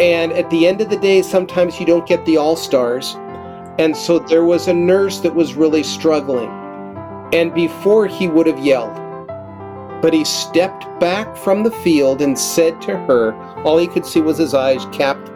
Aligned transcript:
And 0.00 0.32
at 0.32 0.48
the 0.48 0.66
end 0.66 0.80
of 0.80 0.88
the 0.88 0.96
day, 0.96 1.20
sometimes 1.20 1.78
you 1.78 1.84
don't 1.84 2.06
get 2.06 2.24
the 2.24 2.38
all 2.38 2.56
stars. 2.56 3.16
And 3.78 3.94
so 3.94 4.18
there 4.18 4.44
was 4.44 4.66
a 4.66 4.72
nurse 4.72 5.20
that 5.20 5.34
was 5.34 5.54
really 5.54 5.82
struggling. 5.82 6.48
And 7.34 7.52
before 7.54 8.06
he 8.06 8.26
would 8.26 8.46
have 8.46 8.58
yelled, 8.58 8.96
but 10.00 10.14
he 10.14 10.24
stepped 10.24 10.86
back 11.00 11.36
from 11.36 11.62
the 11.62 11.70
field 11.70 12.22
and 12.22 12.38
said 12.38 12.80
to 12.82 12.96
her, 12.96 13.34
all 13.62 13.76
he 13.76 13.86
could 13.86 14.06
see 14.06 14.22
was 14.22 14.38
his 14.38 14.54
eyes 14.54 14.86
capped. 14.86 15.30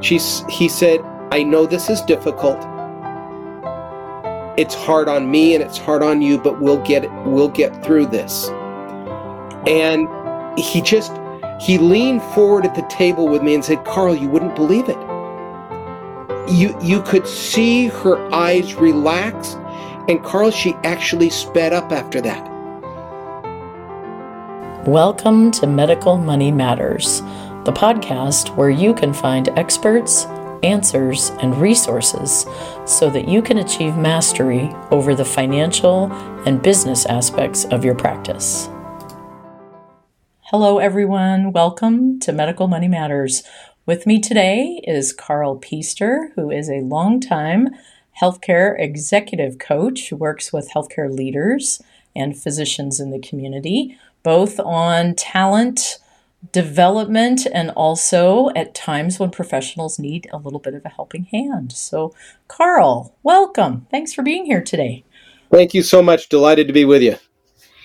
She, 0.00 0.18
he 0.48 0.68
said, 0.68 1.00
I 1.32 1.42
know 1.42 1.66
this 1.66 1.90
is 1.90 2.00
difficult. 2.02 2.64
It's 4.56 4.74
hard 4.74 5.08
on 5.08 5.30
me 5.30 5.54
and 5.54 5.64
it's 5.64 5.78
hard 5.78 6.04
on 6.04 6.22
you, 6.22 6.38
but 6.38 6.60
we'll 6.60 6.82
get 6.84 7.10
we'll 7.24 7.48
get 7.48 7.84
through 7.84 8.06
this. 8.06 8.48
And 9.66 10.08
he 10.56 10.80
just 10.80 11.12
he 11.60 11.78
leaned 11.78 12.22
forward 12.22 12.66
at 12.66 12.74
the 12.74 12.82
table 12.82 13.28
with 13.28 13.42
me 13.42 13.54
and 13.54 13.64
said, 13.64 13.84
"Karl, 13.84 14.14
you 14.14 14.28
wouldn't 14.28 14.56
believe 14.56 14.88
it. 14.88 14.98
You 16.48 16.76
you 16.80 17.00
could 17.02 17.26
see 17.26 17.86
her 17.88 18.18
eyes 18.34 18.74
relax, 18.74 19.56
and 20.08 20.22
Karl, 20.22 20.50
she 20.50 20.74
actually 20.84 21.30
sped 21.30 21.72
up 21.72 21.92
after 21.92 22.20
that." 22.20 22.50
Welcome 24.86 25.50
to 25.52 25.66
Medical 25.66 26.18
Money 26.18 26.50
Matters, 26.50 27.22
the 27.64 27.72
podcast 27.72 28.54
where 28.56 28.68
you 28.68 28.92
can 28.92 29.14
find 29.14 29.48
experts, 29.56 30.26
answers, 30.62 31.30
and 31.40 31.56
resources 31.56 32.46
so 32.84 33.08
that 33.10 33.28
you 33.28 33.40
can 33.40 33.58
achieve 33.58 33.96
mastery 33.96 34.74
over 34.90 35.14
the 35.14 35.24
financial 35.24 36.10
and 36.46 36.60
business 36.60 37.06
aspects 37.06 37.64
of 37.66 37.84
your 37.84 37.94
practice. 37.94 38.68
Hello, 40.56 40.78
everyone. 40.78 41.50
Welcome 41.50 42.20
to 42.20 42.30
Medical 42.30 42.68
Money 42.68 42.86
Matters. 42.86 43.42
With 43.86 44.06
me 44.06 44.20
today 44.20 44.80
is 44.86 45.12
Karl 45.12 45.56
Pister, 45.56 46.30
who 46.36 46.48
is 46.48 46.70
a 46.70 46.74
longtime 46.74 47.70
healthcare 48.22 48.78
executive 48.78 49.58
coach 49.58 50.08
who 50.08 50.14
works 50.14 50.52
with 50.52 50.70
healthcare 50.70 51.12
leaders 51.12 51.82
and 52.14 52.40
physicians 52.40 53.00
in 53.00 53.10
the 53.10 53.18
community, 53.18 53.98
both 54.22 54.60
on 54.60 55.16
talent 55.16 55.98
development 56.52 57.48
and 57.52 57.70
also 57.70 58.50
at 58.50 58.76
times 58.76 59.18
when 59.18 59.32
professionals 59.32 59.98
need 59.98 60.28
a 60.32 60.38
little 60.38 60.60
bit 60.60 60.74
of 60.74 60.84
a 60.84 60.88
helping 60.88 61.24
hand. 61.24 61.72
So, 61.72 62.14
Karl, 62.46 63.16
welcome. 63.24 63.88
Thanks 63.90 64.14
for 64.14 64.22
being 64.22 64.44
here 64.46 64.62
today. 64.62 65.02
Thank 65.50 65.74
you 65.74 65.82
so 65.82 66.00
much. 66.00 66.28
Delighted 66.28 66.68
to 66.68 66.72
be 66.72 66.84
with 66.84 67.02
you. 67.02 67.16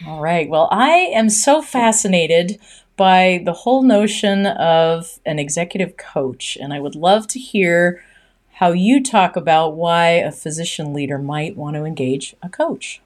All 0.07 0.21
right. 0.21 0.47
Well, 0.47 0.69
I 0.71 0.89
am 1.13 1.29
so 1.29 1.61
fascinated 1.61 2.57
by 2.95 3.41
the 3.43 3.53
whole 3.53 3.83
notion 3.83 4.45
of 4.45 5.19
an 5.25 5.39
executive 5.39 5.97
coach, 5.97 6.57
and 6.59 6.73
I 6.73 6.79
would 6.79 6.95
love 6.95 7.27
to 7.27 7.39
hear 7.39 8.03
how 8.53 8.71
you 8.71 9.03
talk 9.03 9.35
about 9.35 9.75
why 9.75 10.07
a 10.09 10.31
physician 10.31 10.93
leader 10.93 11.17
might 11.17 11.57
want 11.57 11.75
to 11.75 11.83
engage 11.83 12.35
a 12.41 12.49
coach. 12.49 13.01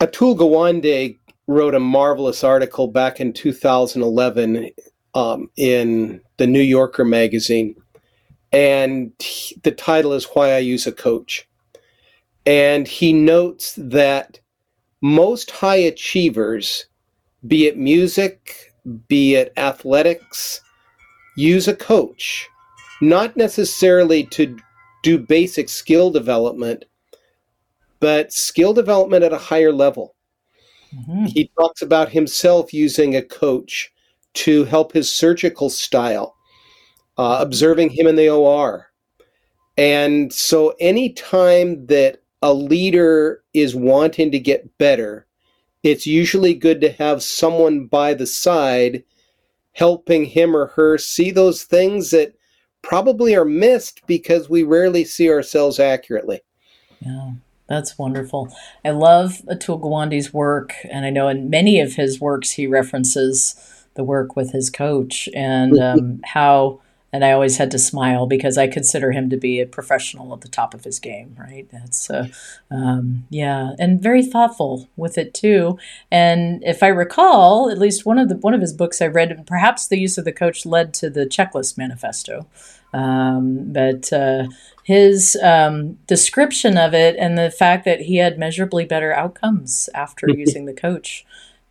Atul 0.00 0.36
Gawande 0.36 1.18
wrote 1.46 1.74
a 1.74 1.80
marvelous 1.80 2.42
article 2.42 2.86
back 2.86 3.20
in 3.20 3.32
2011 3.32 4.70
um, 5.14 5.50
in 5.56 6.20
the 6.38 6.46
New 6.46 6.60
Yorker 6.60 7.04
magazine, 7.04 7.76
and 8.52 9.12
he, 9.18 9.56
the 9.62 9.72
title 9.72 10.14
is 10.14 10.24
Why 10.32 10.52
I 10.52 10.58
Use 10.58 10.86
a 10.86 10.92
Coach. 10.92 11.48
And 12.46 12.86
he 12.86 13.12
notes 13.14 13.74
that 13.78 14.40
most 15.04 15.50
high 15.50 15.76
achievers, 15.76 16.86
be 17.46 17.66
it 17.66 17.76
music, 17.76 18.72
be 19.06 19.34
it 19.34 19.52
athletics, 19.58 20.62
use 21.36 21.68
a 21.68 21.76
coach, 21.76 22.48
not 23.02 23.36
necessarily 23.36 24.24
to 24.24 24.56
do 25.02 25.18
basic 25.18 25.68
skill 25.68 26.10
development, 26.10 26.86
but 28.00 28.32
skill 28.32 28.72
development 28.72 29.22
at 29.22 29.34
a 29.34 29.38
higher 29.38 29.72
level. 29.72 30.14
Mm-hmm. 30.94 31.26
He 31.26 31.50
talks 31.58 31.82
about 31.82 32.08
himself 32.08 32.72
using 32.72 33.14
a 33.14 33.20
coach 33.20 33.92
to 34.32 34.64
help 34.64 34.92
his 34.92 35.12
surgical 35.12 35.68
style, 35.68 36.34
uh, 37.18 37.36
observing 37.42 37.90
him 37.90 38.06
in 38.06 38.16
the 38.16 38.30
OR. 38.30 38.90
And 39.76 40.32
so, 40.32 40.74
anytime 40.80 41.84
that 41.88 42.22
a 42.44 42.52
leader 42.52 43.42
is 43.54 43.74
wanting 43.74 44.30
to 44.30 44.38
get 44.38 44.76
better, 44.76 45.26
it's 45.82 46.06
usually 46.06 46.52
good 46.52 46.78
to 46.82 46.92
have 46.92 47.22
someone 47.22 47.86
by 47.86 48.12
the 48.12 48.26
side 48.26 49.02
helping 49.72 50.26
him 50.26 50.54
or 50.54 50.66
her 50.66 50.98
see 50.98 51.30
those 51.30 51.64
things 51.64 52.10
that 52.10 52.34
probably 52.82 53.34
are 53.34 53.46
missed 53.46 54.06
because 54.06 54.50
we 54.50 54.62
rarely 54.62 55.06
see 55.06 55.30
ourselves 55.30 55.80
accurately. 55.80 56.42
Yeah, 57.00 57.30
that's 57.66 57.96
wonderful. 57.98 58.54
I 58.84 58.90
love 58.90 59.40
Atul 59.48 59.80
Gawande's 59.80 60.34
work, 60.34 60.74
and 60.90 61.06
I 61.06 61.10
know 61.10 61.28
in 61.28 61.48
many 61.48 61.80
of 61.80 61.94
his 61.94 62.20
works 62.20 62.50
he 62.50 62.66
references 62.66 63.86
the 63.94 64.04
work 64.04 64.36
with 64.36 64.52
his 64.52 64.68
coach 64.68 65.30
and 65.34 65.78
um, 65.80 66.20
how 66.24 66.82
and 67.14 67.24
I 67.24 67.30
always 67.30 67.58
had 67.58 67.70
to 67.70 67.78
smile 67.78 68.26
because 68.26 68.58
I 68.58 68.66
consider 68.66 69.12
him 69.12 69.30
to 69.30 69.36
be 69.36 69.60
a 69.60 69.66
professional 69.66 70.34
at 70.34 70.40
the 70.40 70.48
top 70.48 70.74
of 70.74 70.82
his 70.82 70.98
game, 70.98 71.36
right? 71.38 71.64
That's, 71.70 72.10
uh, 72.10 72.26
um, 72.72 73.28
yeah, 73.30 73.70
and 73.78 74.02
very 74.02 74.24
thoughtful 74.24 74.88
with 74.96 75.16
it 75.16 75.32
too. 75.32 75.78
And 76.10 76.60
if 76.64 76.82
I 76.82 76.88
recall, 76.88 77.70
at 77.70 77.78
least 77.78 78.04
one 78.04 78.18
of 78.18 78.28
the 78.28 78.34
one 78.38 78.52
of 78.52 78.60
his 78.60 78.72
books 78.72 79.00
I 79.00 79.06
read, 79.06 79.30
and 79.30 79.46
perhaps 79.46 79.86
the 79.86 79.96
use 79.96 80.18
of 80.18 80.24
the 80.24 80.32
coach 80.32 80.66
led 80.66 80.92
to 80.94 81.08
the 81.08 81.24
checklist 81.24 81.78
manifesto. 81.78 82.48
Um, 82.92 83.72
but 83.72 84.12
uh, 84.12 84.48
his 84.82 85.36
um, 85.40 85.98
description 86.08 86.76
of 86.76 86.94
it 86.94 87.14
and 87.16 87.38
the 87.38 87.52
fact 87.52 87.84
that 87.84 88.00
he 88.00 88.16
had 88.16 88.40
measurably 88.40 88.86
better 88.86 89.12
outcomes 89.12 89.88
after 89.94 90.28
using 90.34 90.64
the 90.64 90.74
coach 90.74 91.24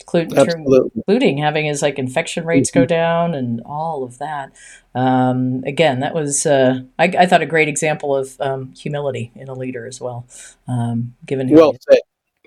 including, 0.03 0.91
including 0.95 1.37
having 1.37 1.65
his 1.65 1.81
like 1.81 1.99
infection 1.99 2.45
rates 2.45 2.69
mm-hmm. 2.69 2.81
go 2.81 2.85
down 2.85 3.33
and 3.33 3.61
all 3.65 4.03
of 4.03 4.17
that. 4.19 4.51
Um, 4.95 5.63
again, 5.65 5.99
that 6.01 6.13
was 6.13 6.45
uh, 6.45 6.81
I, 6.99 7.05
I, 7.05 7.25
thought 7.25 7.41
a 7.41 7.47
great 7.47 7.67
example 7.67 8.15
of 8.15 8.39
um, 8.39 8.73
humility 8.73 9.31
in 9.35 9.47
a 9.47 9.53
leader 9.53 9.87
as 9.87 9.99
well. 9.99 10.27
Um, 10.67 11.15
given 11.25 11.49
well 11.49 11.75
said, 11.89 11.99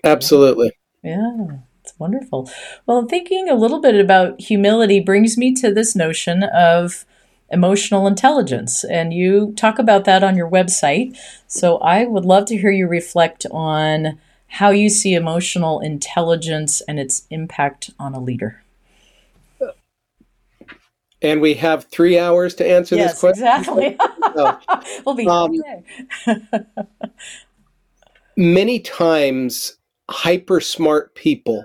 absolutely. 0.05 0.73
Yeah, 1.03 1.59
it's 1.83 1.99
wonderful. 1.99 2.51
Well, 2.87 3.07
thinking 3.07 3.49
a 3.49 3.55
little 3.55 3.81
bit 3.81 3.97
about 3.97 4.41
humility 4.41 5.01
brings 5.01 5.37
me 5.37 5.55
to 5.55 5.73
this 5.73 5.97
notion 5.97 6.45
of 6.45 7.05
emotional 7.51 8.07
intelligence, 8.07 8.85
and 8.85 9.13
you 9.13 9.53
talk 9.57 9.79
about 9.79 10.05
that 10.05 10.23
on 10.23 10.37
your 10.37 10.51
website. 10.51 11.17
So 11.47 11.79
I 11.79 12.05
would 12.05 12.25
love 12.25 12.47
to 12.47 12.57
hear 12.57 12.71
you 12.71 12.87
reflect 12.87 13.47
on 13.51 14.19
how 14.49 14.71
you 14.71 14.89
see 14.89 15.15
emotional 15.15 15.81
intelligence 15.81 16.81
and 16.83 16.99
its 16.99 17.27
impact 17.31 17.91
on 17.99 18.15
a 18.15 18.21
leader. 18.21 18.63
And 21.23 21.41
we 21.41 21.55
have 21.55 21.85
three 21.85 22.19
hours 22.19 22.55
to 22.57 22.67
answer 22.67 22.95
yes, 22.95 23.13
this 23.13 23.21
question. 23.21 23.47
Exactly. 23.47 23.99
we'll 25.07 25.15
be 25.15 25.27
um, 25.27 25.53
many 28.37 28.81
times, 28.81 29.77
hyper 30.11 30.61
smart 30.61 31.15
people 31.15 31.65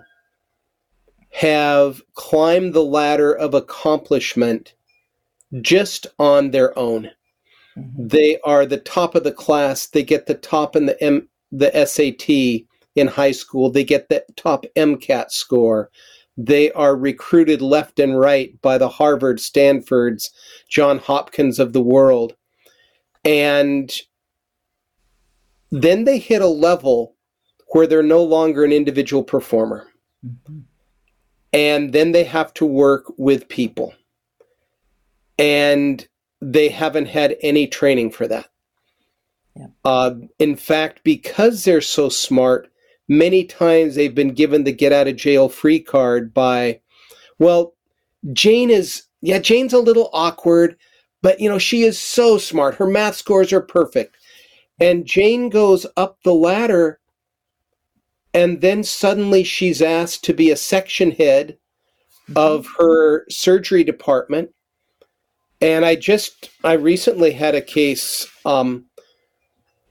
have 1.32 2.02
climbed 2.14 2.74
the 2.74 2.84
ladder 2.84 3.34
of 3.34 3.54
accomplishment 3.54 4.74
just 5.62 6.08
on 6.18 6.52
their 6.52 6.78
own. 6.78 7.10
Mm-hmm. 7.78 8.08
They 8.08 8.40
are 8.44 8.66
the 8.66 8.78
top 8.78 9.16
of 9.16 9.24
the 9.24 9.32
class. 9.32 9.88
They 9.88 10.04
get 10.04 10.26
the 10.26 10.36
top 10.36 10.76
in 10.76 10.86
the 10.86 11.02
M, 11.04 11.30
the 11.52 11.72
SAT 11.86 12.68
in 12.96 13.08
high 13.08 13.32
school. 13.32 13.72
They 13.72 13.84
get 13.84 14.10
the 14.10 14.26
top 14.36 14.66
MCAT 14.76 15.32
score. 15.32 15.90
They 16.38 16.72
are 16.72 16.96
recruited 16.96 17.62
left 17.62 18.00
and 18.00 18.20
right 18.20 18.60
by 18.62 18.78
the 18.78 18.90
Harvard, 18.90 19.40
Stanfords, 19.40 20.32
John 20.70 20.98
Hopkins 20.98 21.60
of 21.60 21.74
the 21.74 21.82
world. 21.82 22.36
And 23.24 23.92
then 25.72 26.06
they 26.06 26.20
hit 26.20 26.42
a 26.42 26.48
level 26.48 27.16
where 27.68 27.88
they're 27.88 28.04
no 28.04 28.24
longer 28.24 28.64
an 28.64 28.72
individual 28.72 29.24
performer. 29.24 29.88
Mm-hmm. 30.26 30.60
And 31.54 31.94
then 31.94 32.12
they 32.12 32.24
have 32.24 32.54
to 32.56 32.66
work 32.66 33.06
with 33.18 33.50
people. 33.50 33.94
And 35.38 36.06
they 36.42 36.70
haven't 36.70 37.08
had 37.08 37.38
any 37.42 37.68
training 37.68 38.12
for 38.12 38.28
that. 38.28 38.48
Yeah. 39.56 39.68
Uh, 39.84 40.16
in 40.40 40.56
fact, 40.56 41.02
because 41.04 41.64
they're 41.64 41.82
so 41.82 42.10
smart, 42.10 42.71
many 43.12 43.44
times 43.44 43.94
they've 43.94 44.16
been 44.16 44.34
given 44.34 44.64
the 44.64 44.72
get 44.72 44.94
out 44.94 45.06
of 45.06 45.18
jail 45.18 45.50
free 45.50 45.82
card 45.82 46.34
by, 46.34 46.80
well, 47.40 47.74
Jane 48.32 48.70
is, 48.70 49.04
yeah, 49.20 49.38
Jane's 49.38 49.74
a 49.74 49.80
little 49.80 50.10
awkward, 50.14 50.78
but 51.22 51.38
you 51.42 51.50
know, 51.50 51.60
she 51.60 51.82
is 51.82 52.00
so 52.00 52.38
smart. 52.38 52.76
Her 52.76 52.88
math 52.88 53.16
scores 53.16 53.52
are 53.52 53.60
perfect. 53.60 54.16
And 54.80 55.06
Jane 55.06 55.50
goes 55.50 55.86
up 55.98 56.24
the 56.24 56.34
ladder, 56.34 57.02
and 58.34 58.62
then 58.62 58.82
suddenly 58.82 59.44
she's 59.44 59.82
asked 59.82 60.24
to 60.24 60.34
be 60.34 60.50
a 60.50 60.56
section 60.56 61.12
head 61.12 61.58
of 62.38 62.66
her 62.80 63.26
surgery 63.30 63.84
department. 63.84 64.52
And 65.60 65.84
I 65.84 65.96
just, 65.96 66.50
I 66.64 66.74
recently 66.74 67.34
had 67.34 67.56
a 67.56 67.62
case. 67.62 68.26
Um, 68.46 68.86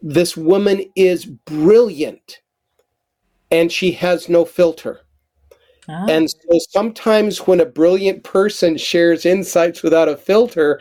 this 0.00 0.38
woman 0.38 0.84
is 0.96 1.26
brilliant 1.26 2.40
and 3.50 3.70
she 3.70 3.92
has 3.92 4.28
no 4.28 4.44
filter. 4.44 5.00
Ah, 5.88 6.06
And 6.08 6.30
so 6.30 6.58
sometimes 6.70 7.46
when 7.46 7.60
a 7.60 7.66
brilliant 7.66 8.22
person 8.24 8.76
shares 8.76 9.26
insights 9.26 9.82
without 9.82 10.08
a 10.08 10.16
filter, 10.16 10.80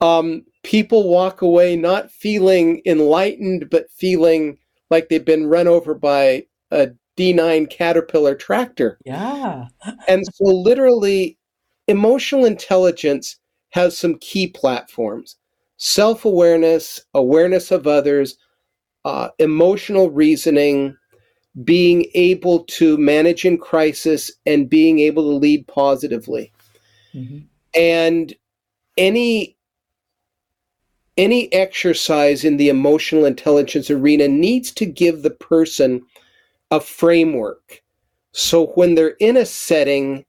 um, 0.00 0.44
people 0.62 1.08
walk 1.08 1.42
away 1.42 1.76
not 1.76 2.10
feeling 2.10 2.82
enlightened, 2.84 3.70
but 3.70 3.90
feeling 3.90 4.58
like 4.90 5.08
they've 5.08 5.24
been 5.24 5.46
run 5.46 5.66
over 5.68 5.94
by 5.94 6.44
a 6.70 6.90
D9 7.16 7.66
Caterpillar 7.66 8.34
tractor. 8.34 8.98
yeah. 9.04 9.66
And 10.08 10.24
so, 10.34 10.44
literally, 10.44 11.38
emotional 11.88 12.44
intelligence 12.44 13.38
has 13.70 13.96
some 13.96 14.16
key 14.18 14.46
platforms 14.48 15.36
self 15.76 16.24
awareness, 16.24 17.00
awareness 17.14 17.70
of 17.70 17.86
others, 17.86 18.36
uh, 19.04 19.28
emotional 19.38 20.10
reasoning, 20.10 20.96
being 21.62 22.06
able 22.14 22.64
to 22.64 22.96
manage 22.98 23.44
in 23.44 23.58
crisis, 23.58 24.32
and 24.46 24.68
being 24.68 24.98
able 24.98 25.22
to 25.22 25.36
lead 25.36 25.66
positively. 25.68 26.52
hmm 27.12 27.40
And 27.74 28.34
any 28.96 29.56
any 31.16 31.52
exercise 31.52 32.44
in 32.44 32.56
the 32.56 32.68
emotional 32.68 33.24
intelligence 33.24 33.88
arena 33.88 34.26
needs 34.26 34.72
to 34.72 34.84
give 34.84 35.22
the 35.22 35.30
person 35.30 36.04
a 36.72 36.80
framework. 36.80 37.82
So 38.32 38.66
when 38.68 38.96
they're 38.96 39.16
in 39.20 39.36
a 39.36 39.46
setting 39.46 40.24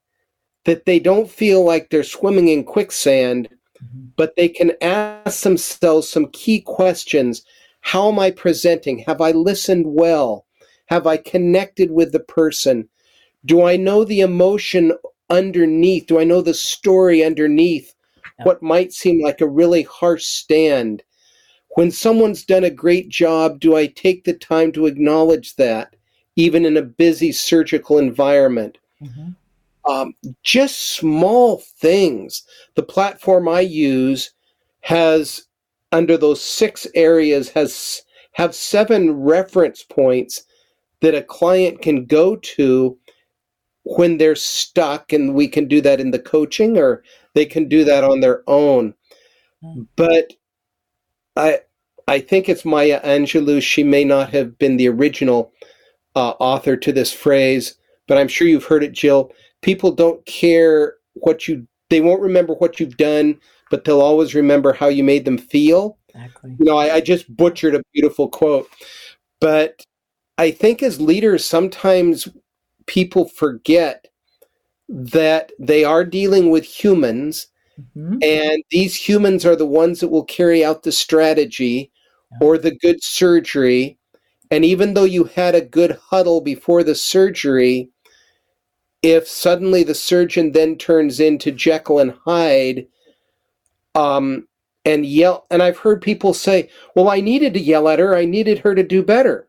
that 0.66 0.86
they 0.86 1.00
don't 1.00 1.30
feel 1.30 1.64
like 1.66 1.90
they're 1.90 2.04
swimming 2.04 2.50
in 2.50 2.64
quicksand 2.64 3.50
hmm 3.80 4.06
but 4.18 4.36
they 4.38 4.48
can 4.48 4.72
ask 4.82 5.44
themselves 5.44 6.08
some 6.08 6.28
key 6.28 6.62
questions. 6.62 7.44
How 7.82 8.10
am 8.10 8.18
i 8.20 8.32
presenting? 8.32 9.00
Have 9.00 9.20
i 9.22 9.32
listened 9.32 9.86
well 9.88 10.45
have 10.86 11.08
i 11.08 11.18
connected 11.18 11.92
with 11.92 12.12
the 12.12 12.20
person? 12.20 12.88
Do 13.46 13.64
i 13.64 13.76
know 13.76 14.04
the 14.04 14.22
emotion 14.22 14.94
underneath? 15.30 16.08
Do 16.08 16.20
i 16.20 16.24
know 16.24 16.42
the 16.42 16.54
story 16.54 17.24
underneath? 17.24 17.94
Yeah. 18.38 18.46
what 18.46 18.62
might 18.62 18.92
seem 18.92 19.22
like 19.22 19.42
a 19.42 19.48
really 19.48 19.84
harsh 19.84 20.26
stand? 20.26 21.04
When 21.76 21.92
someone's 21.92 22.46
done 22.46 22.64
a 22.64 22.70
great 22.70 23.10
job 23.10 23.60
do 23.60 23.76
i 23.76 23.88
take 23.88 24.24
the 24.24 24.34
time 24.34 24.72
to 24.74 24.86
acknowledge 24.86 25.56
that 25.56 25.96
even 26.36 26.66
in 26.66 26.78
a 26.78 26.82
busy 26.82 27.32
surgical 27.32 27.98
environment? 27.98 28.78
Hmm 29.00 29.32
um, 29.86 30.14
just 30.44 30.96
small 30.96 31.62
things. 31.80 32.44
The 32.76 32.84
platform 32.84 33.48
I 33.48 33.62
use 33.62 34.32
has, 34.82 35.46
under 35.92 36.18
those 36.18 36.42
six 36.42 36.88
areas, 36.96 37.50
has 37.50 38.02
have 38.34 38.54
seven 38.54 39.12
reference 39.12 39.84
points 39.84 40.44
that 41.02 41.16
a 41.16 41.22
client 41.22 41.82
can 41.82 42.06
go 42.06 42.36
to 42.36 42.98
when 43.84 44.18
they're 44.18 44.36
stuck, 44.36 45.14
and 45.14 45.34
we 45.34 45.48
can 45.48 45.68
do 45.68 45.82
that 45.82 46.00
in 46.00 46.12
the 46.12 46.20
coaching, 46.20 46.78
or 46.78 47.04
they 47.34 47.46
can 47.46 47.68
do 47.68 47.84
that 47.84 48.04
on 48.04 48.20
their 48.20 48.44
own. 48.48 48.94
Mm. 49.64 49.88
But 49.96 50.34
I, 51.36 51.60
I 52.08 52.20
think 52.20 52.50
it's 52.50 52.66
Maya 52.66 53.02
Angelou. 53.04 53.62
She 53.62 53.84
may 53.84 54.04
not 54.04 54.32
have 54.32 54.58
been 54.58 54.78
the 54.78 54.90
original 54.90 55.52
uh, 56.16 56.34
author 56.40 56.76
to 56.78 56.92
this 56.92 57.12
phrase, 57.14 57.76
but 58.08 58.18
I'm 58.18 58.28
sure 58.28 58.48
you've 58.48 58.66
heard 58.66 58.84
it, 58.84 58.94
Jill 58.94 59.32
people 59.66 59.92
don't 59.92 60.24
care 60.28 60.94
what 61.16 61.48
you 61.48 61.68
they 61.90 62.00
won't 62.00 62.22
remember 62.22 62.54
what 62.54 62.80
you've 62.80 62.98
done 62.98 63.38
but 63.72 63.84
they'll 63.84 64.00
always 64.00 64.36
remember 64.36 64.72
how 64.72 64.88
you 64.88 65.04
made 65.04 65.26
them 65.26 65.40
feel 65.40 65.98
Exactly. 66.14 66.56
you 66.60 66.66
know 66.66 66.78
I, 66.78 66.96
I 66.96 67.02
just 67.02 67.36
butchered 67.36 67.74
a 67.74 67.82
beautiful 67.92 68.30
quote 68.30 68.70
but 69.42 69.84
i 70.38 70.52
think 70.52 70.84
as 70.84 71.02
leaders 71.02 71.46
sometimes 71.46 72.28
people 72.86 73.28
forget 73.28 74.08
that 74.90 75.52
they 75.60 75.84
are 75.84 76.06
dealing 76.06 76.50
with 76.50 76.64
humans 76.64 77.48
hmm 77.94 78.18
and 78.22 78.64
these 78.72 78.96
humans 78.96 79.46
are 79.46 79.58
the 79.58 79.66
ones 79.66 80.00
that 80.00 80.08
will 80.08 80.24
carry 80.24 80.64
out 80.64 80.84
the 80.84 80.92
strategy 80.92 81.92
or 82.40 82.58
the 82.58 82.76
good 82.78 83.04
surgery 83.04 83.98
and 84.52 84.64
even 84.64 84.94
though 84.94 85.04
you 85.04 85.26
had 85.26 85.54
a 85.54 85.62
good 85.62 86.00
huddle 86.10 86.40
before 86.40 86.82
the 86.84 86.96
surgery 86.96 87.90
if 89.06 89.28
suddenly 89.28 89.84
the 89.84 89.94
surgeon 89.94 90.52
then 90.52 90.76
turns 90.78 91.20
into 91.20 91.52
Jekyll 91.52 92.00
and 92.00 92.14
Hyde, 92.26 92.88
um, 93.94 94.48
and 94.84 95.06
yell, 95.06 95.46
and 95.52 95.62
I've 95.62 95.78
heard 95.78 96.02
people 96.02 96.34
say, 96.34 96.70
"Well, 96.96 97.10
I 97.10 97.22
needed 97.22 97.54
to 97.54 97.60
yell 97.60 97.88
at 97.88 98.00
her. 98.00 98.16
I 98.16 98.26
needed 98.26 98.60
her 98.60 98.74
to 98.74 98.84
do 98.84 99.04
better." 99.04 99.48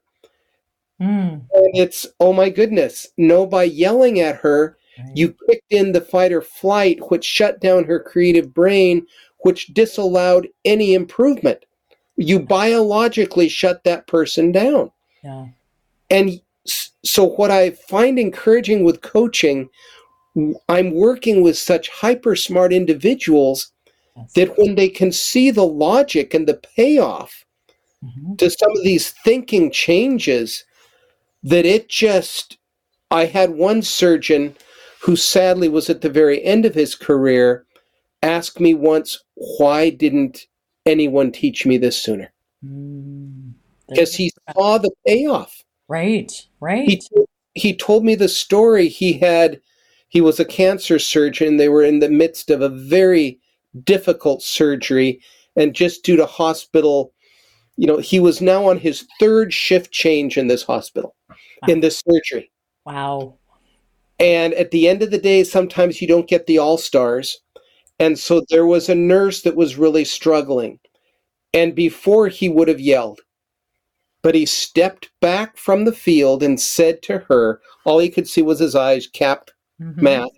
Mm, 1.01 1.45
And 1.53 1.71
it's, 1.75 2.07
oh 2.21 2.33
my 2.33 2.49
goodness, 2.51 3.09
no! 3.17 3.47
By 3.47 3.65
yelling 3.65 4.21
at 4.21 4.37
her, 4.37 4.79
right. 4.99 5.13
you 5.15 5.35
kicked 5.49 5.71
in 5.73 5.93
the 5.93 6.01
fight 6.01 6.33
or 6.33 6.41
flight, 6.41 7.11
which 7.11 7.25
shut 7.25 7.61
down 7.61 7.85
her 7.85 8.01
creative 8.01 8.55
brain, 8.55 9.07
which 9.41 9.69
disallowed 9.75 10.49
any 10.65 10.95
improvement. 10.95 11.65
You 12.17 12.41
biologically 12.41 13.49
shut 13.49 13.85
that 13.85 14.07
person 14.07 14.53
down. 14.53 14.91
yeah. 15.23 15.49
And 16.11 16.41
so, 17.05 17.25
what 17.25 17.51
I 17.51 17.71
find 17.71 18.19
encouraging 18.19 18.85
with 18.85 19.03
coaching, 19.03 19.69
I'm 20.69 20.95
working 20.95 21.43
with 21.43 21.59
such 21.59 21.89
hyper 21.91 22.37
smart 22.37 22.73
individuals 22.73 23.73
Yes. 24.17 24.33
that 24.33 24.59
when 24.59 24.77
they 24.77 24.89
can 24.89 25.13
see 25.13 25.51
the 25.51 25.67
logic 25.67 26.33
and 26.33 26.47
the 26.49 26.55
payoff 26.77 27.45
hmm 28.03 28.35
to 28.37 28.51
some 28.51 28.71
of 28.71 28.83
these 28.83 29.11
thinking 29.25 29.71
changes, 29.71 30.65
that 31.47 31.65
it 31.65 31.89
just, 31.89 32.59
I 33.11 33.27
had 33.27 33.51
one 33.51 33.83
surgeon 33.83 34.55
who 35.03 35.17
sadly 35.17 35.69
was 35.69 35.89
at 35.89 36.01
the 36.01 36.11
very 36.11 36.45
end 36.45 36.65
of 36.67 36.75
his 36.75 36.95
career 36.95 37.65
ask 38.23 38.61
me 38.61 38.75
once, 38.75 39.23
why 39.35 39.91
didn't 39.91 40.47
anyone 40.85 41.31
teach 41.31 41.65
me 41.65 41.79
this 41.79 42.01
sooner? 42.03 42.33
Mm, 42.65 43.53
Because 43.89 44.15
he 44.15 44.33
saw 44.53 44.79
the 44.79 44.91
payoff. 45.07 45.63
Right. 45.89 46.33
right. 46.59 46.89
he 46.89 47.01
he 47.55 47.75
told 47.75 48.05
me 48.05 48.17
the 48.17 48.29
story 48.29 48.89
he 48.89 49.13
had 49.15 49.61
he 50.09 50.21
was 50.21 50.41
a 50.41 50.45
cancer 50.45 50.99
surgeon 50.99 51.57
they 51.57 51.69
were 51.69 51.85
in 51.85 52.01
the 52.01 52.11
midst 52.11 52.51
of 52.51 52.61
a 52.61 52.69
very 52.69 53.39
difficult 53.85 54.43
surgery 54.43 55.21
and 55.55 55.75
just 55.77 56.05
due 56.05 56.17
to 56.17 56.27
hospital 56.27 57.13
you 57.77 57.87
know 57.87 57.99
he 57.99 58.19
was 58.19 58.41
now 58.41 58.69
on 58.69 58.79
his 58.79 59.07
third 59.21 59.53
shift 59.55 59.93
change 59.93 60.37
in 60.37 60.49
this 60.49 60.65
hospital 60.65 61.15
in 61.69 61.81
this 61.81 62.03
surgery 62.07 62.51
Wow. 62.85 63.35
and 64.19 64.55
at 64.55 64.71
the 64.71 64.89
end 64.89 65.03
of 65.03 65.11
the 65.11 65.19
day 65.19 65.43
sometimes 65.45 66.01
you 66.01 66.09
don't 66.09 66.29
get 66.29 66.47
the 66.47 66.59
all 66.59 66.79
stars 66.79 67.39
and 67.99 68.19
so 68.19 68.43
there 68.51 68.67
was 68.67 68.89
a 68.89 68.95
nurse 68.95 69.43
that 69.43 69.57
was 69.57 69.77
really 69.77 70.05
struggling 70.05 70.79
and 71.55 71.75
before 71.75 72.29
he 72.29 72.49
would 72.49 72.69
have 72.69 72.81
yelled 72.81 73.21
but 74.23 74.35
he 74.35 74.45
stepped 74.47 75.11
back 75.21 75.57
from 75.57 75.85
the 75.85 75.93
field 75.93 76.43
and 76.43 76.61
said 76.61 77.01
to 77.03 77.19
her 77.29 77.61
all 77.85 77.99
he 77.99 78.09
could 78.09 78.29
see 78.29 78.43
was 78.43 78.59
his 78.59 78.75
eyes 78.75 79.07
capped 79.07 79.53
Mhm. 79.81 79.97
math. 80.03 80.31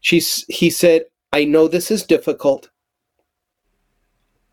She's, 0.00 0.44
he 0.48 0.70
said, 0.70 1.04
I 1.32 1.44
know 1.44 1.68
this 1.68 1.90
is 1.90 2.02
difficult. 2.02 2.68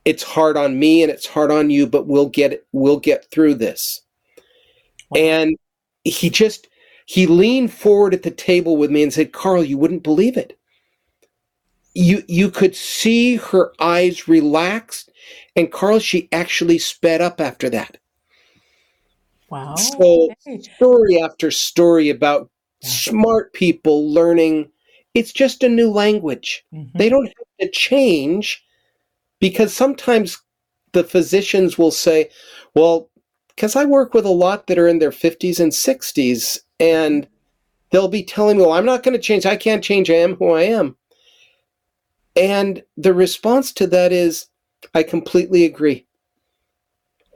It's 0.06 0.24
hard 0.24 0.56
on 0.56 0.78
me 0.80 1.02
and 1.04 1.12
it's 1.12 1.26
hard 1.26 1.52
on 1.52 1.70
you, 1.70 1.88
but 1.88 2.06
we'll 2.08 2.30
get 2.30 2.64
we'll 2.72 3.00
get 3.00 3.30
through 3.32 3.56
this. 3.56 4.02
Wow. 5.10 5.20
And 5.20 5.58
he 6.10 6.30
just 6.30 6.68
he 7.06 7.26
leaned 7.26 7.72
forward 7.74 8.14
at 8.14 8.24
the 8.24 8.32
table 8.32 8.78
with 8.78 8.92
me 8.92 9.04
and 9.04 9.14
said, 9.14 9.32
Karl, 9.32 9.64
you 9.64 9.78
wouldn't 9.78 10.04
believe 10.04 10.38
it. 10.38 10.58
You 11.94 12.24
you 12.28 12.52
could 12.52 12.76
see 12.76 13.38
her 13.38 13.72
eyes 13.80 14.28
relaxed, 14.28 15.12
and 15.56 15.72
Karl, 15.72 16.00
she 16.00 16.30
actually 16.32 16.78
sped 16.80 17.22
up 17.22 17.42
after 17.42 17.70
that. 17.70 17.98
Wow. 19.50 19.76
So 19.76 20.36
Okay. 20.46 20.62
story 20.62 21.22
after 21.22 21.50
story 21.52 22.10
about 22.10 22.50
Yeah. 22.82 22.90
smart 22.90 23.54
people 23.54 24.12
learning 24.14 24.72
it's 25.18 25.32
just 25.32 25.64
a 25.64 25.70
new 25.70 25.90
language. 25.90 26.64
Mhm. 26.72 26.92
They 26.94 27.10
don't 27.10 27.26
have 27.26 27.48
to 27.62 27.70
change 27.72 28.64
because 29.40 29.74
sometimes 29.74 30.40
the 30.92 31.04
physicians 31.04 31.76
will 31.78 31.90
say, 31.92 32.30
well, 32.76 33.10
because 33.58 33.76
I 33.76 33.86
work 33.86 34.14
with 34.14 34.26
a 34.26 34.30
lot 34.30 34.68
that 34.68 34.78
are 34.78 34.88
in 34.88 35.00
their 35.00 35.10
50s 35.10 35.60
and 35.60 35.72
60s, 35.72 36.60
and 36.80 37.28
they'll 37.90 38.08
be 38.08 38.22
telling 38.24 38.58
me, 38.58 38.64
well, 38.64 38.74
I'm 38.74 38.86
not 38.86 39.02
going 39.02 39.14
to 39.18 39.22
change. 39.22 39.48
I 39.48 39.56
can't 39.56 39.84
change. 39.84 40.12
I 40.12 40.14
am 40.14 40.36
who 40.36 40.52
I 40.52 40.62
am. 40.62 40.96
And 42.36 42.84
the 42.98 43.16
response 43.16 43.74
to 43.74 43.88
that 43.88 44.14
is, 44.14 44.46
I 44.94 45.02
completely 45.02 45.66
agree. 45.66 46.06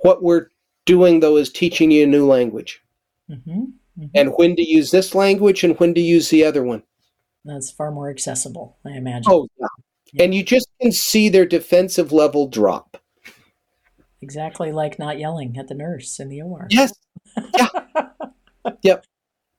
What 0.03 0.21
we're 0.21 0.49
doing, 0.85 1.21
though, 1.21 1.37
is 1.37 1.51
teaching 1.51 1.89
you 1.89 2.03
a 2.03 2.07
new 2.07 2.27
language 2.27 2.83
Mhm. 3.27 3.73
Mhm. 3.97 4.11
and 4.13 4.33
when 4.35 4.55
to 4.57 4.63
use 4.63 4.91
this 4.91 5.15
language 5.15 5.63
and 5.63 5.75
when 5.79 5.95
to 5.95 6.01
use 6.01 6.29
the 6.29 6.43
other 6.43 6.63
one. 6.63 6.83
That's 7.45 7.71
far 7.71 7.89
more 7.91 8.11
accessible, 8.11 8.77
I 8.85 8.91
imagine. 8.91 9.31
Oh, 9.33 9.47
yeah. 9.59 9.65
yeah. 10.13 10.23
And 10.23 10.35
you 10.35 10.43
just 10.43 10.69
can 10.79 10.91
see 10.91 11.29
their 11.29 11.47
defensive 11.47 12.11
level 12.11 12.47
drop. 12.47 12.90
Exactly 14.21 14.71
like 14.71 14.99
not 14.99 15.17
yelling 15.17 15.57
at 15.57 15.67
the 15.67 15.73
nurse 15.73 16.19
in 16.19 16.29
the 16.29 16.41
OR. 16.41 16.67
Yes. 16.69 16.93
Yeah. 17.57 17.67
yep. 18.81 19.05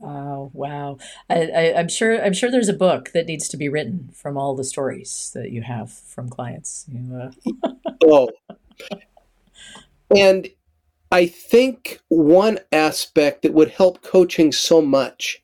Oh 0.05 0.51
wow! 0.53 0.99
I, 1.31 1.37
am 1.77 1.89
sure. 1.89 2.23
I'm 2.25 2.33
sure 2.33 2.51
there's 2.51 2.69
a 2.69 2.73
book 2.73 3.13
that 3.13 3.27
needs 3.27 3.49
to 3.49 3.57
be 3.57 3.69
written 3.69 4.11
from 4.13 4.37
all 4.37 4.57
the 4.57 4.65
stories 4.65 5.31
that 5.35 5.53
you 5.53 5.63
have 5.63 5.93
from 5.93 6.29
clients. 6.29 6.87
You, 6.89 7.33
uh... 7.65 7.71
oh, 8.05 8.29
and 10.11 10.49
I 11.13 11.27
think 11.27 12.01
one 12.09 12.59
aspect 12.73 13.43
that 13.43 13.55
would 13.55 13.71
help 13.71 14.03
coaching 14.03 14.51
so 14.51 14.83
much 14.83 15.41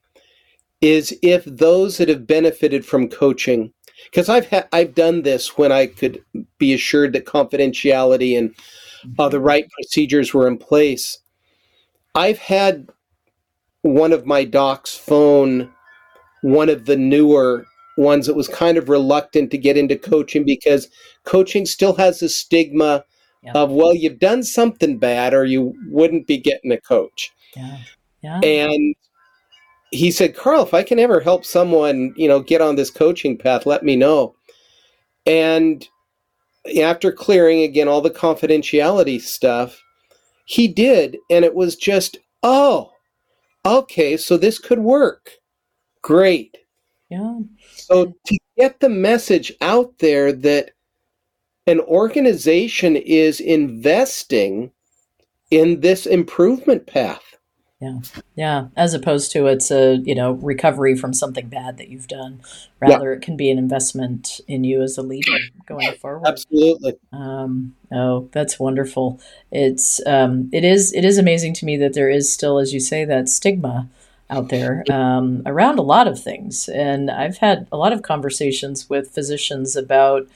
is 0.80 1.16
if 1.22 1.44
those 1.44 1.98
that 1.98 2.08
have 2.08 2.26
benefited 2.26 2.84
from 2.84 3.08
coaching, 3.08 3.72
because 4.10 4.28
I've 4.28 4.46
had 4.46 4.68
I've 4.72 4.94
done 4.94 5.22
this 5.22 5.56
when 5.56 5.70
I 5.70 5.86
could 5.86 6.24
be 6.58 6.74
assured 6.74 7.12
that 7.12 7.26
confidentiality 7.26 8.36
and 8.36 8.54
uh, 9.18 9.28
the 9.28 9.40
right 9.40 9.68
procedures 9.70 10.34
were 10.34 10.48
in 10.48 10.58
place. 10.58 11.18
I've 12.14 12.38
had 12.38 12.88
one 13.82 14.12
of 14.12 14.26
my 14.26 14.44
docs 14.44 14.96
phone 14.96 15.72
one 16.42 16.68
of 16.68 16.86
the 16.86 16.96
newer 16.96 17.66
ones 17.96 18.26
that 18.26 18.36
was 18.36 18.48
kind 18.48 18.78
of 18.78 18.88
reluctant 18.88 19.50
to 19.50 19.58
get 19.58 19.76
into 19.76 19.96
coaching 19.96 20.44
because 20.44 20.88
coaching 21.24 21.66
still 21.66 21.94
has 21.94 22.22
a 22.22 22.28
stigma 22.28 23.04
yeah. 23.42 23.52
of 23.52 23.70
well 23.70 23.94
you've 23.94 24.20
done 24.20 24.42
something 24.42 24.98
bad 24.98 25.34
or 25.34 25.44
you 25.44 25.74
wouldn't 25.88 26.26
be 26.26 26.38
getting 26.38 26.70
a 26.70 26.80
coach 26.80 27.32
yeah. 27.56 27.78
Yeah. 28.22 28.40
and 28.44 28.94
he 29.90 30.10
said 30.10 30.36
Karl 30.36 30.62
if 30.62 30.74
i 30.74 30.82
can 30.82 30.98
ever 30.98 31.20
help 31.20 31.44
someone 31.44 32.14
you 32.16 32.28
know 32.28 32.40
get 32.40 32.60
on 32.60 32.76
this 32.76 32.90
coaching 32.90 33.36
path 33.36 33.66
let 33.66 33.82
me 33.82 33.96
know 33.96 34.34
and 35.26 35.88
after 36.76 37.12
clearing 37.12 37.62
again 37.62 37.88
all 37.88 38.00
the 38.00 38.10
confidentiality 38.10 39.20
stuff 39.20 39.82
he 40.44 40.68
did 40.68 41.16
and 41.30 41.44
it 41.44 41.54
was 41.54 41.76
just 41.76 42.18
oh 42.42 42.90
okay, 43.68 44.16
so 44.16 44.36
this 44.36 44.58
could 44.58 44.80
work. 44.80 45.32
Great. 46.02 46.56
Yeah. 47.10 47.40
So 47.74 48.14
to 48.26 48.38
get 48.56 48.80
the 48.80 48.88
message 48.88 49.52
out 49.60 49.98
there 49.98 50.32
that 50.32 50.72
an 51.66 51.80
organization 51.80 52.96
is 52.96 53.40
investing 53.40 54.72
in 55.50 55.80
this 55.80 56.06
improvement 56.06 56.86
path. 56.86 57.27
Yeah. 57.80 58.00
Yeah. 58.34 58.66
As 58.76 58.92
opposed 58.92 59.30
to 59.32 59.46
it's 59.46 59.70
a, 59.70 59.96
you 59.96 60.14
know, 60.14 60.32
recovery 60.32 60.96
from 60.96 61.14
something 61.14 61.48
bad 61.48 61.76
that 61.78 61.88
you've 61.88 62.08
done. 62.08 62.40
Rather, 62.80 63.12
yeah. 63.12 63.16
it 63.18 63.22
can 63.22 63.36
be 63.36 63.50
an 63.50 63.58
investment 63.58 64.40
in 64.48 64.64
you 64.64 64.82
as 64.82 64.98
a 64.98 65.02
leader 65.02 65.30
going 65.64 65.92
forward. 65.92 66.26
Absolutely. 66.26 66.96
Um, 67.12 67.76
oh, 67.92 68.28
that's 68.32 68.58
wonderful. 68.58 69.20
It's, 69.52 70.04
um, 70.06 70.50
it 70.52 70.64
is, 70.64 70.92
it 70.92 71.04
is 71.04 71.18
amazing 71.18 71.54
to 71.54 71.64
me 71.64 71.76
that 71.76 71.94
there 71.94 72.10
is 72.10 72.32
still, 72.32 72.58
as 72.58 72.74
you 72.74 72.80
say, 72.80 73.04
that 73.04 73.28
stigma 73.28 73.88
out 74.28 74.48
there 74.48 74.84
um, 74.90 75.42
around 75.46 75.78
a 75.78 75.82
lot 75.82 76.08
of 76.08 76.20
things. 76.20 76.68
And 76.68 77.12
I've 77.12 77.38
had 77.38 77.68
a 77.70 77.76
lot 77.76 77.92
of 77.92 78.02
conversations 78.02 78.90
with 78.90 79.10
physicians 79.10 79.76
about, 79.76 80.28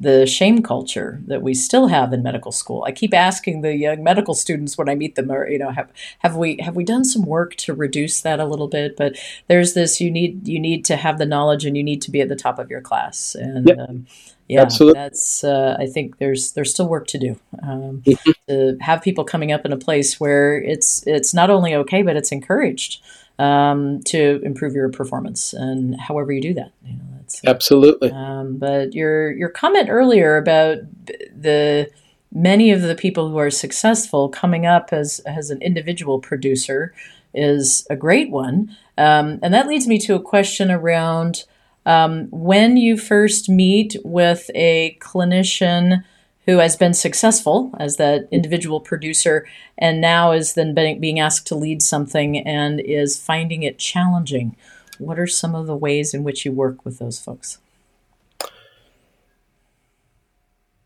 the 0.00 0.26
shame 0.26 0.62
culture 0.62 1.20
that 1.26 1.42
we 1.42 1.54
still 1.54 1.88
have 1.88 2.12
in 2.12 2.22
medical 2.22 2.52
school. 2.52 2.84
I 2.86 2.92
keep 2.92 3.12
asking 3.12 3.62
the 3.62 3.74
young 3.74 4.02
medical 4.02 4.34
students 4.34 4.78
when 4.78 4.88
I 4.88 4.94
meet 4.94 5.16
them, 5.16 5.30
or 5.30 5.48
you 5.48 5.58
know, 5.58 5.70
have 5.70 5.90
have 6.20 6.36
we 6.36 6.58
have 6.62 6.76
we 6.76 6.84
done 6.84 7.04
some 7.04 7.24
work 7.24 7.56
to 7.56 7.74
reduce 7.74 8.20
that 8.20 8.38
a 8.38 8.44
little 8.44 8.68
bit? 8.68 8.96
But 8.96 9.16
there's 9.48 9.74
this: 9.74 10.00
you 10.00 10.10
need 10.10 10.46
you 10.46 10.60
need 10.60 10.84
to 10.86 10.96
have 10.96 11.18
the 11.18 11.26
knowledge, 11.26 11.64
and 11.64 11.76
you 11.76 11.82
need 11.82 12.00
to 12.02 12.10
be 12.10 12.20
at 12.20 12.28
the 12.28 12.36
top 12.36 12.58
of 12.58 12.70
your 12.70 12.80
class. 12.80 13.34
And 13.34 13.68
yep. 13.68 13.78
um, 13.78 14.06
yeah, 14.48 14.62
Absolutely. 14.62 14.98
that's 14.98 15.44
uh, 15.44 15.76
I 15.78 15.86
think 15.86 16.18
there's 16.18 16.52
there's 16.52 16.70
still 16.70 16.88
work 16.88 17.06
to 17.08 17.18
do 17.18 17.38
um, 17.62 18.02
mm-hmm. 18.06 18.30
to 18.48 18.76
have 18.80 19.02
people 19.02 19.24
coming 19.24 19.52
up 19.52 19.66
in 19.66 19.72
a 19.72 19.76
place 19.76 20.20
where 20.20 20.62
it's 20.62 21.06
it's 21.06 21.34
not 21.34 21.50
only 21.50 21.74
okay, 21.74 22.02
but 22.02 22.16
it's 22.16 22.32
encouraged 22.32 23.02
um, 23.38 24.00
to 24.04 24.40
improve 24.42 24.74
your 24.74 24.88
performance, 24.88 25.52
and 25.52 25.98
however 26.00 26.32
you 26.32 26.40
do 26.40 26.54
that. 26.54 26.72
You 26.84 26.94
know, 26.94 27.18
Absolutely. 27.46 28.10
Um, 28.10 28.56
but 28.56 28.94
your 28.94 29.30
your 29.32 29.48
comment 29.48 29.88
earlier 29.90 30.36
about 30.36 30.78
the 31.06 31.90
many 32.32 32.70
of 32.70 32.82
the 32.82 32.94
people 32.94 33.28
who 33.28 33.38
are 33.38 33.50
successful 33.50 34.28
coming 34.28 34.66
up 34.66 34.92
as 34.92 35.20
as 35.20 35.50
an 35.50 35.60
individual 35.62 36.18
producer 36.18 36.94
is 37.34 37.86
a 37.90 37.96
great 37.96 38.30
one, 38.30 38.74
um, 38.96 39.38
and 39.42 39.52
that 39.52 39.68
leads 39.68 39.86
me 39.86 39.98
to 39.98 40.14
a 40.14 40.20
question 40.20 40.70
around 40.70 41.44
um, 41.86 42.28
when 42.30 42.76
you 42.76 42.96
first 42.96 43.48
meet 43.48 43.96
with 44.04 44.50
a 44.54 44.98
clinician 45.00 46.04
who 46.48 46.58
has 46.58 46.76
been 46.76 46.94
successful 46.94 47.70
as 47.78 47.96
that 47.96 48.26
individual 48.32 48.80
producer 48.80 49.46
and 49.76 50.00
now 50.00 50.32
is 50.32 50.54
then 50.54 50.74
being 50.74 51.20
asked 51.20 51.46
to 51.46 51.54
lead 51.54 51.82
something 51.82 52.38
and 52.38 52.80
is 52.80 53.20
finding 53.20 53.62
it 53.62 53.78
challenging 53.78 54.56
what 54.98 55.18
are 55.18 55.26
some 55.26 55.54
of 55.54 55.66
the 55.66 55.76
ways 55.76 56.12
in 56.12 56.24
which 56.24 56.44
you 56.44 56.52
work 56.52 56.84
with 56.84 56.98
those 56.98 57.18
folks? 57.18 57.58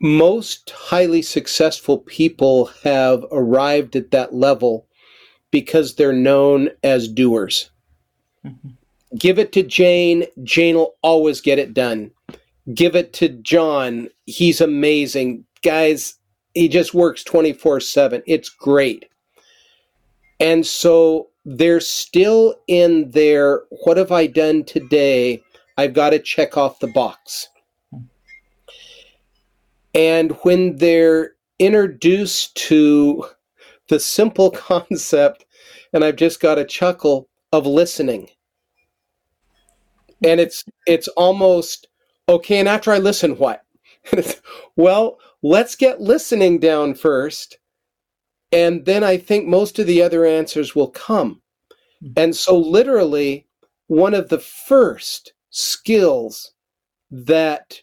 Most 0.00 0.70
highly 0.70 1.22
successful 1.22 1.98
people 1.98 2.66
have 2.82 3.24
arrived 3.30 3.96
at 3.96 4.10
that 4.10 4.34
level 4.34 4.86
because 5.50 5.94
they're 5.94 6.12
known 6.12 6.70
as 6.82 7.08
doers. 7.08 7.70
Mm-hmm. 8.44 8.70
Give 9.16 9.38
it 9.38 9.52
to 9.52 9.62
Jane, 9.62 10.24
Jane 10.42 10.74
will 10.74 10.96
always 11.02 11.40
get 11.40 11.58
it 11.58 11.74
done. 11.74 12.10
Give 12.74 12.96
it 12.96 13.12
to 13.14 13.28
John, 13.28 14.08
he's 14.26 14.60
amazing. 14.60 15.44
Guys, 15.62 16.14
he 16.54 16.68
just 16.68 16.94
works 16.94 17.24
24 17.24 17.80
7. 17.80 18.22
It's 18.26 18.48
great. 18.48 19.06
And 20.40 20.66
so 20.66 21.28
they're 21.44 21.80
still 21.80 22.56
in 22.68 23.10
their 23.10 23.62
what 23.84 23.96
have 23.96 24.12
I 24.12 24.26
done 24.26 24.64
today? 24.64 25.42
I've 25.78 25.94
got 25.94 26.10
to 26.10 26.18
check 26.18 26.56
off 26.56 26.80
the 26.80 26.88
box. 26.88 27.48
And 29.94 30.32
when 30.42 30.76
they're 30.76 31.32
introduced 31.58 32.56
to 32.56 33.24
the 33.88 34.00
simple 34.00 34.50
concept, 34.68 35.44
and 35.92 36.04
I've 36.04 36.16
just 36.16 36.40
got 36.40 36.58
a 36.58 36.64
chuckle 36.64 37.28
of 37.52 37.66
listening. 37.66 38.28
And 40.24 40.40
it's 40.40 40.64
it's 40.86 41.08
almost 41.08 41.88
okay, 42.28 42.58
and 42.58 42.68
after 42.68 42.92
I 42.92 42.98
listen, 42.98 43.36
what? 43.36 43.64
well, 44.76 45.18
let's 45.42 45.76
get 45.76 46.00
listening 46.00 46.58
down 46.58 46.94
first 46.94 47.58
and 48.52 48.84
then 48.84 49.02
I 49.02 49.16
think 49.16 49.46
most 49.46 49.78
of 49.78 49.86
the 49.86 50.02
other 50.02 50.26
answers 50.26 50.74
will 50.74 50.90
come. 50.90 51.40
Hmm. 52.00 52.12
And 52.16 52.36
so, 52.36 52.56
literally, 52.56 53.48
one 53.86 54.14
of 54.14 54.28
the 54.28 54.38
first 54.38 55.32
skills 55.50 56.52
that 57.10 57.80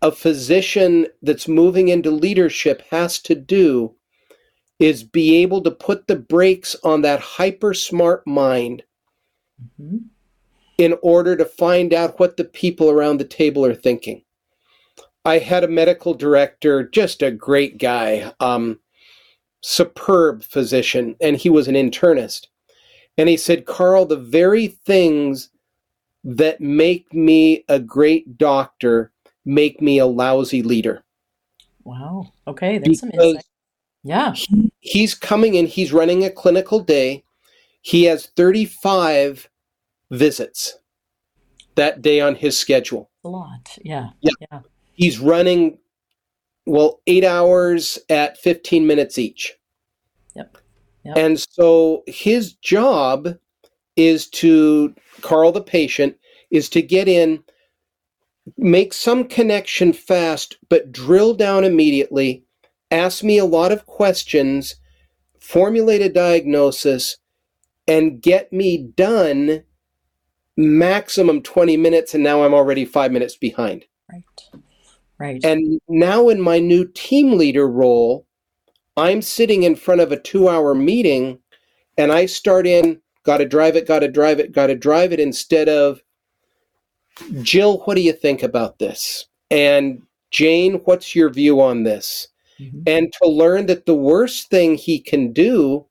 a 0.00 0.10
physician 0.10 1.08
that's 1.20 1.46
moving 1.46 1.88
into 1.88 2.10
leadership 2.10 2.82
has 2.90 3.18
to 3.20 3.34
do 3.34 3.96
is 4.78 5.04
be 5.04 5.36
able 5.36 5.62
to 5.62 5.70
put 5.70 6.06
the 6.06 6.16
brakes 6.16 6.74
on 6.82 7.02
that 7.02 7.20
hyper 7.20 7.74
smart 7.74 8.26
mind 8.26 8.82
mm-hmm. 9.78 9.98
in 10.78 10.96
order 11.02 11.36
to 11.36 11.44
find 11.44 11.92
out 11.92 12.18
what 12.18 12.38
the 12.38 12.44
people 12.44 12.88
around 12.88 13.18
the 13.18 13.24
table 13.24 13.64
are 13.66 13.74
thinking. 13.74 14.22
I 15.24 15.38
had 15.38 15.64
a 15.64 15.68
medical 15.68 16.14
director, 16.14 16.88
just 16.88 17.22
a 17.22 17.30
great 17.30 17.78
guy. 17.78 18.32
Um, 18.40 18.80
superb 19.60 20.42
physician, 20.42 21.16
and 21.20 21.36
he 21.36 21.50
was 21.50 21.68
an 21.68 21.74
internist. 21.74 22.46
And 23.18 23.28
he 23.28 23.36
said, 23.36 23.66
Karl, 23.66 24.06
the 24.06 24.16
very 24.16 24.68
things 24.68 25.50
that 26.24 26.60
make 26.60 27.12
me 27.12 27.64
a 27.68 27.78
great 27.78 28.38
doctor 28.38 29.12
make 29.44 29.80
me 29.80 29.98
a 29.98 30.06
lousy 30.06 30.62
leader. 30.62 31.04
Wow. 31.84 32.32
Okay, 32.46 32.78
that's 32.78 32.88
because 32.88 33.00
some 33.00 33.10
insight. 33.10 33.44
Yeah. 34.02 34.32
He, 34.34 34.72
he's 34.80 35.14
coming 35.14 35.54
in, 35.54 35.66
he's 35.66 35.92
running 35.92 36.24
a 36.24 36.30
clinical 36.30 36.80
day. 36.80 37.24
He 37.82 38.04
has 38.04 38.26
35 38.36 39.48
visits 40.10 40.78
that 41.74 42.02
day 42.02 42.20
on 42.20 42.34
his 42.34 42.58
schedule. 42.58 43.10
A 43.24 43.28
lot. 43.28 43.78
Yeah. 43.82 44.10
Yeah. 44.20 44.32
yeah. 44.50 44.60
He's 45.00 45.18
running 45.18 45.78
well, 46.66 47.00
eight 47.06 47.24
hours 47.24 47.98
at 48.10 48.36
15 48.36 48.86
minutes 48.86 49.18
each. 49.18 49.56
Yep. 50.34 50.58
yep. 51.04 51.16
And 51.16 51.40
so 51.40 52.04
his 52.06 52.52
job 52.52 53.34
is 53.96 54.28
to, 54.28 54.94
Karl 55.22 55.52
the 55.52 55.62
patient, 55.62 56.16
is 56.50 56.68
to 56.68 56.82
get 56.82 57.08
in, 57.08 57.42
make 58.58 58.92
some 58.92 59.24
connection 59.24 59.94
fast, 59.94 60.58
but 60.68 60.92
drill 60.92 61.32
down 61.32 61.64
immediately, 61.64 62.44
ask 62.90 63.24
me 63.24 63.38
a 63.38 63.44
lot 63.46 63.72
of 63.72 63.86
questions, 63.86 64.76
formulate 65.40 66.02
a 66.02 66.08
diagnosis, 66.08 67.16
and 67.88 68.20
get 68.20 68.52
me 68.52 68.76
done 68.76 69.64
maximum 70.58 71.40
20 71.40 71.78
minutes, 71.78 72.12
and 72.12 72.22
now 72.22 72.44
I'm 72.44 72.52
already 72.52 72.84
five 72.84 73.12
minutes 73.12 73.36
behind. 73.36 73.86
Right. 74.12 74.59
Right. 75.20 75.44
And 75.44 75.78
now 75.86 76.30
in 76.30 76.40
my 76.40 76.58
new 76.58 76.86
team 76.86 77.36
leader 77.36 77.68
role, 77.68 78.26
I'm 78.96 79.20
sitting 79.20 79.64
in 79.64 79.76
front 79.76 80.00
of 80.00 80.10
a 80.10 80.18
two 80.18 80.48
hour 80.48 80.74
meeting 80.74 81.38
and 81.98 82.10
I 82.10 82.24
start 82.24 82.66
in, 82.66 83.02
got 83.24 83.36
to 83.36 83.44
drive 83.44 83.76
it, 83.76 83.86
got 83.86 83.98
to 83.98 84.08
drive 84.08 84.40
it, 84.40 84.52
got 84.52 84.68
to 84.68 84.74
drive 84.74 85.12
it, 85.12 85.20
instead 85.20 85.68
of, 85.68 86.00
Jill, 87.42 87.80
what 87.80 87.96
do 87.96 88.00
you 88.00 88.14
think 88.14 88.42
about 88.42 88.78
this? 88.78 89.26
And 89.50 90.02
Jane, 90.30 90.80
what's 90.84 91.14
your 91.14 91.28
view 91.28 91.60
on 91.60 91.82
this? 91.82 92.28
Mm-hmm. 92.58 92.80
And 92.86 93.12
to 93.22 93.28
learn 93.28 93.66
that 93.66 93.84
the 93.84 93.94
worst 93.94 94.48
thing 94.48 94.76
he 94.76 95.00
can 95.00 95.34
do, 95.34 95.84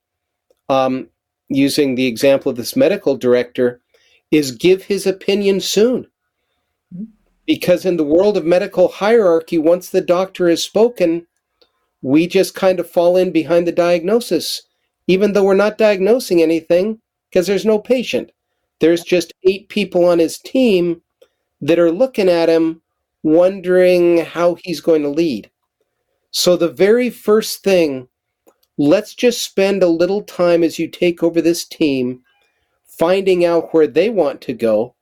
um, 0.70 1.08
using 1.50 1.94
the 1.94 2.08
example 2.08 2.50
of 2.50 2.58
this 2.58 2.76
medical 2.76 3.16
director, 3.16 3.80
is 4.32 4.52
give 4.52 4.84
his 4.84 5.06
opinion 5.06 5.60
soon. 5.60 6.08
Because 7.50 7.84
in 7.84 7.98
the 7.98 8.03
world 8.03 8.38
of 8.38 8.46
medical 8.46 8.89
hierarchy, 8.89 9.58
once 9.58 9.89
the 9.89 10.01
doctor 10.01 10.50
has 10.50 10.62
spoken, 10.62 11.25
we 12.00 12.27
just 12.27 12.53
kind 12.53 12.79
of 12.79 12.88
fall 12.88 13.18
in 13.18 13.32
behind 13.32 13.65
the 13.65 13.72
diagnosis, 13.72 14.62
even 15.08 15.34
though 15.34 15.46
we're 15.46 15.56
not 15.56 15.79
diagnosing 15.79 16.44
anything 16.44 17.01
because 17.27 17.48
there's 17.48 17.65
no 17.65 17.79
patient. 17.79 18.32
There's 18.79 19.03
just 19.03 19.34
eight 19.48 19.68
people 19.68 20.06
on 20.06 20.20
his 20.20 20.38
team 20.38 21.01
that 21.60 21.79
are 21.79 21.91
looking 21.91 22.29
at 22.29 22.50
him, 22.50 22.84
wondering 23.24 24.20
how 24.25 24.58
he's 24.63 24.79
going 24.79 25.01
to 25.01 25.10
lead. 25.10 25.50
So, 26.29 26.56
the 26.56 26.70
very 26.70 27.10
first 27.10 27.63
thing, 27.63 28.10
let's 28.77 29.15
just 29.15 29.41
spend 29.41 29.82
a 29.82 29.88
little 29.88 30.22
time 30.22 30.63
as 30.63 30.77
you 30.77 30.88
take 30.88 31.24
over 31.24 31.41
this 31.41 31.65
team 31.65 32.22
finding 32.86 33.44
out 33.44 33.74
where 33.74 33.88
they 33.88 34.12
want 34.12 34.39
to 34.41 34.53
go, 34.53 34.94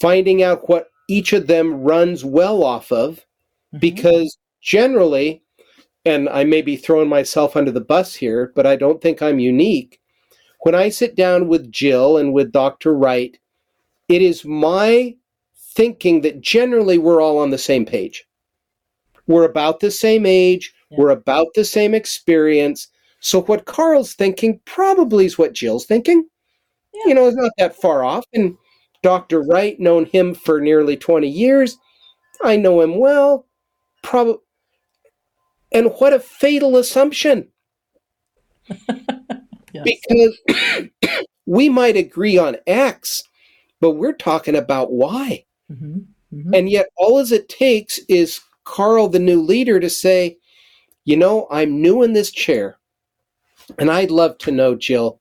finding 0.00 0.42
out 0.42 0.68
what 0.68 0.90
each 1.08 1.32
of 1.32 1.46
them 1.46 1.82
runs 1.82 2.24
well 2.24 2.62
off 2.62 2.92
of, 2.92 3.16
mm-hmm. 3.16 3.78
because 3.78 4.36
generally, 4.60 5.42
and 6.04 6.28
I 6.28 6.44
may 6.44 6.62
be 6.62 6.76
throwing 6.76 7.08
myself 7.08 7.56
under 7.56 7.70
the 7.70 7.80
bus 7.80 8.14
here, 8.14 8.52
but 8.54 8.66
I 8.66 8.76
don't 8.76 9.00
think 9.00 9.22
I'm 9.22 9.38
unique. 9.38 10.00
When 10.60 10.74
I 10.74 10.88
sit 10.88 11.16
down 11.16 11.48
with 11.48 11.70
Jill 11.70 12.16
and 12.16 12.32
with 12.32 12.52
Dr. 12.52 12.94
Wright, 12.94 13.38
it 14.08 14.22
is 14.22 14.44
my 14.44 15.16
thinking 15.56 16.22
that 16.22 16.40
generally 16.40 16.98
we're 16.98 17.20
all 17.20 17.38
on 17.38 17.50
the 17.50 17.58
same 17.58 17.86
page. 17.86 18.26
We're 19.26 19.44
about 19.44 19.80
the 19.80 19.90
same 19.90 20.26
age, 20.26 20.74
yeah. 20.90 20.98
we're 20.98 21.10
about 21.10 21.48
the 21.54 21.64
same 21.64 21.94
experience. 21.94 22.88
So 23.20 23.42
what 23.42 23.66
Karl's 23.66 24.14
thinking 24.14 24.60
probably 24.64 25.26
is 25.26 25.38
what 25.38 25.52
Jill's 25.52 25.86
thinking. 25.86 26.26
Yeah. 26.94 27.08
You 27.08 27.14
know, 27.14 27.28
it's 27.28 27.36
not 27.36 27.52
that 27.58 27.76
far 27.76 28.04
off. 28.04 28.24
And 28.32 28.56
Dr. 29.02 29.42
Wright, 29.42 29.78
known 29.78 30.06
him 30.06 30.34
for 30.34 30.60
nearly 30.60 30.96
20 30.96 31.28
years. 31.28 31.78
I 32.42 32.56
know 32.56 32.80
him 32.80 32.98
well. 32.98 33.46
Probably 34.02 34.38
and 35.72 35.92
what 35.98 36.12
a 36.12 36.20
fatal 36.20 36.76
assumption. 36.76 37.48
yes. 39.72 39.84
Because 39.84 40.38
we 41.46 41.68
might 41.68 41.96
agree 41.96 42.38
on 42.38 42.56
X, 42.66 43.22
but 43.80 43.92
we're 43.92 44.12
talking 44.12 44.56
about 44.56 44.92
Y. 44.92 45.44
Mm-hmm. 45.70 45.98
Mm-hmm. 46.34 46.54
And 46.54 46.70
yet, 46.70 46.88
all 46.96 47.18
as 47.18 47.32
it 47.32 47.48
takes 47.48 47.98
is 48.08 48.40
Karl, 48.64 49.08
the 49.08 49.18
new 49.18 49.40
leader, 49.40 49.80
to 49.80 49.90
say, 49.90 50.38
you 51.04 51.16
know, 51.16 51.46
I'm 51.50 51.80
new 51.80 52.02
in 52.02 52.12
this 52.12 52.30
chair. 52.30 52.78
And 53.78 53.90
I'd 53.90 54.10
love 54.10 54.38
to 54.38 54.50
know, 54.50 54.74
Jill, 54.74 55.20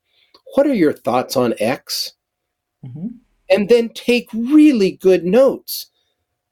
what 0.56 0.68
are 0.68 0.74
your 0.74 0.94
thoughts 0.94 1.36
on 1.36 1.54
X? 1.60 2.14
Mm-hmm. 2.86 3.08
And 3.50 3.70
then 3.70 3.90
take 3.90 4.30
really 4.34 4.92
good 4.92 5.24
notes. 5.24 5.88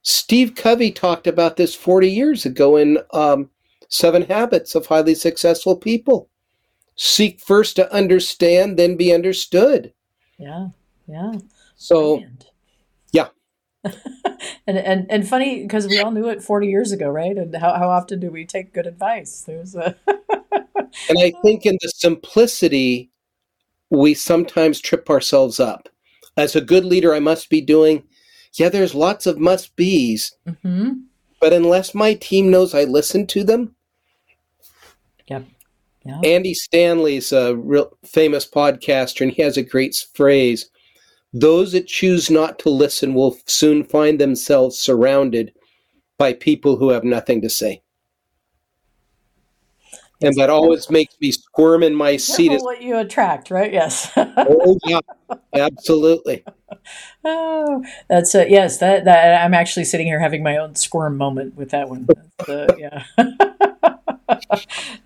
Steve 0.02 0.56
Covey 0.56 0.92
talked 0.92 1.28
about 1.28 1.58
this 1.58 1.74
40 1.76 2.10
years 2.10 2.46
ago 2.46 2.78
in 2.78 3.00
um, 3.12 3.50
Seven 3.90 4.24
Habits 4.24 4.76
of 4.76 4.86
Highly 4.86 5.16
Successful 5.16 5.76
People. 5.76 6.30
Seek 6.96 7.42
first 7.42 7.76
to 7.76 7.92
understand, 7.92 8.78
then 8.78 8.96
be 8.96 9.14
understood. 9.14 9.94
Yeah, 10.38 10.68
yeah. 11.08 11.34
So, 11.76 12.18
Brilliant. 12.18 12.52
yeah. 13.12 13.28
and 14.68 14.78
and 14.78 15.06
and 15.10 15.28
funny 15.28 15.64
because 15.64 15.88
we 15.88 16.00
all 16.00 16.12
knew 16.12 16.30
it 16.30 16.42
40 16.42 16.68
years 16.68 16.92
ago, 16.92 17.10
right? 17.10 17.36
And 17.38 17.54
how, 17.56 17.74
how 17.74 17.90
often 17.90 18.20
do 18.20 18.32
we 18.32 18.46
take 18.46 18.74
good 18.74 18.88
advice? 18.88 19.42
There's 19.42 19.76
a 19.76 19.96
and 21.10 21.18
I 21.20 21.34
think 21.42 21.66
in 21.66 21.78
the 21.82 21.90
simplicity, 21.90 23.12
we 23.90 24.14
sometimes 24.14 24.80
trip 24.80 25.10
ourselves 25.10 25.60
up. 25.60 25.90
As 26.38 26.56
a 26.56 26.62
good 26.62 26.86
leader, 26.86 27.14
I 27.14 27.20
must 27.20 27.50
be 27.50 27.62
doing. 27.62 28.04
Yeah, 28.54 28.70
there's 28.70 28.96
lots 28.96 29.26
of 29.26 29.40
must 29.40 29.76
be's. 29.76 30.36
Mm-hmm. 30.48 30.92
But 31.40 31.54
unless 31.54 31.94
my 31.94 32.14
team 32.14 32.50
knows 32.50 32.74
I 32.74 32.84
listen 32.86 33.28
to 33.28 33.44
them, 33.44 33.76
Yep. 35.28 35.46
yep. 36.06 36.16
Andy 36.24 36.54
Stanley's 36.54 37.32
a 37.32 37.56
real 37.56 37.98
famous 38.06 38.48
podcaster, 38.48 39.22
and 39.22 39.32
he 39.32 39.42
has 39.42 39.58
a 39.58 39.64
great 39.64 39.96
phrase: 40.14 40.70
"Those 41.34 41.72
that 41.72 41.88
choose 41.88 42.30
not 42.30 42.60
to 42.60 42.70
listen 42.70 43.14
will 43.14 43.38
soon 43.48 43.84
find 43.84 44.20
themselves 44.20 44.78
surrounded 44.78 45.54
by 46.18 46.34
people 46.34 46.78
who 46.78 46.90
have 46.90 47.04
nothing 47.04 47.42
to 47.42 47.50
say." 47.50 47.82
And 50.22 50.36
that 50.36 50.50
always 50.50 50.90
makes 50.90 51.16
me 51.20 51.32
squirm 51.32 51.84
in 51.84 51.96
my 51.96 52.18
seat. 52.18 52.50
Careful 52.50 52.66
what 52.66 52.82
you 52.82 52.98
attract, 52.98 53.52
right? 53.52 53.72
Yes. 53.72 54.12
oh 54.18 54.78
yeah, 54.86 55.00
absolutely. 55.54 56.44
Oh, 57.24 57.84
that's 58.08 58.34
uh, 58.36 58.46
yes. 58.48 58.78
That 58.80 59.06
that 59.06 59.44
I'm 59.44 59.54
actually 59.54 59.86
sitting 59.86 60.08
here 60.08 60.20
having 60.20 60.44
my 60.44 60.58
own 60.58 60.76
squirm 60.76 61.18
moment 61.18 61.56
with 61.56 61.70
that 61.70 61.90
one. 61.90 62.08
Uh, 62.48 62.68
yeah. 62.78 63.04
uh, 63.18 63.26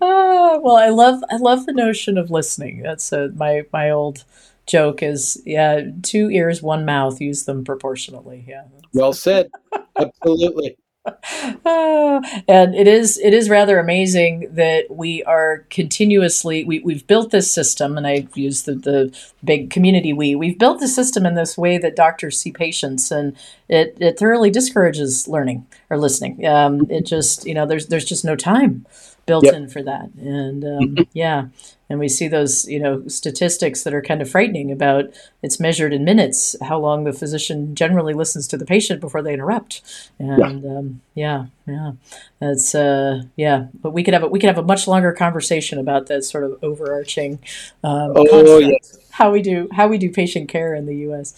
well, 0.00 0.76
I 0.76 0.88
love 0.88 1.22
I 1.30 1.36
love 1.36 1.66
the 1.66 1.72
notion 1.72 2.18
of 2.18 2.30
listening. 2.30 2.82
That's 2.82 3.12
uh, 3.12 3.28
my 3.34 3.62
my 3.72 3.90
old 3.90 4.24
joke 4.66 5.02
is 5.02 5.40
yeah, 5.44 5.82
two 6.02 6.30
ears, 6.30 6.62
one 6.62 6.84
mouth. 6.84 7.20
Use 7.20 7.44
them 7.44 7.64
proportionally. 7.64 8.44
Yeah. 8.46 8.64
Well 8.92 9.12
said. 9.12 9.50
Absolutely. 9.96 10.76
and 11.64 12.74
it 12.74 12.86
is 12.86 13.18
it 13.18 13.32
is 13.32 13.48
rather 13.48 13.78
amazing 13.78 14.46
that 14.52 14.84
we 14.90 15.24
are 15.24 15.64
continuously 15.70 16.62
we, 16.62 16.80
we've 16.80 17.06
built 17.06 17.30
this 17.30 17.50
system 17.50 17.96
and 17.96 18.06
i've 18.06 18.36
used 18.36 18.66
the, 18.66 18.74
the 18.74 19.18
big 19.42 19.70
community 19.70 20.12
we 20.12 20.34
we've 20.34 20.58
built 20.58 20.78
the 20.78 20.86
system 20.86 21.24
in 21.24 21.34
this 21.34 21.56
way 21.56 21.78
that 21.78 21.96
doctors 21.96 22.38
see 22.38 22.52
patients 22.52 23.10
and 23.10 23.34
it, 23.70 23.96
it 24.00 24.18
thoroughly 24.18 24.50
discourages 24.50 25.28
learning 25.28 25.64
or 25.90 25.96
listening. 25.96 26.44
Um, 26.44 26.90
it 26.90 27.06
just 27.06 27.46
you 27.46 27.54
know 27.54 27.66
there's 27.66 27.86
there's 27.86 28.04
just 28.04 28.24
no 28.24 28.36
time 28.36 28.84
built 29.26 29.44
yep. 29.44 29.54
in 29.54 29.68
for 29.68 29.82
that. 29.82 30.10
And 30.18 30.64
um, 30.64 31.06
yeah, 31.12 31.46
and 31.88 31.98
we 31.98 32.08
see 32.08 32.28
those 32.28 32.68
you 32.68 32.80
know 32.80 33.06
statistics 33.08 33.82
that 33.82 33.94
are 33.94 34.02
kind 34.02 34.22
of 34.22 34.30
frightening 34.30 34.70
about 34.70 35.06
it's 35.42 35.60
measured 35.60 35.92
in 35.92 36.04
minutes 36.04 36.56
how 36.62 36.78
long 36.78 37.04
the 37.04 37.12
physician 37.12 37.74
generally 37.74 38.14
listens 38.14 38.46
to 38.48 38.56
the 38.56 38.66
patient 38.66 39.00
before 39.00 39.22
they 39.22 39.34
interrupt. 39.34 39.82
And 40.18 40.62
yeah, 40.62 40.70
um, 40.70 41.00
yeah, 41.14 41.46
yeah, 41.66 41.92
that's 42.38 42.74
uh, 42.74 43.22
yeah. 43.36 43.66
But 43.74 43.92
we 43.92 44.02
could 44.02 44.14
have 44.14 44.22
a, 44.22 44.28
we 44.28 44.38
could 44.38 44.48
have 44.48 44.58
a 44.58 44.62
much 44.62 44.86
longer 44.86 45.12
conversation 45.12 45.78
about 45.78 46.06
that 46.06 46.24
sort 46.24 46.44
of 46.44 46.58
overarching 46.62 47.40
um, 47.84 48.12
oh, 48.16 48.58
yes. 48.58 48.98
how 49.10 49.30
we 49.30 49.42
do 49.42 49.68
how 49.72 49.88
we 49.88 49.98
do 49.98 50.10
patient 50.10 50.48
care 50.48 50.74
in 50.74 50.86
the 50.86 50.96
U.S. 50.96 51.34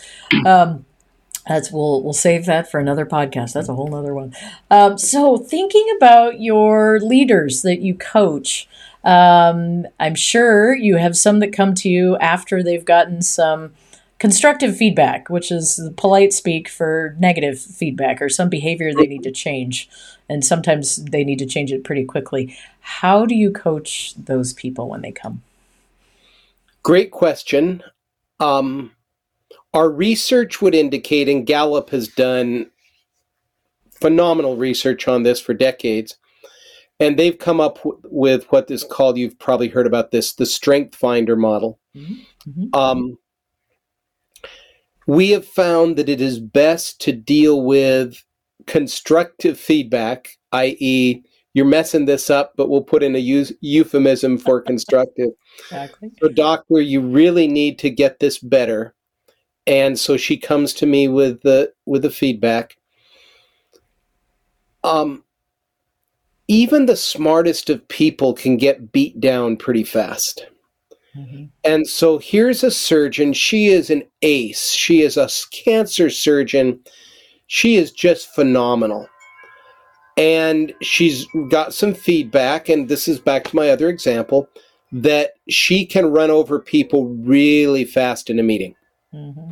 That's 1.48 1.72
we'll 1.72 2.02
we'll 2.02 2.12
save 2.12 2.46
that 2.46 2.70
for 2.70 2.78
another 2.78 3.04
podcast. 3.04 3.52
That's 3.54 3.68
a 3.68 3.74
whole 3.74 3.94
other 3.94 4.14
one. 4.14 4.34
Um, 4.70 4.96
so 4.96 5.36
thinking 5.36 5.86
about 5.96 6.40
your 6.40 7.00
leaders 7.00 7.62
that 7.62 7.80
you 7.80 7.94
coach, 7.94 8.68
um, 9.02 9.86
I'm 9.98 10.14
sure 10.14 10.74
you 10.74 10.96
have 10.96 11.16
some 11.16 11.40
that 11.40 11.52
come 11.52 11.74
to 11.74 11.88
you 11.88 12.16
after 12.18 12.62
they've 12.62 12.84
gotten 12.84 13.22
some 13.22 13.72
constructive 14.20 14.76
feedback, 14.76 15.28
which 15.28 15.50
is 15.50 15.80
polite 15.96 16.32
speak 16.32 16.68
for 16.68 17.16
negative 17.18 17.58
feedback 17.58 18.22
or 18.22 18.28
some 18.28 18.48
behavior 18.48 18.94
they 18.94 19.08
need 19.08 19.24
to 19.24 19.32
change, 19.32 19.88
and 20.28 20.44
sometimes 20.44 21.04
they 21.06 21.24
need 21.24 21.40
to 21.40 21.46
change 21.46 21.72
it 21.72 21.82
pretty 21.82 22.04
quickly. 22.04 22.56
How 22.82 23.26
do 23.26 23.34
you 23.34 23.50
coach 23.50 24.14
those 24.16 24.52
people 24.52 24.88
when 24.88 25.02
they 25.02 25.10
come? 25.10 25.42
Great 26.84 27.10
question. 27.10 27.82
Um, 28.38 28.92
our 29.74 29.90
research 29.90 30.60
would 30.60 30.74
indicate, 30.74 31.28
and 31.28 31.46
Gallup 31.46 31.90
has 31.90 32.08
done 32.08 32.70
phenomenal 33.90 34.56
research 34.56 35.08
on 35.08 35.22
this 35.22 35.40
for 35.40 35.54
decades, 35.54 36.16
and 37.00 37.18
they've 37.18 37.38
come 37.38 37.60
up 37.60 37.76
w- 37.78 38.00
with 38.04 38.44
what 38.50 38.70
is 38.70 38.84
called, 38.84 39.16
you've 39.16 39.38
probably 39.38 39.68
heard 39.68 39.86
about 39.86 40.10
this, 40.10 40.34
the 40.34 40.46
Strength 40.46 40.96
Finder 40.96 41.36
model. 41.36 41.78
Mm-hmm. 41.96 42.50
mm-hmm. 42.50 42.78
Um, 42.78 43.18
we 45.08 45.30
have 45.30 45.46
found 45.46 45.96
that 45.96 46.08
it 46.08 46.20
is 46.20 46.38
best 46.38 47.00
to 47.00 47.12
deal 47.12 47.64
with 47.64 48.24
constructive 48.66 49.58
feedback, 49.58 50.28
i.e., 50.52 51.24
you're 51.54 51.66
messing 51.66 52.06
this 52.06 52.30
up, 52.30 52.52
but 52.56 52.70
we'll 52.70 52.82
put 52.82 53.02
in 53.02 53.14
a 53.16 53.18
euphemism 53.60 54.38
for 54.38 54.60
constructive. 54.60 55.30
Exactly. 55.64 56.10
So, 56.18 56.28
doctor, 56.28 56.80
you 56.80 57.02
really 57.02 57.46
need 57.46 57.78
to 57.80 57.90
get 57.90 58.20
this 58.20 58.38
better 58.38 58.94
and 59.66 59.98
so 59.98 60.16
she 60.16 60.36
comes 60.36 60.72
to 60.74 60.86
me 60.86 61.08
with 61.08 61.42
the 61.42 61.72
with 61.86 62.02
the 62.02 62.10
feedback. 62.10 62.76
Um, 64.84 65.24
even 66.48 66.86
the 66.86 66.96
smartest 66.96 67.70
of 67.70 67.86
people 67.88 68.34
can 68.34 68.56
get 68.56 68.92
beat 68.92 69.20
down 69.20 69.56
pretty 69.56 69.84
fast. 69.84 70.46
Mm-hmm. 71.16 71.44
And 71.64 71.86
so 71.86 72.18
here's 72.18 72.64
a 72.64 72.70
surgeon. 72.70 73.32
She 73.32 73.68
is 73.68 73.90
an 73.90 74.02
ace. 74.22 74.72
She 74.72 75.02
is 75.02 75.16
a 75.16 75.28
cancer 75.52 76.10
surgeon. 76.10 76.80
She 77.46 77.76
is 77.76 77.92
just 77.92 78.34
phenomenal. 78.34 79.08
And 80.16 80.72
she's 80.82 81.26
got 81.48 81.72
some 81.72 81.94
feedback, 81.94 82.68
and 82.68 82.88
this 82.88 83.08
is 83.08 83.18
back 83.18 83.44
to 83.44 83.56
my 83.56 83.70
other 83.70 83.88
example 83.88 84.48
that 84.90 85.32
she 85.48 85.86
can 85.86 86.06
run 86.06 86.30
over 86.30 86.58
people 86.58 87.08
really 87.08 87.84
fast 87.84 88.28
in 88.28 88.38
a 88.38 88.42
meeting. 88.42 88.74
Mm-hmm. 89.14 89.50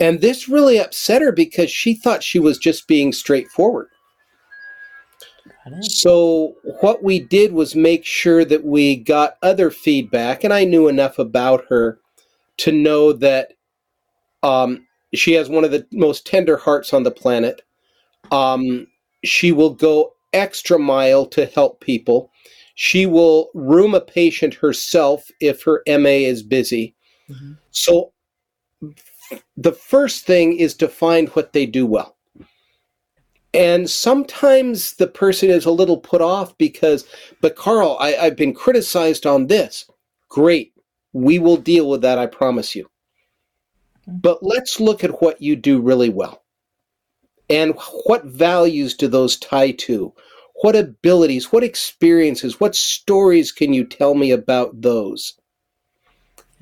And 0.00 0.20
this 0.20 0.48
really 0.48 0.78
upset 0.78 1.20
her 1.20 1.32
because 1.32 1.70
she 1.70 1.94
thought 1.94 2.22
she 2.22 2.38
was 2.38 2.58
just 2.58 2.88
being 2.88 3.12
straightforward. 3.12 3.88
So, 5.82 6.56
what 6.80 7.02
we 7.02 7.20
did 7.20 7.52
was 7.52 7.74
make 7.74 8.04
sure 8.04 8.44
that 8.44 8.64
we 8.64 8.96
got 8.96 9.36
other 9.42 9.70
feedback, 9.70 10.42
and 10.42 10.52
I 10.52 10.64
knew 10.64 10.88
enough 10.88 11.18
about 11.18 11.64
her 11.68 12.00
to 12.58 12.72
know 12.72 13.12
that 13.12 13.52
um, 14.42 14.86
she 15.14 15.32
has 15.34 15.48
one 15.48 15.64
of 15.64 15.70
the 15.70 15.86
most 15.92 16.26
tender 16.26 16.56
hearts 16.56 16.92
on 16.92 17.02
the 17.02 17.10
planet. 17.10 17.62
Um, 18.32 18.86
she 19.24 19.52
will 19.52 19.70
go 19.70 20.14
extra 20.32 20.78
mile 20.78 21.26
to 21.26 21.46
help 21.46 21.80
people. 21.80 22.30
She 22.74 23.06
will 23.06 23.50
room 23.54 23.94
a 23.94 24.00
patient 24.00 24.54
herself 24.54 25.30
if 25.40 25.62
her 25.64 25.82
MA 25.86 26.24
is 26.24 26.42
busy. 26.42 26.94
Mm-hmm. 27.28 27.52
So, 27.70 28.12
the 29.56 29.72
first 29.72 30.26
thing 30.26 30.56
is 30.56 30.74
to 30.76 30.88
find 30.88 31.28
what 31.30 31.52
they 31.52 31.66
do 31.66 31.86
well. 31.86 32.16
And 33.52 33.90
sometimes 33.90 34.94
the 34.94 35.08
person 35.08 35.50
is 35.50 35.64
a 35.64 35.72
little 35.72 35.98
put 35.98 36.20
off 36.20 36.56
because, 36.56 37.04
but 37.40 37.56
Karl, 37.56 37.96
I, 38.00 38.16
I've 38.16 38.36
been 38.36 38.54
criticized 38.54 39.26
on 39.26 39.48
this. 39.48 39.90
Great. 40.28 40.72
We 41.12 41.40
will 41.40 41.56
deal 41.56 41.88
with 41.88 42.02
that, 42.02 42.18
I 42.18 42.26
promise 42.26 42.76
you. 42.76 42.88
But 44.06 44.42
let's 44.42 44.78
look 44.80 45.02
at 45.02 45.20
what 45.20 45.42
you 45.42 45.56
do 45.56 45.80
really 45.80 46.08
well. 46.08 46.42
And 47.48 47.74
what 48.04 48.24
values 48.24 48.94
do 48.94 49.08
those 49.08 49.36
tie 49.36 49.72
to? 49.72 50.14
What 50.62 50.76
abilities, 50.76 51.50
what 51.50 51.64
experiences, 51.64 52.60
what 52.60 52.76
stories 52.76 53.50
can 53.50 53.72
you 53.72 53.84
tell 53.84 54.14
me 54.14 54.30
about 54.30 54.80
those? 54.80 55.39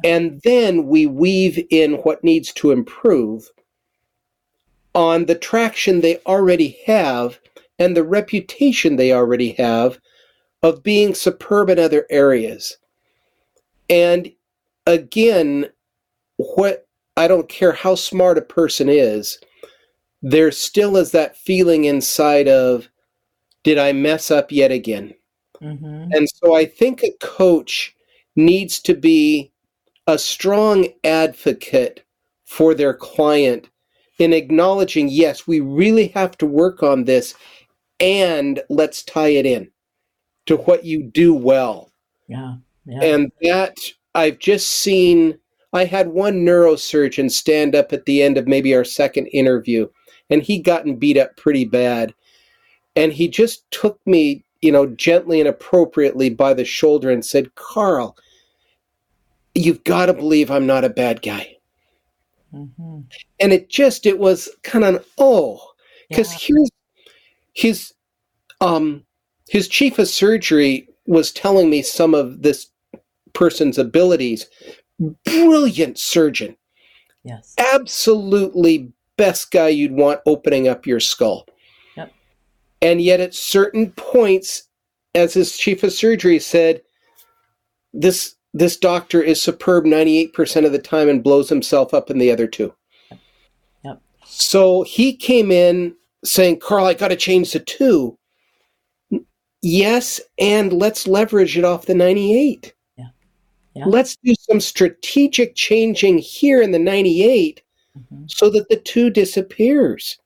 And 0.04 0.40
then 0.44 0.86
we 0.86 1.06
weave 1.06 1.64
in 1.70 1.94
what 1.94 2.22
needs 2.22 2.52
to 2.54 2.70
improve 2.70 3.50
on 4.94 5.26
the 5.26 5.34
traction 5.34 6.00
they 6.00 6.18
already 6.26 6.78
have 6.86 7.38
and 7.78 7.96
the 7.96 8.04
reputation 8.04 8.96
they 8.96 9.12
already 9.12 9.52
have 9.52 9.98
of 10.62 10.82
being 10.82 11.14
superb 11.14 11.70
in 11.70 11.78
other 11.78 12.06
areas. 12.10 12.76
And 13.88 14.32
again, 14.86 15.66
what 16.36 16.86
I 17.16 17.28
don't 17.28 17.48
care 17.48 17.72
how 17.72 17.94
smart 17.94 18.38
a 18.38 18.42
person 18.42 18.88
is, 18.88 19.38
there 20.22 20.50
still 20.50 20.96
is 20.96 21.12
that 21.12 21.36
feeling 21.36 21.84
inside 21.84 22.48
of, 22.48 22.88
did 23.62 23.78
I 23.78 23.92
mess 23.92 24.30
up 24.30 24.50
yet 24.50 24.70
again? 24.70 25.14
Mm-hmm. 25.62 26.12
And 26.12 26.28
so 26.28 26.54
I 26.54 26.64
think 26.64 27.02
a 27.02 27.12
coach 27.20 27.94
needs 28.36 28.80
to 28.80 28.94
be 28.94 29.52
a 30.08 30.18
strong 30.18 30.88
advocate 31.04 32.02
for 32.46 32.74
their 32.74 32.94
client 32.94 33.68
in 34.18 34.32
acknowledging, 34.32 35.08
yes, 35.08 35.46
we 35.46 35.60
really 35.60 36.08
have 36.08 36.36
to 36.38 36.46
work 36.46 36.82
on 36.82 37.04
this 37.04 37.34
and 38.00 38.60
let's 38.70 39.02
tie 39.02 39.28
it 39.28 39.44
in 39.44 39.70
to 40.46 40.56
what 40.56 40.84
you 40.84 41.02
do 41.02 41.34
well. 41.34 41.92
Yeah. 42.26 42.56
yeah. 42.86 43.04
And 43.04 43.30
that 43.42 43.76
I've 44.14 44.38
just 44.38 44.68
seen, 44.68 45.38
I 45.74 45.84
had 45.84 46.08
one 46.08 46.36
neurosurgeon 46.36 47.30
stand 47.30 47.74
up 47.74 47.92
at 47.92 48.06
the 48.06 48.22
end 48.22 48.38
of 48.38 48.48
maybe 48.48 48.74
our 48.74 48.84
second 48.84 49.26
interview, 49.26 49.88
and 50.30 50.42
he'd 50.42 50.64
gotten 50.64 50.96
beat 50.96 51.18
up 51.18 51.36
pretty 51.36 51.66
bad. 51.66 52.14
And 52.96 53.12
he 53.12 53.28
just 53.28 53.70
took 53.70 54.00
me, 54.06 54.42
you 54.62 54.72
know, 54.72 54.86
gently 54.86 55.38
and 55.38 55.48
appropriately 55.48 56.30
by 56.30 56.54
the 56.54 56.64
shoulder 56.64 57.10
and 57.10 57.22
said, 57.22 57.54
Karl, 57.56 58.16
you've 59.58 59.84
got 59.84 60.06
to 60.06 60.14
believe 60.14 60.50
I'm 60.50 60.66
not 60.66 60.84
a 60.84 60.90
bad 60.90 61.22
guy. 61.22 61.56
Mm-hmm. 62.52 63.00
And 63.40 63.52
it 63.52 63.68
just 63.68 64.06
it 64.06 64.18
was 64.18 64.48
kind 64.62 64.84
of 64.84 65.04
oh, 65.18 65.60
because 66.08 66.32
yeah. 66.32 66.38
here's 66.56 66.70
his 67.54 67.92
um 68.60 69.04
his 69.48 69.68
chief 69.68 69.98
of 69.98 70.08
surgery 70.08 70.88
was 71.06 71.32
telling 71.32 71.70
me 71.70 71.82
some 71.82 72.14
of 72.14 72.42
this 72.42 72.70
person's 73.34 73.78
abilities. 73.78 74.46
Brilliant 75.24 75.98
surgeon. 75.98 76.56
Yes. 77.24 77.54
Absolutely 77.74 78.92
best 79.16 79.50
guy 79.50 79.68
you'd 79.68 79.92
want 79.92 80.20
opening 80.26 80.68
up 80.68 80.86
your 80.86 81.00
skull. 81.00 81.46
Yep. 81.96 82.12
And 82.80 83.00
yet 83.00 83.20
at 83.20 83.34
certain 83.34 83.92
points, 83.92 84.64
as 85.14 85.34
his 85.34 85.56
chief 85.56 85.82
of 85.82 85.92
surgery 85.92 86.38
said, 86.38 86.82
this 87.92 88.36
this 88.54 88.76
doctor 88.76 89.22
is 89.22 89.40
superb 89.40 89.84
98% 89.84 90.64
of 90.64 90.72
the 90.72 90.78
time 90.78 91.08
and 91.08 91.22
blows 91.22 91.48
himself 91.48 91.92
up 91.92 92.10
in 92.10 92.18
the 92.18 92.30
other 92.30 92.46
two. 92.46 92.72
Yep. 93.84 94.00
So 94.24 94.82
he 94.82 95.14
came 95.14 95.50
in 95.50 95.94
saying, 96.24 96.60
Karl, 96.60 96.86
I 96.86 96.94
got 96.94 97.08
to 97.08 97.16
change 97.16 97.52
the 97.52 97.60
two. 97.60 98.18
Yes, 99.60 100.20
and 100.38 100.72
let's 100.72 101.08
leverage 101.08 101.58
it 101.58 101.64
off 101.64 101.86
the 101.86 101.94
98. 101.94 102.72
Yeah. 102.96 103.06
yeah. 103.74 103.84
Let's 103.86 104.16
do 104.22 104.34
some 104.38 104.60
strategic 104.60 105.56
changing 105.56 106.18
here 106.18 106.62
in 106.62 106.70
the 106.70 106.78
98 106.78 107.62
mm-hmm. 107.98 108.24
so 108.28 108.50
that 108.50 108.68
the 108.68 108.76
two 108.76 109.10
disappears. 109.10 110.18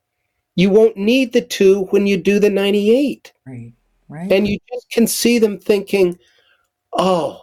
You 0.55 0.69
won't 0.69 0.99
need 0.99 1.33
the 1.33 1.41
two 1.41 1.85
when 1.91 2.07
you 2.07 2.19
do 2.19 2.39
the 2.39 2.51
98. 2.51 3.33
Right. 3.47 3.73
Right. 4.09 4.31
And 4.31 4.47
you 4.47 4.59
just 4.71 4.91
can 4.91 5.07
see 5.07 5.39
them 5.39 5.59
thinking, 5.59 6.19
oh, 6.93 7.41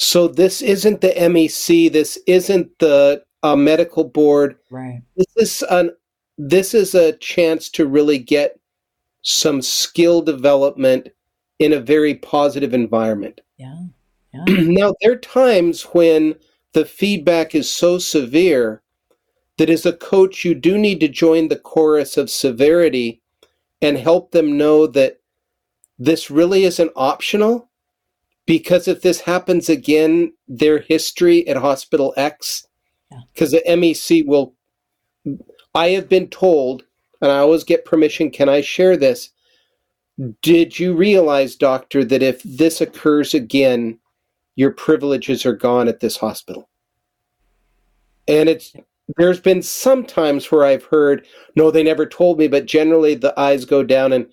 so 0.00 0.28
this 0.28 0.62
isn't 0.62 1.02
the 1.02 1.10
MEC. 1.10 1.92
This 1.92 2.18
isn't 2.26 2.78
the 2.78 3.22
uh, 3.42 3.54
medical 3.54 4.02
board. 4.02 4.56
Right. 4.70 5.02
This 5.14 5.26
is 5.36 5.62
an 5.70 5.90
this 6.38 6.72
is 6.72 6.94
a 6.94 7.12
chance 7.18 7.68
to 7.68 7.86
really 7.86 8.16
get 8.16 8.58
some 9.20 9.60
skill 9.60 10.22
development 10.22 11.10
in 11.58 11.74
a 11.74 11.80
very 11.80 12.14
positive 12.14 12.72
environment. 12.72 13.42
Yeah. 13.58 13.76
yeah. 14.32 14.44
now 14.48 14.94
there 15.02 15.12
are 15.12 15.16
times 15.16 15.82
when 15.92 16.34
the 16.72 16.86
feedback 16.86 17.54
is 17.54 17.68
so 17.68 17.98
severe 17.98 18.80
that 19.58 19.68
as 19.68 19.84
a 19.84 19.92
coach 19.92 20.46
you 20.46 20.54
do 20.54 20.78
need 20.78 21.00
to 21.00 21.08
join 21.08 21.48
the 21.48 21.58
chorus 21.58 22.16
of 22.16 22.30
severity 22.30 23.20
and 23.82 23.98
help 23.98 24.30
them 24.30 24.56
know 24.56 24.86
that 24.86 25.20
this 25.98 26.30
really 26.30 26.64
isn't 26.64 26.90
optional 26.96 27.69
because 28.50 28.88
if 28.88 29.02
this 29.02 29.20
happens 29.20 29.68
again, 29.68 30.32
their 30.48 30.80
history 30.80 31.46
at 31.46 31.56
Hospital 31.56 32.12
X, 32.16 32.66
because 33.32 33.52
yeah. 33.52 33.60
the 33.64 33.76
MEC 33.76 34.26
will. 34.26 34.54
I 35.72 35.90
have 35.90 36.08
been 36.08 36.26
told, 36.26 36.82
and 37.22 37.30
I 37.30 37.38
always 37.38 37.62
get 37.62 37.84
permission. 37.84 38.28
Can 38.28 38.48
I 38.48 38.60
share 38.60 38.96
this? 38.96 39.30
Did 40.42 40.80
you 40.80 40.96
realize, 40.96 41.54
doctor, 41.54 42.04
that 42.06 42.24
if 42.24 42.42
this 42.42 42.80
occurs 42.80 43.34
again, 43.34 44.00
your 44.56 44.72
privileges 44.72 45.46
are 45.46 45.54
gone 45.54 45.86
at 45.86 46.00
this 46.00 46.16
hospital? 46.16 46.68
And 48.26 48.48
it's 48.48 48.72
there's 49.16 49.38
been 49.38 49.62
some 49.62 50.04
times 50.04 50.50
where 50.50 50.64
I've 50.64 50.86
heard, 50.86 51.24
no, 51.54 51.70
they 51.70 51.84
never 51.84 52.04
told 52.04 52.40
me, 52.40 52.48
but 52.48 52.66
generally 52.66 53.14
the 53.14 53.38
eyes 53.38 53.64
go 53.64 53.84
down 53.84 54.12
and 54.12 54.26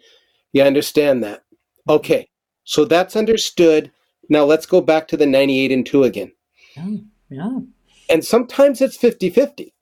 you 0.53 0.63
understand 0.63 1.23
that. 1.23 1.41
Mm-hmm. 1.41 1.91
Okay, 1.91 2.30
so 2.63 2.84
that's 2.84 3.15
understood. 3.15 3.91
Now 4.29 4.43
let's 4.43 4.65
go 4.65 4.81
back 4.81 5.07
to 5.09 5.17
the 5.17 5.25
98 5.25 5.71
and 5.71 5.85
2 5.85 6.03
again. 6.03 6.31
Yeah. 6.75 6.97
yeah. 7.29 7.59
And 8.09 8.23
sometimes 8.23 8.81
it's 8.81 8.97
50 8.97 9.29
50. 9.29 9.73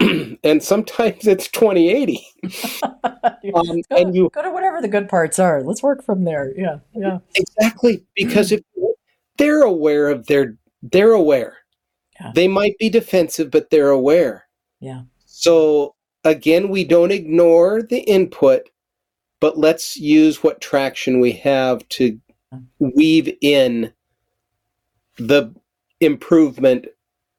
and 0.42 0.62
sometimes 0.62 1.26
it's 1.26 1.48
2080. 1.48 2.26
um, 3.54 3.80
go, 3.90 3.96
and 3.96 4.14
you 4.14 4.30
go 4.32 4.42
to 4.42 4.50
whatever 4.50 4.80
the 4.80 4.88
good 4.88 5.08
parts 5.08 5.38
are. 5.38 5.62
Let's 5.62 5.82
work 5.82 6.02
from 6.02 6.24
there. 6.24 6.52
Yeah. 6.56 6.78
Yeah. 6.94 7.18
Exactly. 7.34 8.04
Because 8.14 8.52
if 8.52 8.62
they're 9.36 9.62
aware 9.62 10.08
of 10.08 10.26
their, 10.26 10.56
they're 10.82 11.12
aware. 11.12 11.58
Yeah. 12.20 12.32
They 12.34 12.48
might 12.48 12.76
be 12.78 12.88
defensive, 12.88 13.50
but 13.50 13.70
they're 13.70 13.90
aware. 13.90 14.46
Yeah. 14.80 15.02
So 15.26 15.94
again, 16.24 16.68
we 16.68 16.84
don't 16.84 17.12
ignore 17.12 17.82
the 17.82 18.00
input, 18.00 18.68
but 19.40 19.58
let's 19.58 19.96
use 19.96 20.42
what 20.42 20.60
traction 20.60 21.20
we 21.20 21.32
have 21.32 21.86
to 21.90 22.20
weave 22.78 23.36
in 23.40 23.92
the 25.16 25.54
improvement 26.00 26.86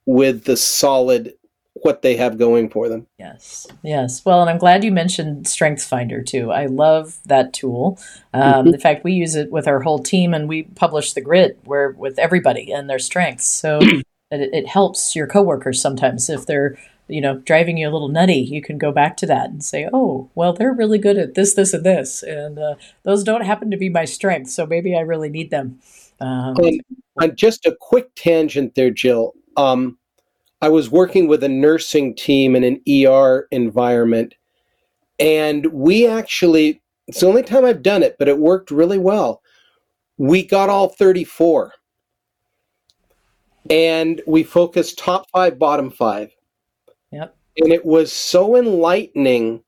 with 0.05 0.45
the 0.45 0.57
solid 0.57 1.33
what 1.73 2.01
they 2.01 2.15
have 2.17 2.37
going 2.37 2.69
for 2.69 2.89
them. 2.89 3.07
Yes, 3.17 3.65
yes. 3.83 4.23
Well, 4.25 4.41
and 4.41 4.49
I'm 4.49 4.57
glad 4.57 4.83
you 4.83 4.91
mentioned 4.91 5.47
Strengths 5.47 5.85
Finder 5.85 6.21
too. 6.21 6.51
I 6.51 6.65
love 6.67 7.19
that 7.25 7.53
tool. 7.53 7.97
Um, 8.33 8.41
mm-hmm. 8.41 8.73
In 8.73 8.79
fact, 8.79 9.03
we 9.03 9.13
use 9.13 9.35
it 9.35 9.51
with 9.51 9.67
our 9.67 9.79
whole 9.81 9.99
team, 9.99 10.33
and 10.33 10.47
we 10.47 10.63
publish 10.63 11.13
the 11.13 11.21
grid 11.21 11.57
where 11.63 11.91
with 11.91 12.19
everybody 12.19 12.71
and 12.71 12.89
their 12.89 12.99
strengths. 12.99 13.47
So 13.47 13.79
it, 13.81 14.03
it 14.31 14.67
helps 14.67 15.15
your 15.15 15.27
coworkers 15.27 15.81
sometimes 15.81 16.29
if 16.29 16.45
they're 16.45 16.77
you 17.11 17.21
know 17.21 17.37
driving 17.39 17.77
you 17.77 17.87
a 17.87 17.91
little 17.91 18.07
nutty. 18.07 18.39
You 18.39 18.61
can 18.61 18.77
go 18.77 18.91
back 18.91 19.17
to 19.17 19.25
that 19.27 19.49
and 19.49 19.63
say, 19.63 19.89
oh, 19.93 20.29
well, 20.35 20.53
they're 20.53 20.73
really 20.73 20.97
good 20.97 21.17
at 21.17 21.35
this, 21.35 21.53
this, 21.53 21.73
and 21.73 21.85
this, 21.85 22.23
and 22.23 22.57
uh, 22.57 22.75
those 23.03 23.23
don't 23.23 23.45
happen 23.45 23.71
to 23.71 23.77
be 23.77 23.89
my 23.89 24.05
strengths, 24.05 24.55
so 24.55 24.65
maybe 24.65 24.95
I 24.95 25.01
really 25.01 25.29
need 25.29 25.51
them. 25.51 25.79
Um, 26.19 26.55
and, 26.57 26.81
and 27.19 27.37
just 27.37 27.65
a 27.65 27.75
quick 27.79 28.13
tangent 28.15 28.75
there, 28.75 28.91
Jill. 28.91 29.33
Um, 29.57 29.97
I 30.61 30.69
was 30.69 30.91
working 30.91 31.27
with 31.27 31.43
a 31.43 31.49
nursing 31.49 32.15
team 32.15 32.55
in 32.55 32.63
an 32.63 32.81
ER 32.87 33.47
environment, 33.51 34.35
and 35.19 35.65
we 35.67 36.07
actually, 36.07 36.81
it's 37.07 37.19
the 37.19 37.27
only 37.27 37.43
time 37.43 37.65
I've 37.65 37.83
done 37.83 38.03
it, 38.03 38.15
but 38.17 38.27
it 38.27 38.37
worked 38.37 38.71
really 38.71 38.99
well. 38.99 39.41
We 40.17 40.45
got 40.45 40.69
all 40.69 40.89
34. 40.89 41.73
And 43.69 44.21
we 44.25 44.43
focused 44.43 44.97
top 44.97 45.29
five, 45.31 45.59
bottom 45.59 45.91
five. 45.91 46.31
And 47.57 47.71
it 47.71 47.85
was 47.85 48.11
so 48.11 48.55
enlightening 48.55 49.63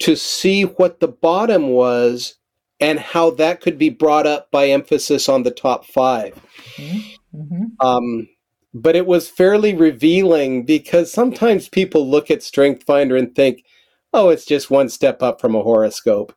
to 0.00 0.16
see 0.16 0.62
what 0.62 1.00
the 1.00 1.08
bottom 1.08 1.68
was 1.68 2.36
and 2.80 2.98
how 2.98 3.30
that 3.30 3.60
could 3.60 3.78
be 3.78 3.90
brought 3.90 4.26
up 4.26 4.50
by 4.50 4.68
emphasis 4.68 5.28
on 5.28 5.42
the 5.42 5.50
top 5.50 5.84
5 5.84 6.40
mm-hmm. 6.76 6.98
Mm-hmm. 7.36 7.86
Um, 7.86 8.28
but 8.74 8.96
it 8.96 9.06
was 9.06 9.28
fairly 9.28 9.74
revealing 9.74 10.64
because 10.64 11.12
sometimes 11.12 11.68
people 11.68 12.08
look 12.08 12.30
at 12.30 12.42
Strength 12.42 12.84
Finder 12.84 13.16
and 13.16 13.34
think, 13.34 13.64
"Oh, 14.12 14.28
it's 14.28 14.44
just 14.44 14.70
one 14.70 14.88
step 14.88 15.22
up 15.22 15.40
from 15.40 15.54
a 15.54 15.62
horoscope." 15.62 16.34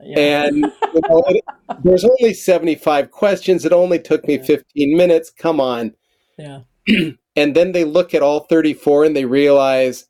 Yeah. 0.00 0.44
And 0.44 0.56
you 0.94 1.00
know, 1.08 1.24
it, 1.28 1.44
there's 1.82 2.04
only 2.04 2.34
75 2.34 3.10
questions. 3.10 3.64
It 3.64 3.72
only 3.72 3.98
took 3.98 4.26
me 4.26 4.38
15 4.38 4.96
minutes. 4.96 5.30
Come 5.30 5.60
on. 5.60 5.94
Yeah. 6.36 6.60
and 7.38 7.54
then 7.54 7.72
they 7.72 7.84
look 7.84 8.14
at 8.14 8.22
all 8.22 8.40
34 8.40 9.04
and 9.04 9.16
they 9.16 9.24
realize 9.24 10.06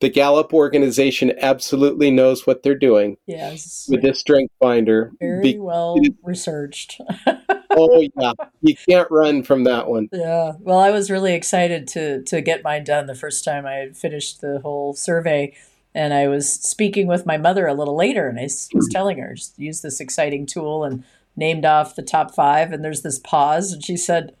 the 0.00 0.08
Gallup 0.08 0.54
organization 0.54 1.32
absolutely 1.40 2.10
knows 2.12 2.46
what 2.46 2.62
they're 2.62 2.78
doing. 2.78 3.16
Yes. 3.26 3.88
With 3.90 4.02
this 4.02 4.20
strength 4.20 4.54
finder. 4.60 5.10
Very 5.18 5.58
well 5.58 5.98
researched. 6.22 7.00
oh 7.70 8.06
yeah. 8.16 8.32
You 8.60 8.76
can't 8.88 9.10
run 9.10 9.42
from 9.42 9.64
that 9.64 9.88
one. 9.88 10.08
Yeah. 10.12 10.52
Well, 10.60 10.78
I 10.78 10.90
was 10.90 11.10
really 11.10 11.34
excited 11.34 11.88
to 11.88 12.22
to 12.22 12.40
get 12.40 12.62
mine 12.62 12.84
done 12.84 13.06
the 13.06 13.16
first 13.16 13.44
time 13.44 13.66
I 13.66 13.74
had 13.74 13.96
finished 13.96 14.40
the 14.40 14.60
whole 14.60 14.94
survey. 14.94 15.54
And 15.94 16.14
I 16.14 16.28
was 16.28 16.52
speaking 16.52 17.08
with 17.08 17.26
my 17.26 17.36
mother 17.36 17.66
a 17.66 17.74
little 17.74 17.96
later 17.96 18.28
and 18.28 18.38
I 18.38 18.44
was 18.44 18.68
hmm. 18.72 18.78
telling 18.92 19.18
her, 19.18 19.34
use 19.56 19.80
this 19.80 19.98
exciting 19.98 20.46
tool 20.46 20.84
and 20.84 21.02
named 21.34 21.64
off 21.64 21.96
the 21.96 22.02
top 22.02 22.34
five. 22.34 22.72
And 22.72 22.84
there's 22.84 23.02
this 23.02 23.18
pause. 23.18 23.72
And 23.72 23.84
she 23.84 23.96
said, 23.96 24.36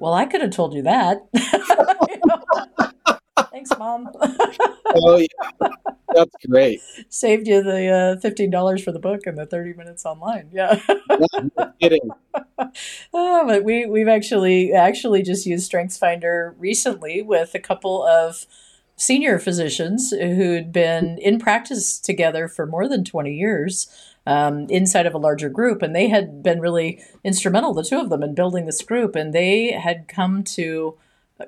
Well, 0.00 0.14
I 0.14 0.24
could 0.24 0.40
have 0.40 0.50
told 0.50 0.74
you 0.74 0.82
that. 0.82 1.26
Thanks, 3.50 3.70
mom. 3.78 4.08
oh 4.94 5.16
yeah, 5.16 5.68
that's 6.14 6.34
great. 6.48 6.80
Saved 7.08 7.46
you 7.46 7.62
the 7.62 7.88
uh, 7.88 8.20
fifteen 8.20 8.50
dollars 8.50 8.82
for 8.82 8.92
the 8.92 8.98
book 8.98 9.20
and 9.26 9.36
the 9.36 9.46
thirty 9.46 9.74
minutes 9.74 10.04
online. 10.06 10.48
Yeah. 10.52 10.80
no 11.10 11.72
kidding. 11.80 12.08
oh, 13.12 13.46
but 13.46 13.64
we 13.64 13.86
we've 13.86 14.08
actually 14.08 14.72
actually 14.72 15.22
just 15.22 15.46
used 15.46 15.64
Strengths 15.66 15.98
Finder 15.98 16.54
recently 16.58 17.22
with 17.22 17.54
a 17.54 17.60
couple 17.60 18.02
of 18.04 18.46
senior 18.96 19.38
physicians 19.38 20.10
who'd 20.10 20.72
been 20.72 21.18
in 21.18 21.38
practice 21.38 21.98
together 21.98 22.48
for 22.48 22.66
more 22.66 22.86
than 22.86 23.02
20 23.02 23.32
years 23.32 23.88
um, 24.26 24.66
inside 24.68 25.06
of 25.06 25.14
a 25.14 25.18
larger 25.18 25.48
group. 25.48 25.82
And 25.82 25.94
they 25.94 26.08
had 26.08 26.42
been 26.42 26.60
really 26.60 27.02
instrumental, 27.24 27.74
the 27.74 27.84
two 27.84 27.98
of 27.98 28.10
them, 28.10 28.22
in 28.22 28.34
building 28.34 28.66
this 28.66 28.82
group. 28.82 29.16
And 29.16 29.32
they 29.32 29.72
had 29.72 30.08
come 30.08 30.44
to 30.44 30.96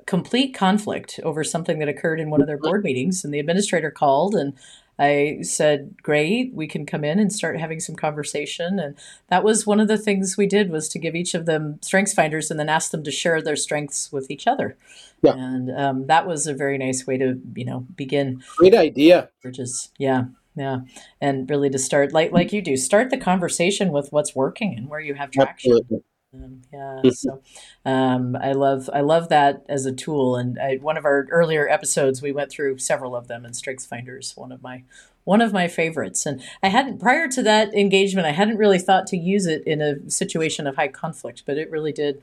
complete 0.06 0.54
conflict 0.54 1.20
over 1.22 1.44
something 1.44 1.78
that 1.78 1.88
occurred 1.88 2.20
in 2.20 2.30
one 2.30 2.40
of 2.40 2.46
their 2.46 2.58
board 2.58 2.82
meetings. 2.82 3.24
And 3.24 3.32
the 3.32 3.40
administrator 3.40 3.90
called 3.90 4.34
and 4.34 4.54
I 4.98 5.38
said, 5.42 5.96
"Great, 6.02 6.52
we 6.54 6.66
can 6.66 6.84
come 6.84 7.02
in 7.02 7.18
and 7.18 7.32
start 7.32 7.58
having 7.58 7.80
some 7.80 7.96
conversation." 7.96 8.78
And 8.78 8.94
that 9.28 9.42
was 9.42 9.66
one 9.66 9.80
of 9.80 9.88
the 9.88 9.98
things 9.98 10.36
we 10.36 10.46
did 10.46 10.70
was 10.70 10.88
to 10.90 10.98
give 10.98 11.14
each 11.14 11.34
of 11.34 11.46
them 11.46 11.78
strengths 11.82 12.12
finders 12.12 12.50
and 12.50 12.60
then 12.60 12.68
ask 12.68 12.90
them 12.90 13.02
to 13.04 13.10
share 13.10 13.40
their 13.40 13.56
strengths 13.56 14.12
with 14.12 14.30
each 14.30 14.46
other. 14.46 14.76
Yeah. 15.22 15.34
And 15.34 15.76
um, 15.76 16.06
that 16.08 16.26
was 16.26 16.46
a 16.46 16.54
very 16.54 16.76
nice 16.76 17.06
way 17.06 17.16
to, 17.16 17.40
you 17.54 17.64
know, 17.64 17.86
begin. 17.96 18.42
Great 18.58 18.74
idea. 18.74 19.30
Bridges, 19.40 19.90
yeah, 19.98 20.24
yeah, 20.54 20.80
and 21.20 21.48
really 21.48 21.70
to 21.70 21.78
start 21.78 22.12
like 22.12 22.32
like 22.32 22.52
you 22.52 22.62
do, 22.62 22.76
start 22.76 23.10
the 23.10 23.16
conversation 23.16 23.92
with 23.92 24.12
what's 24.12 24.34
working 24.34 24.74
and 24.76 24.88
where 24.88 25.00
you 25.00 25.14
have 25.14 25.30
traction. 25.30 25.72
Absolutely. 25.72 26.04
Um, 26.34 26.62
yeah, 26.72 27.10
so 27.10 27.42
um, 27.84 28.36
I 28.36 28.52
love 28.52 28.88
I 28.92 29.00
love 29.02 29.28
that 29.28 29.64
as 29.68 29.84
a 29.84 29.92
tool. 29.92 30.36
And 30.36 30.58
I, 30.58 30.76
one 30.76 30.96
of 30.96 31.04
our 31.04 31.26
earlier 31.30 31.68
episodes, 31.68 32.22
we 32.22 32.32
went 32.32 32.50
through 32.50 32.78
several 32.78 33.14
of 33.14 33.28
them, 33.28 33.44
and 33.44 33.54
Strengths 33.54 33.86
Finders 33.86 34.34
one 34.36 34.50
of 34.52 34.62
my 34.62 34.84
one 35.24 35.40
of 35.40 35.52
my 35.52 35.68
favorites. 35.68 36.26
And 36.26 36.42
I 36.62 36.68
hadn't 36.68 37.00
prior 37.00 37.28
to 37.28 37.42
that 37.42 37.74
engagement, 37.74 38.26
I 38.26 38.32
hadn't 38.32 38.56
really 38.56 38.78
thought 38.78 39.06
to 39.08 39.16
use 39.16 39.46
it 39.46 39.62
in 39.66 39.80
a 39.80 40.08
situation 40.10 40.66
of 40.66 40.76
high 40.76 40.88
conflict, 40.88 41.44
but 41.46 41.58
it 41.58 41.70
really 41.70 41.92
did. 41.92 42.22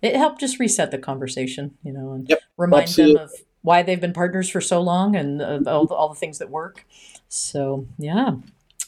It 0.00 0.16
helped 0.16 0.40
just 0.40 0.58
reset 0.58 0.90
the 0.90 0.98
conversation, 0.98 1.76
you 1.84 1.92
know, 1.92 2.12
and 2.12 2.28
yep, 2.28 2.40
remind 2.56 2.84
absolutely. 2.84 3.14
them 3.14 3.24
of 3.24 3.32
why 3.60 3.82
they've 3.82 4.00
been 4.00 4.12
partners 4.12 4.48
for 4.48 4.60
so 4.60 4.80
long 4.80 5.14
and 5.14 5.40
all, 5.68 5.86
all 5.92 6.08
the 6.08 6.16
things 6.16 6.38
that 6.38 6.50
work. 6.50 6.84
So 7.32 7.86
yeah. 7.98 8.36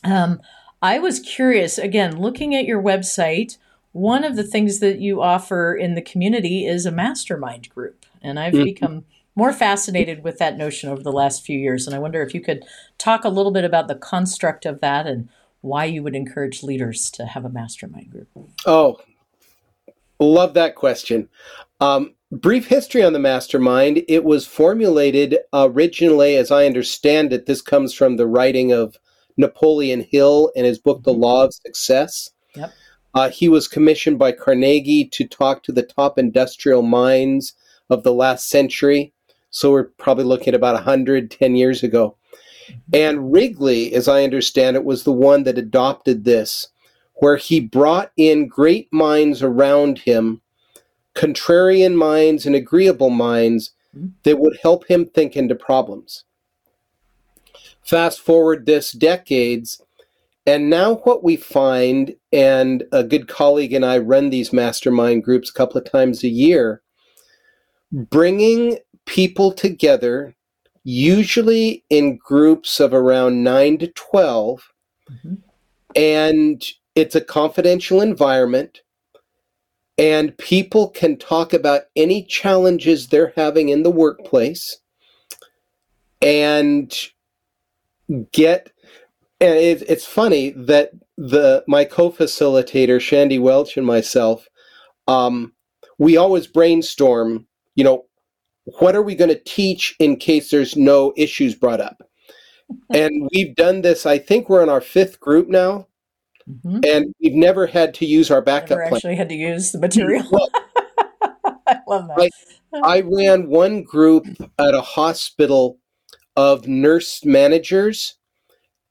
Um, 0.03 0.41
I 0.83 0.99
was 0.99 1.21
curious 1.21 1.79
again, 1.79 2.19
looking 2.19 2.55
at 2.55 2.67
your 2.67 2.83
website 2.83 3.57
one 3.95 4.25
of 4.25 4.35
the 4.35 4.43
things 4.43 4.81
that 4.81 4.99
you 4.99 5.23
offer 5.23 5.73
in 5.73 5.95
the 5.95 6.03
community 6.03 6.67
is 6.67 6.85
a 6.85 6.91
mastermind 6.91 7.71
group. 7.71 8.05
And 8.21 8.41
I've 8.41 8.53
mm-hmm. 8.53 8.65
become 8.65 9.05
more 9.37 9.53
fascinated 9.53 10.25
with 10.25 10.39
that 10.39 10.59
notion 10.59 10.91
over 10.91 11.01
the 11.01 11.13
last 11.13 11.47
few 11.47 11.57
years. 11.57 11.87
And 11.87 11.95
I 11.95 12.01
wonder 12.01 12.21
if 12.21 12.35
you 12.35 12.41
could 12.41 12.65
talk 12.99 13.25
a 13.25 13.29
little 13.29 13.53
bit 13.53 13.65
about 13.65 13.87
the 13.87 13.95
construct 13.95 14.67
of 14.67 14.81
that 14.81 15.07
and 15.07 15.29
why 15.61 15.85
you 15.85 16.03
would 16.03 16.17
encourage 16.17 16.65
leaders 16.65 17.09
to 17.13 17.25
have 17.25 17.45
a 17.45 17.49
mastermind 17.49 18.11
group. 18.11 18.29
Oh, 18.67 18.99
love 20.19 20.55
that 20.55 20.75
question. 20.75 21.29
Um, 21.81 22.15
brief 22.41 22.67
history 22.67 23.03
on 23.03 23.13
the 23.13 23.19
mastermind. 23.19 24.03
It 24.09 24.25
was 24.25 24.47
formulated 24.47 25.39
originally, 25.53 26.37
as 26.37 26.51
I 26.51 26.67
understand 26.67 27.33
it, 27.33 27.47
this 27.47 27.63
comes 27.63 27.95
from 27.95 28.17
the 28.17 28.27
writing 28.27 28.73
of 28.73 28.97
Napoleon 29.37 30.07
Hill 30.09 30.51
in 30.55 30.65
his 30.65 30.79
book, 30.79 31.03
The 31.03 31.13
mm-hmm. 31.13 31.23
Law 31.23 31.45
of 31.45 31.55
Success. 31.55 32.31
Yep. 32.57 32.73
Uh, 33.15 33.31
he 33.31 33.49
was 33.49 33.69
commissioned 33.69 34.19
by 34.19 34.33
Carnegie 34.33 35.09
to 35.09 35.27
talk 35.27 35.63
to 35.63 35.73
the 35.73 35.83
top 35.83 36.19
industrial 36.19 36.83
minds 36.83 37.55
of 37.91 38.03
the 38.03 38.13
last 38.13 38.49
century. 38.49 39.13
So 39.51 39.71
we're 39.71 39.85
probably 39.85 40.25
looking 40.25 40.49
at 40.49 40.55
about 40.55 40.75
110 40.75 41.55
years 41.55 41.83
ago. 41.83 42.17
Mm-hmm. 42.67 42.81
And 42.95 43.33
Wrigley, 43.33 43.93
as 43.95 44.09
I 44.09 44.25
understand 44.25 44.77
it, 44.77 44.85
was 44.85 45.05
the 45.05 45.13
one 45.13 45.45
that 45.45 45.59
adopted 45.59 46.25
this, 46.25 46.69
where 47.15 47.37
he 47.37 47.61
brought 47.61 48.11
in 48.17 48.49
great 48.49 48.89
minds 48.93 49.43
around 49.43 49.99
him, 50.01 50.41
contrarian 51.15 51.95
minds 51.95 52.47
and 52.47 52.55
agreeable 52.55 53.11
minds 53.11 53.71
mm-hmm. 53.97 54.09
that 54.25 54.39
would 54.39 54.59
help 54.63 54.87
him 54.87 55.07
think 55.07 55.37
into 55.37 55.55
problems. 55.55 56.25
Fast 57.83 58.21
forward 58.21 58.67
this 58.67 58.93
decades, 58.93 59.81
and 60.47 60.69
now, 60.69 60.97
what 60.97 61.25
we 61.25 61.37
find, 61.37 62.15
and 62.31 62.85
a 62.93 63.03
good 63.03 63.29
colleague 63.29 63.73
and 63.73 63.85
I 63.85 63.99
run 63.99 64.29
these 64.29 64.53
mastermind 64.53 65.25
groups 65.25 65.49
a 65.49 65.55
couple 65.55 65.79
of 65.79 65.91
times 65.91 66.23
a 66.23 66.29
year, 66.29 66.83
bringing 67.91 68.79
people 69.07 69.53
together, 69.53 70.35
usually 70.83 71.83
in 71.89 72.19
groups 72.19 72.79
of 72.79 72.93
around 72.93 73.43
9 73.43 73.79
to 73.79 73.87
12, 73.89 74.73
mm-hmm. 75.11 75.35
and 75.97 76.63
it's 76.95 77.15
a 77.15 77.23
confidential 77.23 78.03
environment, 78.03 78.83
and 79.99 80.37
people 80.39 80.89
can 80.89 81.17
talk 81.17 81.53
about 81.53 81.83
any 81.97 82.25
challenges 82.25 83.09
they're 83.09 83.33
having 83.37 83.69
in 83.69 83.83
the 83.83 83.91
workplace 83.91 84.79
and 86.21 86.93
get 88.33 88.73
and 89.41 89.57
it, 89.57 89.83
it's 89.89 90.07
funny 90.07 90.51
that 90.51 90.93
the 91.17 91.65
my 91.69 91.85
co-facilitator 91.85 93.01
Shandy 93.01 93.39
Welch 93.39 93.77
and 93.77 93.87
myself, 93.87 94.49
um, 95.07 95.53
we 95.99 96.17
always 96.17 96.47
brainstorm. 96.47 97.47
You 97.75 97.85
know, 97.85 98.05
what 98.65 98.95
are 98.95 99.03
we 99.03 99.15
going 99.15 99.31
to 99.31 99.43
teach 99.45 99.97
in 99.99 100.17
case 100.17 100.51
there's 100.51 100.77
no 100.77 101.13
issues 101.17 101.55
brought 101.55 101.81
up? 101.81 102.03
and 102.93 103.29
we've 103.33 103.55
done 103.55 103.83
this. 103.83 104.07
I 104.07 104.19
think 104.19 104.49
we're 104.49 104.63
in 104.63 104.69
our 104.69 104.81
fifth 104.81 105.21
group 105.21 105.49
now, 105.49 105.87
mm-hmm. 106.49 106.81
and 106.85 107.15
we've 107.21 107.35
never 107.35 107.67
had 107.67 107.95
to 107.95 108.07
use 108.07 108.31
our 108.31 108.43
backup. 108.43 108.79
Never 108.79 108.95
actually 108.95 109.17
had 109.17 109.29
to 109.29 109.35
use 109.35 109.73
the 109.73 109.81
material. 109.81 110.25
I 111.67 111.79
love 111.89 112.09
that. 112.09 112.19
Like, 112.19 112.33
I 112.85 113.01
ran 113.01 113.49
one 113.49 113.83
group 113.83 114.27
at 114.59 114.75
a 114.75 114.81
hospital 114.81 115.79
of 116.37 116.67
nurse 116.67 117.25
managers, 117.25 118.17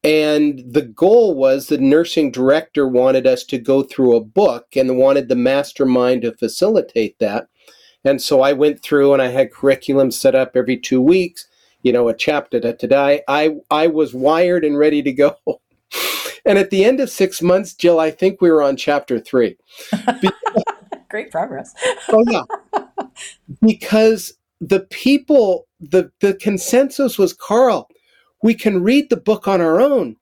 and 0.03 0.63
the 0.67 0.81
goal 0.81 1.33
was 1.35 1.67
the 1.67 1.77
nursing 1.77 2.31
director 2.31 2.87
wanted 2.87 3.27
us 3.27 3.43
to 3.45 3.57
go 3.57 3.83
through 3.83 4.15
a 4.15 4.23
book 4.23 4.75
and 4.75 4.97
wanted 4.97 5.29
the 5.29 5.35
mastermind 5.35 6.23
to 6.23 6.35
facilitate 6.35 7.19
that. 7.19 7.47
And 8.03 8.21
so 8.21 8.41
I 8.41 8.53
went 8.53 8.81
through 8.81 9.13
and 9.13 9.21
I 9.21 9.27
had 9.27 9.53
curriculum 9.53 10.11
set 10.11 10.35
up 10.35 10.51
every 10.55 10.77
two 10.77 11.01
weeks, 11.01 11.47
you 11.83 11.93
know, 11.93 12.09
a 12.09 12.13
chapter 12.13 12.59
to 12.59 12.75
today. 12.75 13.21
I, 13.27 13.55
I 13.71 13.87
was 13.87 14.13
wired 14.13 14.65
and 14.65 14.77
ready 14.77 15.01
to 15.03 15.11
go. 15.11 15.35
And 16.45 16.57
at 16.57 16.69
the 16.69 16.83
end 16.83 16.99
of 16.99 17.09
six 17.09 17.41
months, 17.41 17.73
Jill, 17.73 17.99
I 17.99 18.11
think 18.11 18.41
we 18.41 18.51
were 18.51 18.61
on 18.61 18.75
chapter 18.75 19.19
three. 19.19 19.57
Great 21.09 21.31
progress. 21.31 21.73
oh, 22.09 22.23
yeah. 22.29 22.43
Because 23.61 24.33
the 24.59 24.81
people, 24.81 25.67
the, 25.79 26.11
the 26.19 26.33
consensus 26.35 27.17
was 27.17 27.33
Karl, 27.33 27.87
we 28.41 28.53
can 28.53 28.83
read 28.83 29.09
the 29.09 29.17
book 29.17 29.47
on 29.47 29.61
our 29.61 29.79
own, 29.79 30.17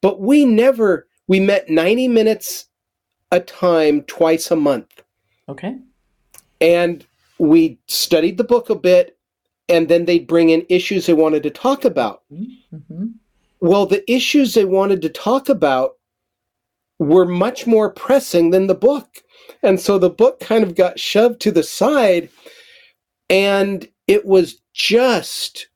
but 0.00 0.20
we 0.20 0.44
never, 0.44 1.06
we 1.26 1.40
met 1.40 1.70
90 1.70 2.08
minutes 2.08 2.66
a 3.30 3.40
time 3.40 4.02
twice 4.02 4.50
a 4.50 4.56
month. 4.56 5.02
Okay. 5.48 5.78
And 6.60 7.06
we 7.38 7.78
studied 7.86 8.36
the 8.36 8.44
book 8.44 8.68
a 8.68 8.74
bit, 8.74 9.18
and 9.68 9.88
then 9.88 10.04
they'd 10.04 10.26
bring 10.26 10.50
in 10.50 10.66
issues 10.68 11.06
they 11.06 11.14
wanted 11.14 11.42
to 11.44 11.50
talk 11.50 11.84
about. 11.84 12.22
Mm-hmm. 12.32 13.06
Well, 13.62 13.86
the 13.86 14.02
issues 14.10 14.52
they 14.52 14.64
wanted 14.64 15.00
to 15.02 15.08
talk 15.08 15.48
about 15.48 15.92
were 16.98 17.24
much 17.24 17.66
more 17.66 17.90
pressing 17.90 18.50
than 18.50 18.66
the 18.66 18.74
book. 18.74 19.22
And 19.62 19.80
so 19.80 19.98
the 19.98 20.10
book 20.10 20.40
kind 20.40 20.64
of 20.64 20.74
got 20.74 20.98
shoved 20.98 21.40
to 21.42 21.52
the 21.52 21.62
side, 21.62 22.28
and 23.30 23.88
it 24.08 24.26
was 24.26 24.60
just 24.74 25.68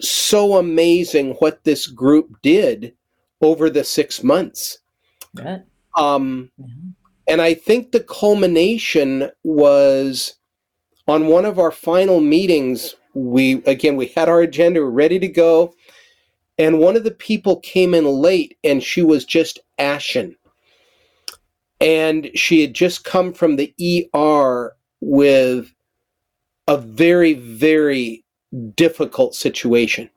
so 0.00 0.56
amazing 0.56 1.34
what 1.34 1.62
this 1.64 1.86
group 1.86 2.36
did 2.42 2.94
over 3.42 3.68
the 3.68 3.84
six 3.84 4.24
months. 4.24 4.78
Right. 5.34 5.62
Um, 5.96 6.50
And 7.28 7.42
I 7.42 7.52
think 7.52 7.92
the 7.92 8.00
culmination 8.00 9.30
was 9.44 10.34
on 11.06 11.26
one 11.26 11.44
of 11.44 11.58
our 11.58 11.70
final 11.70 12.20
meetings. 12.20 12.94
We 13.14 13.62
again 13.64 13.96
we 13.96 14.06
had 14.06 14.28
our 14.28 14.40
agenda 14.40 14.82
ready 14.82 15.18
to 15.18 15.28
go, 15.28 15.74
and 16.58 16.78
one 16.78 16.96
of 16.96 17.04
the 17.04 17.12
people 17.12 17.60
came 17.60 17.94
in 17.94 18.04
late, 18.04 18.56
and 18.64 18.82
she 18.82 19.02
was 19.02 19.24
just 19.24 19.58
ashen, 19.78 20.36
and 21.80 22.30
she 22.34 22.60
had 22.60 22.74
just 22.74 23.04
come 23.04 23.32
from 23.32 23.56
the 23.56 23.74
ER 24.14 24.76
with 25.00 25.72
a 26.66 26.76
very 26.76 27.34
very 27.34 28.24
difficult 28.74 29.34
situation. 29.34 30.10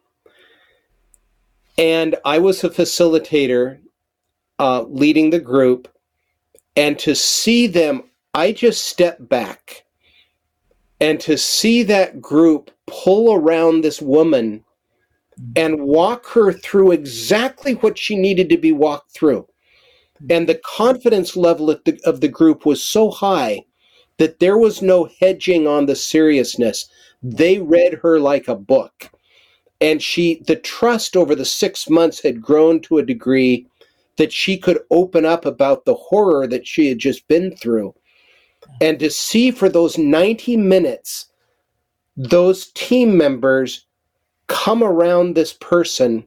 And 1.78 2.16
I 2.26 2.40
was 2.40 2.64
a 2.64 2.70
facilitator 2.70 3.80
uh, 4.60 4.84
leading 4.84 5.30
the 5.30 5.40
group, 5.40 5.88
and 6.76 6.98
to 7.00 7.16
see 7.16 7.68
them, 7.68 8.04
I 8.34 8.52
just 8.52 8.86
stepped 8.86 9.28
back. 9.28 9.84
And 11.00 11.20
to 11.22 11.36
see 11.36 11.82
that 11.84 12.22
group 12.22 12.70
pull 12.86 13.34
around 13.34 13.82
this 13.82 14.02
woman 14.02 14.64
and 15.56 15.82
walk 15.82 16.28
her 16.28 16.52
through 16.52 16.92
exactly 16.92 17.74
what 17.76 17.98
she 17.98 18.16
needed 18.16 18.50
to 18.50 18.58
be 18.58 18.72
walked 18.72 19.12
through. 19.12 19.48
And 20.30 20.48
the 20.48 20.62
confidence 20.64 21.36
level 21.36 21.70
of 21.70 21.84
the, 21.84 22.00
of 22.06 22.22
the 22.22 22.28
group 22.28 22.66
was 22.66 22.84
so 22.84 23.10
high 23.10 23.66
that 24.18 24.40
there 24.40 24.58
was 24.58 24.82
no 24.82 25.10
hedging 25.20 25.68
on 25.68 25.88
the 25.88 25.96
seriousness. 25.96 26.88
They 27.24 27.60
read 27.60 27.96
her 28.04 28.20
like 28.20 28.48
a 28.48 28.56
book. 28.56 29.10
And 29.80 30.02
she 30.02 30.44
the 30.46 30.58
trust 30.58 31.18
over 31.18 31.34
the 31.34 31.46
6 31.46 31.90
months 31.90 32.22
had 32.22 32.42
grown 32.42 32.82
to 32.82 33.00
a 33.00 33.06
degree 33.06 33.68
that 34.18 34.32
she 34.32 34.58
could 34.58 34.80
open 34.92 35.26
up 35.26 35.46
about 35.46 35.86
the 35.86 35.96
horror 35.96 36.46
that 36.46 36.68
she 36.68 36.88
had 36.88 37.00
just 37.00 37.28
been 37.28 37.56
through. 37.56 37.96
And 38.80 39.00
to 39.00 39.10
see 39.10 39.50
for 39.50 39.70
those 39.70 39.98
90 39.98 40.56
minutes 40.58 41.28
those 42.16 42.72
team 42.74 43.18
members 43.18 43.88
come 44.52 44.84
around 44.84 45.36
this 45.36 45.54
person 45.54 46.26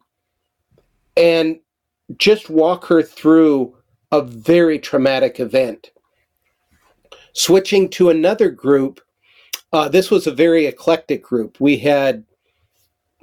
and 1.17 1.59
just 2.17 2.51
walk 2.51 2.87
her 2.87 3.03
through 3.03 3.77
a 4.13 4.23
very 4.23 4.79
traumatic 4.79 5.41
event 5.41 5.91
switching 7.33 7.89
to 7.89 8.11
another 8.11 8.51
group 8.51 9.01
uh, 9.75 9.89
this 9.89 10.09
was 10.09 10.29
a 10.29 10.33
very 10.33 10.67
eclectic 10.67 11.21
group. 11.21 11.61
We 11.61 11.77
had 11.77 12.25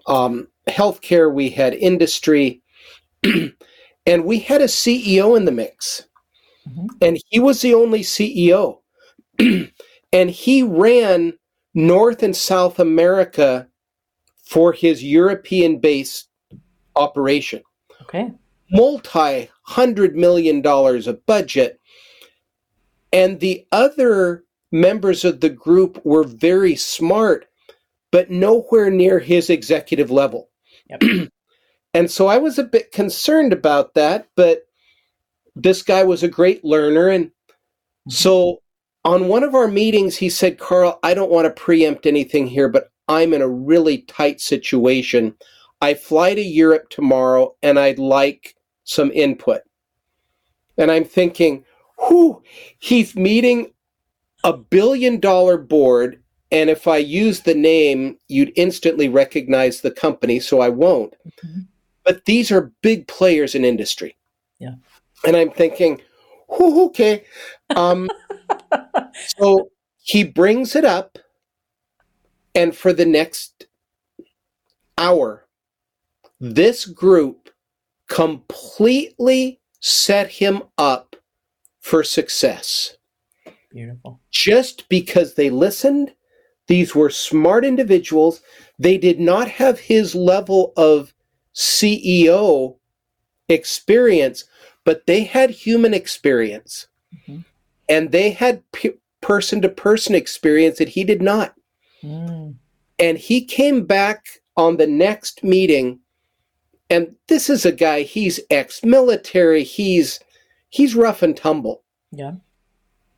um, 0.06 0.50
healthcare, 0.68 1.34
we 1.34 1.50
had 1.50 1.74
industry, 1.74 2.62
and 3.24 4.26
we 4.26 4.40
had 4.40 4.60
a 4.60 4.66
CEO 4.66 5.38
in 5.38 5.46
the 5.46 5.54
mix. 5.54 6.10
Mm-hmm. 6.68 6.88
And 7.02 7.18
he 7.30 7.40
was 7.40 7.62
the 7.62 7.74
only 7.74 8.02
CEO. 8.02 8.80
and 9.40 10.30
he 10.30 10.62
ran 10.62 11.40
North 11.74 12.22
and 12.22 12.36
South 12.36 12.80
America 12.80 13.66
for 14.52 14.74
his 14.74 15.02
European 15.02 15.80
based 15.80 16.28
operation. 16.98 17.64
Okay. 18.02 18.34
Multi 18.70 19.50
hundred 19.64 20.16
million 20.18 20.62
dollars 20.62 21.08
of 21.08 21.26
budget. 21.26 21.80
And 23.14 23.40
the 23.40 23.66
other 23.72 24.44
members 24.74 25.24
of 25.24 25.40
the 25.40 25.50
group 25.50 26.02
were 26.06 26.26
very 26.26 26.76
smart, 26.76 27.46
but 28.12 28.30
nowhere 28.30 28.90
near 28.90 29.20
his 29.20 29.50
executive 29.50 30.12
level. 30.12 30.50
Yep. 30.90 31.30
and 31.94 32.12
so 32.12 32.28
I 32.28 32.38
was 32.38 32.60
a 32.60 32.64
bit 32.64 32.92
concerned 32.92 33.54
about 33.54 33.94
that, 33.94 34.28
but 34.36 34.66
this 35.56 35.82
guy 35.82 36.04
was 36.04 36.24
a 36.24 36.28
great 36.28 36.66
learner. 36.66 37.08
And 37.08 37.28
mm-hmm. 37.28 38.12
so 38.12 38.62
on 39.06 39.30
one 39.30 39.44
of 39.44 39.56
our 39.56 39.70
meetings, 39.70 40.18
he 40.18 40.30
said, 40.30 40.60
Karl, 40.60 41.00
I 41.04 41.14
don't 41.14 41.32
want 41.32 41.46
to 41.46 41.62
preempt 41.62 42.06
anything 42.06 42.48
here, 42.48 42.68
but 42.68 42.92
I'm 43.12 43.34
in 43.34 43.42
a 43.42 43.48
really 43.48 44.00
tight 44.00 44.40
situation. 44.42 45.36
I 45.82 45.94
fly 45.94 46.34
to 46.36 46.42
Europe 46.42 46.90
tomorrow 46.90 47.56
and 47.62 47.80
I'd 47.80 48.00
like 48.00 48.56
some 48.84 49.12
input. 49.12 49.62
And 50.78 50.92
I'm 50.92 51.06
thinking, 51.06 51.66
whew, 52.08 52.42
he's 52.80 53.16
meeting 53.16 53.72
a 54.44 54.54
billion 54.54 55.20
dollar 55.20 55.58
board 55.58 56.22
and 56.52 56.70
if 56.70 56.88
I 56.88 56.98
use 56.98 57.42
the 57.42 57.56
name, 57.56 58.18
you'd 58.28 58.52
instantly 58.58 59.08
recognize 59.08 59.82
the 59.82 59.92
company, 59.92 60.40
so 60.40 60.60
I 60.60 60.68
won't. 60.68 61.16
Mm-hmm. 61.46 61.62
But 62.04 62.26
these 62.26 62.52
are 62.52 62.74
big 62.82 63.08
players 63.08 63.56
in 63.56 63.64
industry. 63.64 64.18
Yeah. 64.60 64.76
And 65.26 65.38
I'm 65.38 65.52
thinking, 65.52 66.02
whoo, 66.50 66.88
okay. 66.88 67.24
Um, 67.70 68.10
so 69.38 69.72
he 70.02 70.26
brings 70.26 70.76
it 70.76 70.84
up, 70.84 71.18
and 72.56 72.76
for 72.76 72.94
the 72.94 73.06
next 73.06 73.68
hour, 74.98 75.48
this 76.40 76.86
group 76.86 77.50
completely 78.08 79.60
set 79.80 80.30
him 80.30 80.64
up 80.78 81.16
for 81.80 82.04
success. 82.04 82.98
Beautiful. 83.72 84.20
Just 84.32 84.90
because 84.90 85.36
they 85.36 85.50
listened, 85.50 86.14
these 86.68 86.94
were 86.94 87.10
smart 87.10 87.66
individuals. 87.66 88.42
They 88.78 88.98
did 88.98 89.20
not 89.20 89.48
have 89.48 89.80
his 89.80 90.14
level 90.14 90.74
of 90.76 91.14
CEO 91.56 92.78
experience, 93.50 94.46
but 94.84 95.06
they 95.06 95.24
had 95.24 95.50
human 95.50 95.94
experience. 95.94 96.88
Mm-hmm. 97.14 97.40
And 97.90 98.12
they 98.12 98.32
had 98.32 98.64
person 99.22 99.62
to 99.62 99.70
person 99.70 100.16
experience 100.16 100.78
that 100.78 100.90
he 100.90 101.04
did 101.04 101.22
not. 101.22 101.56
Mm. 102.04 102.56
And 103.00 103.18
he 103.18 103.44
came 103.44 103.86
back 103.86 104.26
on 104.58 104.78
the 104.78 104.88
next 104.88 105.44
meeting 105.44 106.00
and 106.90 107.16
this 107.28 107.50
is 107.50 107.66
a 107.66 107.72
guy 107.72 108.02
he's 108.02 108.40
ex-military 108.50 109.64
he's 109.64 110.20
he's 110.70 110.94
rough 110.94 111.24
and 111.24 111.38
tumble 111.38 111.84
yeah 112.12 112.34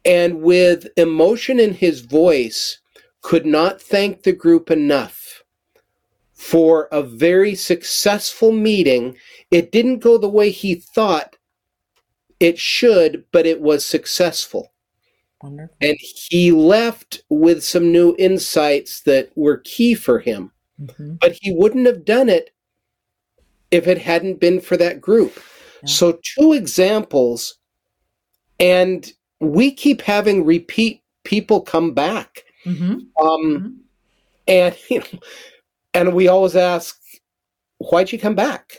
and 0.05 0.41
with 0.41 0.87
emotion 0.97 1.59
in 1.59 1.73
his 1.73 2.01
voice, 2.01 2.79
could 3.21 3.45
not 3.45 3.81
thank 3.81 4.23
the 4.23 4.33
group 4.33 4.69
enough 4.69 5.43
for 6.33 6.89
a 6.91 7.01
very 7.01 7.55
successful 7.55 8.51
meeting. 8.51 9.15
It 9.49 9.71
didn't 9.71 9.99
go 9.99 10.17
the 10.17 10.27
way 10.27 10.49
he 10.49 10.75
thought 10.75 11.37
it 12.39 12.59
should, 12.59 13.23
but 13.31 13.45
it 13.45 13.61
was 13.61 13.85
successful. 13.85 14.72
Wonderful. 15.43 15.75
And 15.81 15.97
he 15.99 16.51
left 16.51 17.21
with 17.29 17.63
some 17.63 17.91
new 17.91 18.15
insights 18.17 19.01
that 19.01 19.29
were 19.35 19.57
key 19.57 19.93
for 19.93 20.19
him. 20.19 20.51
Mm-hmm. 20.81 21.15
But 21.21 21.37
he 21.41 21.51
wouldn't 21.51 21.85
have 21.85 22.05
done 22.05 22.29
it 22.29 22.51
if 23.69 23.87
it 23.87 23.97
hadn't 23.97 24.39
been 24.39 24.61
for 24.61 24.77
that 24.77 25.01
group. 25.01 25.35
Yeah. 25.35 25.89
So, 25.89 26.19
two 26.37 26.53
examples, 26.53 27.57
and 28.59 29.11
we 29.39 29.71
keep 29.71 30.01
having 30.01 30.45
repeat 30.45 31.03
people 31.23 31.61
come 31.61 31.93
back. 31.93 32.43
Mm-hmm. 32.65 32.93
Um, 33.25 33.43
mm-hmm. 33.43 33.67
And 34.47 34.77
you 34.89 34.99
know, 34.99 35.19
and 35.93 36.13
we 36.13 36.27
always 36.27 36.55
ask, 36.55 36.99
"Why'd 37.79 38.11
you 38.11 38.19
come 38.19 38.35
back?" 38.35 38.77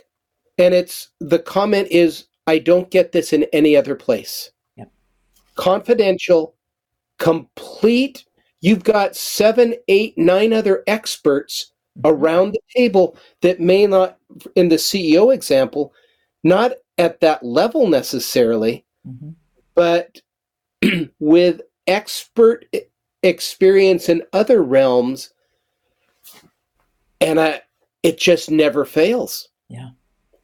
And 0.59 0.75
it's 0.75 1.09
the 1.21 1.39
comment 1.39 1.89
is, 1.91 2.25
"I 2.47 2.59
don't 2.59 2.91
get 2.91 3.13
this 3.13 3.33
in 3.33 3.45
any 3.53 3.77
other 3.77 3.95
place." 3.95 4.51
Yep. 4.77 4.91
Confidential, 5.57 6.54
complete. 7.19 8.25
You've 8.61 8.85
got 8.85 9.17
seven, 9.17 9.75
eight, 9.89 10.17
nine 10.17 10.53
other 10.53 10.83
experts 10.87 11.73
mm-hmm. 11.99 12.15
around 12.15 12.53
the 12.53 12.61
table 12.75 13.17
that 13.43 13.61
may 13.61 13.87
not, 13.87 14.19
in 14.55 14.69
the 14.69 14.77
CEO 14.77 15.33
example, 15.33 15.93
not 16.43 16.73
at 16.99 17.21
that 17.21 17.43
level 17.43 17.89
necessarily, 17.89 18.85
mm-hmm. 19.07 19.31
but 19.75 20.21
with 21.19 21.61
expert 21.87 22.67
experience 23.23 24.09
in 24.09 24.23
other 24.33 24.63
realms 24.63 25.31
and 27.25 27.41
I 27.41 27.63
it 28.03 28.19
just 28.19 28.51
never 28.51 28.85
fails. 28.85 29.49
Yeah. 29.69 29.91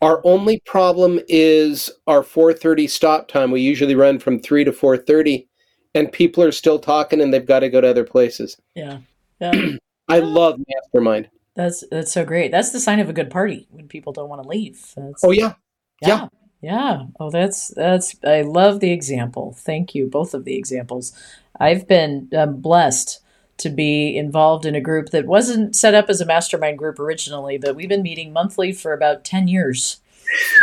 Our 0.01 0.23
only 0.25 0.61
problem 0.65 1.21
is 1.29 1.91
our 2.07 2.23
4:30 2.23 2.89
stop 2.89 3.29
time. 3.29 3.51
We 3.51 3.61
usually 3.61 3.95
run 3.95 4.19
from 4.19 4.41
3 4.41 4.65
to 4.65 4.73
4:30 4.73 5.47
and 5.95 6.13
people 6.13 6.43
are 6.43 6.53
still 6.53 6.79
talking 6.79 7.21
and 7.21 7.33
they've 7.33 7.47
got 7.47 7.61
to 7.61 7.69
go 7.69 7.81
to 7.81 7.89
other 7.89 8.05
places. 8.05 8.57
Yeah. 8.75 8.99
Yeah. 9.41 9.53
I 10.09 10.21
love 10.21 10.61
mastermind. 10.69 11.31
That's 11.55 11.85
that's 11.91 12.13
so 12.13 12.25
great. 12.25 12.51
That's 12.51 12.71
the 12.71 12.81
sign 12.81 13.01
of 13.01 13.09
a 13.09 13.13
good 13.13 13.31
party 13.31 13.67
when 13.71 13.89
people 13.89 14.13
don't 14.13 14.29
want 14.29 14.43
to 14.43 14.49
leave. 14.49 14.93
That's, 14.97 15.25
oh 15.25 15.31
yeah. 15.31 15.55
yeah. 16.03 16.09
Yeah. 16.09 16.29
Yeah. 16.63 17.03
Oh, 17.19 17.31
that's 17.31 17.69
that's. 17.69 18.17
I 18.25 18.43
love 18.43 18.81
the 18.81 18.93
example. 18.93 19.57
Thank 19.59 19.95
you, 19.95 20.07
both 20.07 20.35
of 20.35 20.45
the 20.45 20.57
examples. 20.57 21.13
I've 21.59 21.89
been 21.89 22.29
um, 22.37 22.61
blessed 22.61 23.21
to 23.59 23.71
be 23.71 24.17
involved 24.17 24.67
in 24.67 24.75
a 24.75 24.81
group 24.81 25.11
that 25.11 25.27
wasn't 25.27 25.75
set 25.75 25.95
up 25.95 26.09
as 26.09 26.21
a 26.21 26.27
mastermind 26.27 26.79
group 26.79 26.99
originally, 26.99 27.59
but 27.59 27.77
we've 27.77 27.89
been 27.89 28.03
meeting 28.03 28.33
monthly 28.33 28.73
for 28.73 28.93
about 28.93 29.25
ten 29.25 29.49
years, 29.49 30.01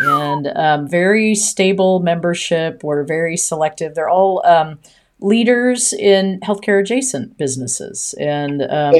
and 0.01 0.47
um, 0.55 0.87
very 0.87 1.33
stable 1.33 1.99
membership. 1.99 2.83
We're 2.83 3.03
very 3.03 3.35
selective. 3.35 3.95
They're 3.95 4.09
all 4.09 4.45
um, 4.45 4.79
leaders 5.19 5.93
in 5.93 6.39
healthcare 6.41 6.79
adjacent 6.81 7.37
businesses, 7.37 8.13
and 8.19 8.61
um, 8.63 8.95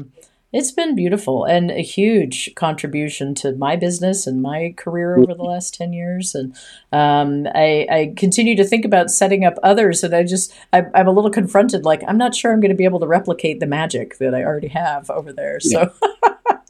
it's 0.53 0.71
been 0.71 0.95
beautiful 0.95 1.43
and 1.43 1.69
a 1.71 1.81
huge 1.81 2.53
contribution 2.55 3.35
to 3.35 3.51
my 3.53 3.75
business 3.75 4.25
and 4.25 4.41
my 4.41 4.73
career 4.77 5.17
over 5.17 5.33
the 5.33 5.43
last 5.43 5.73
10 5.73 5.91
years. 5.91 6.33
And 6.33 6.55
um, 6.93 7.47
I, 7.53 7.85
I, 7.91 8.13
continue 8.15 8.55
to 8.55 8.63
think 8.63 8.85
about 8.85 9.11
setting 9.11 9.43
up 9.43 9.55
others. 9.61 10.03
And 10.03 10.15
I 10.15 10.23
just, 10.23 10.53
I, 10.71 10.85
am 10.95 11.07
a 11.07 11.11
little 11.11 11.29
confronted, 11.29 11.83
like, 11.83 12.01
I'm 12.07 12.17
not 12.17 12.33
sure 12.33 12.53
I'm 12.53 12.61
going 12.61 12.71
to 12.71 12.77
be 12.77 12.85
able 12.85 13.01
to 13.01 13.07
replicate 13.07 13.59
the 13.59 13.65
magic 13.65 14.19
that 14.19 14.33
I 14.33 14.43
already 14.43 14.69
have 14.69 15.09
over 15.09 15.33
there. 15.33 15.59
Yeah. 15.63 15.89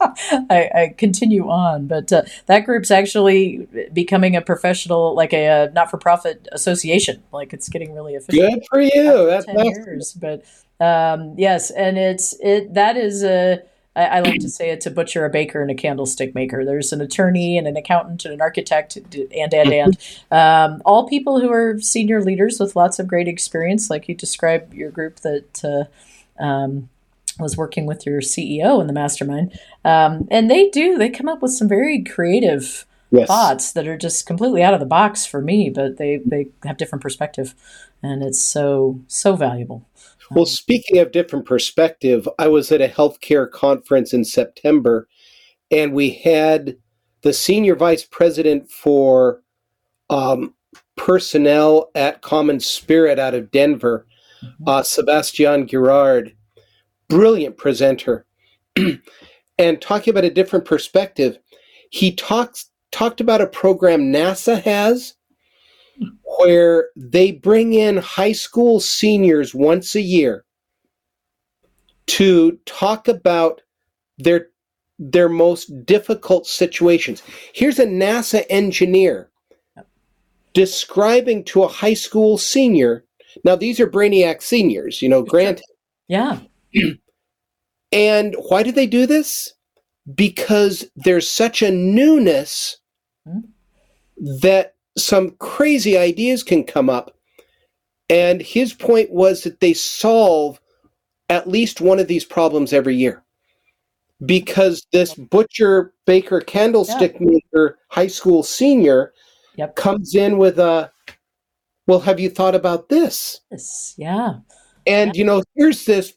I, 0.00 0.70
I, 0.74 0.94
continue 0.96 1.48
on, 1.48 1.86
but 1.86 2.12
uh, 2.12 2.22
that 2.46 2.60
group's 2.60 2.90
actually 2.90 3.66
becoming 3.92 4.36
a 4.36 4.40
professional, 4.40 5.14
like 5.14 5.32
a, 5.32 5.46
a, 5.46 5.70
not-for-profit 5.72 6.48
association. 6.52 7.22
Like 7.32 7.52
it's 7.52 7.68
getting 7.68 7.94
really 7.94 8.14
efficient. 8.14 8.54
Good 8.54 8.64
for 8.70 8.80
you. 8.80 9.26
That's 9.26 9.46
ten 9.46 9.56
awesome. 9.56 9.84
years, 9.84 10.12
but 10.12 10.44
um, 10.80 11.34
yes, 11.36 11.70
and 11.70 11.98
it's 11.98 12.34
it 12.40 12.74
that 12.74 12.96
is 12.96 13.24
a 13.24 13.62
I, 13.96 14.04
I, 14.04 14.20
like 14.20 14.40
to 14.40 14.48
say 14.48 14.70
it's 14.70 14.86
a 14.86 14.92
butcher, 14.92 15.24
a 15.24 15.30
baker, 15.30 15.60
and 15.60 15.70
a 15.70 15.74
candlestick 15.74 16.32
maker. 16.32 16.64
There's 16.64 16.92
an 16.92 17.00
attorney 17.00 17.58
and 17.58 17.66
an 17.66 17.76
accountant 17.76 18.24
and 18.24 18.34
an 18.34 18.40
architect, 18.40 18.96
and 18.96 19.14
and 19.32 19.52
and 19.52 19.98
um, 20.30 20.80
all 20.84 21.08
people 21.08 21.40
who 21.40 21.50
are 21.50 21.80
senior 21.80 22.22
leaders 22.22 22.60
with 22.60 22.76
lots 22.76 23.00
of 23.00 23.08
great 23.08 23.26
experience, 23.26 23.90
like 23.90 24.08
you 24.08 24.14
described 24.14 24.72
your 24.74 24.90
group 24.90 25.20
that. 25.20 25.64
Uh, 25.64 26.42
um, 26.42 26.88
was 27.38 27.56
working 27.56 27.86
with 27.86 28.04
your 28.06 28.20
CEO 28.20 28.80
in 28.80 28.86
the 28.86 28.92
mastermind, 28.92 29.58
um, 29.84 30.26
and 30.30 30.50
they 30.50 30.68
do. 30.70 30.98
They 30.98 31.10
come 31.10 31.28
up 31.28 31.42
with 31.42 31.52
some 31.52 31.68
very 31.68 32.02
creative 32.02 32.86
yes. 33.10 33.28
thoughts 33.28 33.72
that 33.72 33.86
are 33.86 33.96
just 33.96 34.26
completely 34.26 34.62
out 34.62 34.74
of 34.74 34.80
the 34.80 34.86
box 34.86 35.26
for 35.26 35.40
me, 35.40 35.70
but 35.70 35.98
they 35.98 36.20
they 36.24 36.48
have 36.64 36.76
different 36.76 37.02
perspective, 37.02 37.54
and 38.02 38.22
it's 38.22 38.40
so 38.40 39.00
so 39.06 39.36
valuable. 39.36 39.86
Well, 40.30 40.46
speaking 40.46 40.98
of 40.98 41.12
different 41.12 41.46
perspective, 41.46 42.28
I 42.38 42.48
was 42.48 42.70
at 42.70 42.82
a 42.82 42.88
healthcare 42.88 43.50
conference 43.50 44.12
in 44.12 44.24
September, 44.24 45.08
and 45.70 45.94
we 45.94 46.10
had 46.10 46.76
the 47.22 47.32
senior 47.32 47.74
vice 47.74 48.04
president 48.04 48.70
for 48.70 49.42
um, 50.10 50.54
personnel 50.96 51.90
at 51.94 52.22
CommonSpirit 52.22 53.18
out 53.18 53.34
of 53.34 53.50
Denver, 53.50 54.06
mm-hmm. 54.44 54.68
uh, 54.68 54.82
Sebastian 54.82 55.66
Girard, 55.66 56.34
brilliant 57.08 57.56
presenter, 57.56 58.26
and 59.58 59.80
talking 59.80 60.10
about 60.10 60.24
a 60.24 60.30
different 60.30 60.64
perspective. 60.64 61.38
He 61.90 62.14
talks 62.14 62.70
talked 62.90 63.20
about 63.20 63.40
a 63.40 63.46
program 63.46 64.12
NASA 64.12 64.62
has 64.62 65.14
where 66.38 66.88
they 66.96 67.32
bring 67.32 67.74
in 67.74 67.96
high 67.96 68.32
school 68.32 68.80
seniors 68.80 69.54
once 69.54 69.94
a 69.94 70.00
year 70.00 70.44
to 72.06 72.58
talk 72.64 73.08
about 73.08 73.60
their 74.18 74.48
their 74.98 75.28
most 75.28 75.86
difficult 75.86 76.46
situations. 76.46 77.22
Here's 77.52 77.78
a 77.78 77.86
NASA 77.86 78.44
engineer 78.50 79.30
describing 80.54 81.44
to 81.44 81.62
a 81.62 81.68
high 81.68 81.94
school 81.94 82.36
senior. 82.36 83.04
Now 83.44 83.54
these 83.54 83.78
are 83.78 83.86
brainiac 83.86 84.42
seniors, 84.42 85.00
you 85.00 85.08
know, 85.08 85.22
granted. 85.22 85.64
Yeah. 86.08 86.40
and 87.92 88.34
why 88.48 88.62
do 88.62 88.72
they 88.72 88.86
do 88.86 89.06
this? 89.06 89.52
Because 90.14 90.86
there's 90.96 91.28
such 91.28 91.62
a 91.62 91.70
newness 91.70 92.78
that 94.40 94.74
some 94.96 95.30
crazy 95.38 95.96
ideas 95.96 96.42
can 96.42 96.64
come 96.64 96.90
up. 96.90 97.16
And 98.10 98.40
his 98.40 98.72
point 98.72 99.10
was 99.10 99.42
that 99.42 99.60
they 99.60 99.74
solve 99.74 100.60
at 101.28 101.48
least 101.48 101.80
one 101.80 101.98
of 101.98 102.08
these 102.08 102.24
problems 102.24 102.72
every 102.72 102.96
year. 102.96 103.22
Because 104.24 104.84
this 104.92 105.14
butcher, 105.14 105.92
baker, 106.06 106.40
candlestick 106.40 107.16
yeah. 107.20 107.26
maker, 107.26 107.78
high 107.88 108.06
school 108.08 108.42
senior 108.42 109.12
yep. 109.56 109.76
comes 109.76 110.14
in 110.14 110.38
with 110.38 110.58
a, 110.58 110.90
well, 111.86 112.00
have 112.00 112.18
you 112.18 112.28
thought 112.28 112.54
about 112.54 112.88
this? 112.88 113.40
Yes. 113.50 113.94
Yeah. 113.96 114.34
And, 114.86 115.14
yeah. 115.14 115.18
you 115.18 115.24
know, 115.24 115.42
here's 115.54 115.84
this, 115.84 116.14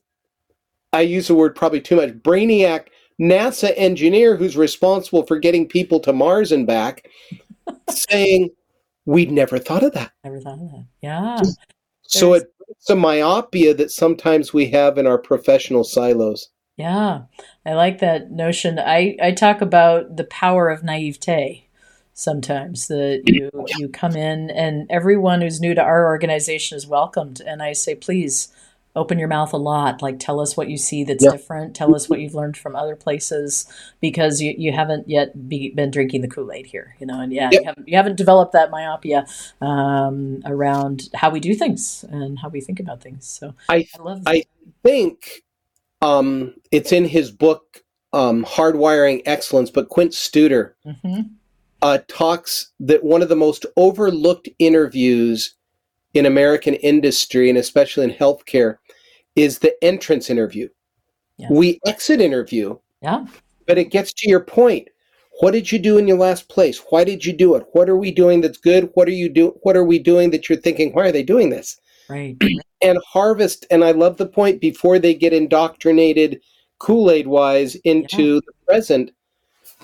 I 0.93 1.01
use 1.01 1.27
the 1.27 1.35
word 1.35 1.55
probably 1.55 1.81
too 1.81 1.95
much, 1.97 2.09
brainiac 2.09 2.87
NASA 3.19 3.71
engineer 3.75 4.35
who's 4.35 4.57
responsible 4.57 5.25
for 5.25 5.39
getting 5.39 5.67
people 5.67 5.99
to 6.01 6.13
Mars 6.13 6.51
and 6.51 6.65
back 6.67 7.07
saying, 7.89 8.49
We'd 9.05 9.31
never 9.31 9.57
thought 9.57 9.83
of 9.83 9.93
that. 9.93 10.11
Never 10.23 10.39
thought 10.39 10.59
of 10.59 10.71
that. 10.71 10.85
Yeah. 11.01 11.41
So 12.03 12.33
it's 12.33 12.89
a 12.89 12.95
myopia 12.95 13.73
that 13.73 13.91
sometimes 13.91 14.53
we 14.53 14.67
have 14.67 14.97
in 14.97 15.07
our 15.07 15.17
professional 15.17 15.83
silos. 15.83 16.49
Yeah. 16.77 17.23
I 17.65 17.73
like 17.73 17.99
that 17.99 18.31
notion. 18.31 18.77
I, 18.79 19.17
I 19.21 19.31
talk 19.31 19.61
about 19.61 20.17
the 20.17 20.23
power 20.23 20.69
of 20.69 20.83
naivete 20.83 21.67
sometimes 22.13 22.87
that 22.87 23.23
you 23.25 23.49
you 23.77 23.87
come 23.87 24.15
in 24.15 24.49
and 24.51 24.85
everyone 24.91 25.41
who's 25.41 25.61
new 25.61 25.73
to 25.73 25.81
our 25.81 26.05
organization 26.05 26.75
is 26.75 26.85
welcomed 26.85 27.41
and 27.41 27.63
I 27.63 27.71
say 27.71 27.95
please 27.95 28.49
open 28.95 29.17
your 29.17 29.27
mouth 29.27 29.53
a 29.53 29.57
lot 29.57 30.01
like 30.01 30.19
tell 30.19 30.39
us 30.39 30.57
what 30.57 30.69
you 30.69 30.77
see 30.77 31.03
that's 31.03 31.23
yep. 31.23 31.33
different 31.33 31.75
tell 31.75 31.95
us 31.95 32.09
what 32.09 32.19
you've 32.19 32.35
learned 32.35 32.57
from 32.57 32.75
other 32.75 32.95
places 32.95 33.65
because 34.01 34.41
you, 34.41 34.53
you 34.57 34.71
haven't 34.71 35.07
yet 35.07 35.47
be, 35.47 35.69
been 35.69 35.89
drinking 35.89 36.21
the 36.21 36.27
kool-aid 36.27 36.65
here 36.65 36.95
you 36.99 37.05
know 37.05 37.19
and 37.19 37.31
yeah 37.31 37.49
yep. 37.51 37.61
you, 37.61 37.65
haven't, 37.65 37.87
you 37.87 37.97
haven't 37.97 38.15
developed 38.17 38.51
that 38.53 38.69
myopia 38.69 39.25
um, 39.61 40.41
around 40.45 41.09
how 41.15 41.29
we 41.29 41.39
do 41.39 41.55
things 41.55 42.03
and 42.09 42.39
how 42.39 42.49
we 42.49 42.59
think 42.59 42.79
about 42.79 43.01
things 43.01 43.27
so 43.27 43.53
i, 43.69 43.87
I 43.97 44.01
love 44.01 44.23
that. 44.25 44.29
i 44.29 44.43
think 44.83 45.43
um, 46.01 46.55
it's 46.71 46.91
in 46.91 47.05
his 47.05 47.31
book 47.31 47.83
um, 48.11 48.43
hardwiring 48.43 49.21
excellence 49.25 49.69
but 49.69 49.87
quint 49.87 50.11
studer 50.11 50.73
mm-hmm. 50.85 51.21
uh, 51.81 51.99
talks 52.09 52.71
that 52.79 53.03
one 53.03 53.21
of 53.21 53.29
the 53.29 53.35
most 53.37 53.65
overlooked 53.77 54.49
interviews 54.59 55.55
in 56.13 56.25
American 56.25 56.73
industry 56.75 57.49
and 57.49 57.57
especially 57.57 58.03
in 58.03 58.11
healthcare 58.11 58.77
is 59.35 59.59
the 59.59 59.73
entrance 59.83 60.29
interview. 60.29 60.69
Yes. 61.37 61.51
We 61.51 61.79
exit 61.85 62.21
interview. 62.21 62.77
Yeah. 63.01 63.25
But 63.67 63.77
it 63.77 63.91
gets 63.91 64.13
to 64.13 64.29
your 64.29 64.41
point. 64.41 64.89
What 65.39 65.51
did 65.51 65.71
you 65.71 65.79
do 65.79 65.97
in 65.97 66.07
your 66.07 66.17
last 66.17 66.49
place? 66.49 66.83
Why 66.89 67.03
did 67.03 67.25
you 67.25 67.33
do 67.33 67.55
it? 67.55 67.65
What 67.73 67.89
are 67.89 67.95
we 67.95 68.11
doing 68.11 68.41
that's 68.41 68.57
good? 68.57 68.91
What 68.93 69.07
are 69.07 69.13
you 69.13 69.29
do 69.29 69.55
what 69.63 69.75
are 69.75 69.83
we 69.83 69.97
doing 69.97 70.31
that 70.31 70.49
you're 70.49 70.57
thinking, 70.57 70.91
why 70.93 71.07
are 71.07 71.11
they 71.11 71.23
doing 71.23 71.49
this? 71.49 71.79
Right. 72.09 72.37
and 72.81 72.99
harvest, 73.07 73.65
and 73.71 73.83
I 73.83 73.91
love 73.91 74.17
the 74.17 74.27
point 74.27 74.61
before 74.61 74.99
they 74.99 75.13
get 75.13 75.33
indoctrinated 75.33 76.41
Kool-Aid 76.79 77.27
wise 77.27 77.75
into 77.75 78.35
yeah. 78.35 78.39
the 78.45 78.53
present. 78.67 79.11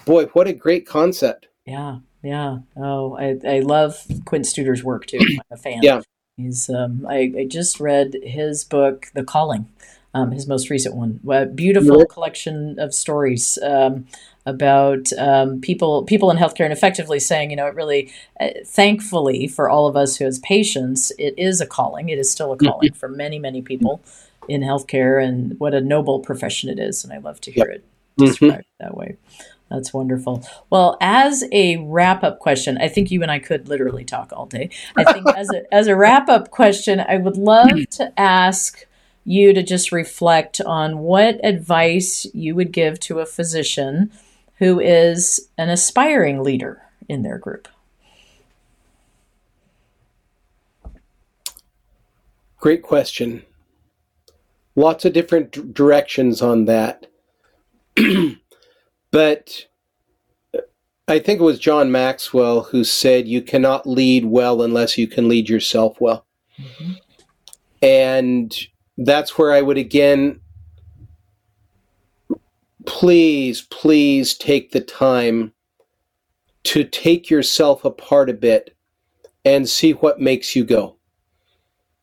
Boy, 0.05 0.25
what 0.27 0.47
a 0.47 0.53
great 0.53 0.87
concept. 0.87 1.47
Yeah. 1.65 1.99
Yeah. 2.23 2.57
Oh, 2.75 3.15
I, 3.17 3.37
I 3.47 3.59
love 3.59 4.03
Quint 4.25 4.45
Studer's 4.45 4.83
work 4.83 5.05
too. 5.05 5.19
I'm 5.21 5.39
a 5.51 5.57
fan. 5.57 5.79
Yeah. 5.81 6.01
He's 6.37 6.69
um, 6.69 7.05
I, 7.09 7.33
I 7.37 7.45
just 7.49 7.79
read 7.79 8.15
his 8.23 8.63
book, 8.63 9.07
The 9.13 9.23
Calling. 9.23 9.67
um, 10.17 10.31
his 10.31 10.47
most 10.47 10.69
recent 10.69 10.95
one. 10.95 11.19
A 11.29 11.45
beautiful 11.45 12.05
collection 12.05 12.79
of 12.79 12.93
stories 12.93 13.57
um, 13.61 14.07
about 14.45 15.11
um, 15.17 15.61
people 15.61 16.03
people 16.03 16.31
in 16.31 16.37
healthcare, 16.37 16.63
and 16.63 16.73
effectively 16.73 17.19
saying, 17.19 17.51
you 17.51 17.55
know, 17.55 17.67
it 17.67 17.75
really, 17.75 18.11
uh, 18.39 18.49
thankfully 18.65 19.47
for 19.47 19.69
all 19.69 19.87
of 19.87 19.95
us 19.95 20.17
who 20.17 20.25
has 20.25 20.39
patients, 20.39 21.11
it 21.19 21.33
is 21.37 21.61
a 21.61 21.67
calling. 21.67 22.09
It 22.09 22.17
is 22.17 22.31
still 22.31 22.53
a 22.53 22.57
calling 22.57 22.93
for 22.93 23.09
many 23.09 23.39
many 23.39 23.61
people 23.61 24.01
in 24.47 24.61
healthcare, 24.61 25.23
and 25.23 25.59
what 25.59 25.73
a 25.73 25.81
noble 25.81 26.19
profession 26.19 26.69
it 26.69 26.79
is. 26.79 27.03
And 27.03 27.13
I 27.13 27.17
love 27.17 27.41
to 27.41 27.51
hear 27.51 27.65
it 27.65 27.83
described 28.17 28.53
mm-hmm. 28.53 28.83
that 28.83 28.97
way. 28.97 29.17
That's 29.69 29.93
wonderful. 29.93 30.47
Well, 30.69 30.97
as 31.01 31.43
a 31.51 31.77
wrap 31.77 32.23
up 32.23 32.39
question, 32.39 32.77
I 32.77 32.87
think 32.87 33.11
you 33.11 33.21
and 33.21 33.31
I 33.31 33.39
could 33.39 33.67
literally 33.67 34.05
talk 34.05 34.31
all 34.31 34.45
day. 34.45 34.69
I 34.95 35.11
think 35.11 35.27
as 35.35 35.49
a, 35.49 35.73
as 35.73 35.87
a 35.87 35.95
wrap 35.95 36.29
up 36.29 36.51
question, 36.51 37.01
I 37.01 37.17
would 37.17 37.37
love 37.37 37.87
to 37.91 38.13
ask 38.19 38.85
you 39.25 39.53
to 39.53 39.61
just 39.61 39.91
reflect 39.91 40.61
on 40.61 40.99
what 40.99 41.43
advice 41.43 42.25
you 42.33 42.55
would 42.55 42.71
give 42.71 42.99
to 43.01 43.19
a 43.19 43.25
physician 43.25 44.09
who 44.59 44.79
is 44.79 45.49
an 45.57 45.69
aspiring 45.69 46.41
leader 46.41 46.81
in 47.09 47.23
their 47.23 47.37
group. 47.37 47.67
Great 52.59 52.81
question. 52.81 53.43
Lots 54.75 55.05
of 55.05 55.13
different 55.13 55.51
d- 55.51 55.61
directions 55.73 56.41
on 56.41 56.65
that. 56.65 57.07
but 59.11 59.67
I 61.07 61.19
think 61.19 61.39
it 61.39 61.43
was 61.43 61.59
John 61.59 61.91
Maxwell 61.91 62.63
who 62.63 62.83
said, 62.83 63.27
You 63.27 63.41
cannot 63.41 63.87
lead 63.87 64.25
well 64.25 64.61
unless 64.61 64.97
you 64.97 65.07
can 65.07 65.29
lead 65.29 65.47
yourself 65.47 66.01
well. 66.01 66.25
Mm-hmm. 66.59 66.91
And 67.81 68.55
that's 68.97 69.37
where 69.37 69.53
I 69.53 69.61
would 69.61 69.77
again, 69.77 70.41
please, 72.85 73.61
please 73.61 74.35
take 74.35 74.71
the 74.71 74.81
time 74.81 75.53
to 76.63 76.83
take 76.83 77.29
yourself 77.29 77.85
apart 77.85 78.29
a 78.29 78.33
bit 78.33 78.75
and 79.45 79.69
see 79.69 79.93
what 79.93 80.19
makes 80.19 80.55
you 80.55 80.65
go. 80.65 80.97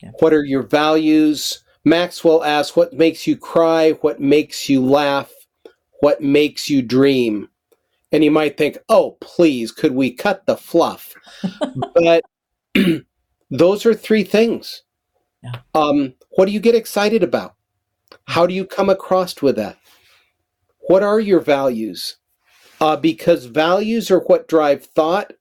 Yeah. 0.02 0.12
What 0.20 0.32
are 0.32 0.44
your 0.44 0.62
values? 0.62 1.62
Maxwell 1.84 2.42
asks, 2.42 2.74
What 2.74 2.94
makes 2.94 3.26
you 3.26 3.36
cry? 3.36 3.92
What 4.00 4.18
makes 4.18 4.70
you 4.70 4.82
laugh? 4.82 5.30
What 6.00 6.20
makes 6.20 6.68
you 6.68 6.82
dream? 6.82 7.48
And 8.12 8.22
you 8.22 8.30
might 8.30 8.56
think, 8.56 8.78
Oh, 8.88 9.16
please, 9.20 9.72
could 9.72 9.92
we 9.92 10.12
cut 10.12 10.46
the 10.46 10.56
fluff? 10.56 11.14
but 11.94 12.24
those 13.50 13.86
are 13.86 13.94
three 13.94 14.24
things. 14.24 14.82
Yeah. 15.42 15.60
Um, 15.74 16.14
what 16.30 16.46
do 16.46 16.52
you 16.52 16.60
get 16.60 16.74
excited 16.74 17.22
about? 17.22 17.54
How 18.26 18.46
do 18.46 18.54
you 18.54 18.64
come 18.64 18.88
across 18.88 19.40
with 19.42 19.56
that? 19.56 19.78
What 20.88 21.02
are 21.02 21.20
your 21.20 21.40
values? 21.40 22.16
Uh, 22.80 22.96
because 22.96 23.46
values 23.46 24.10
are 24.10 24.20
what 24.20 24.48
drive 24.48 24.84
thought, 24.84 25.32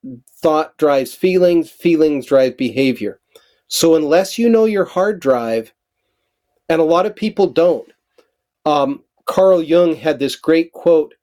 thought 0.42 0.78
drives 0.78 1.14
feelings, 1.14 1.70
feelings 1.70 2.26
drive 2.26 2.58
behavior. 2.58 3.20
So 3.68 3.96
unless 3.96 4.38
you 4.38 4.50
know 4.50 4.66
your 4.66 4.86
hard 4.86 5.20
drive, 5.20 5.74
and 6.70 6.80
a 6.80 6.86
lot 6.86 7.06
of 7.06 7.16
people 7.16 7.48
don't, 7.48 7.92
um, 8.66 9.04
Carl 9.26 9.62
Jung 9.62 9.96
had 9.96 10.20
this 10.20 10.36
great 10.36 10.72
quote 10.72 11.16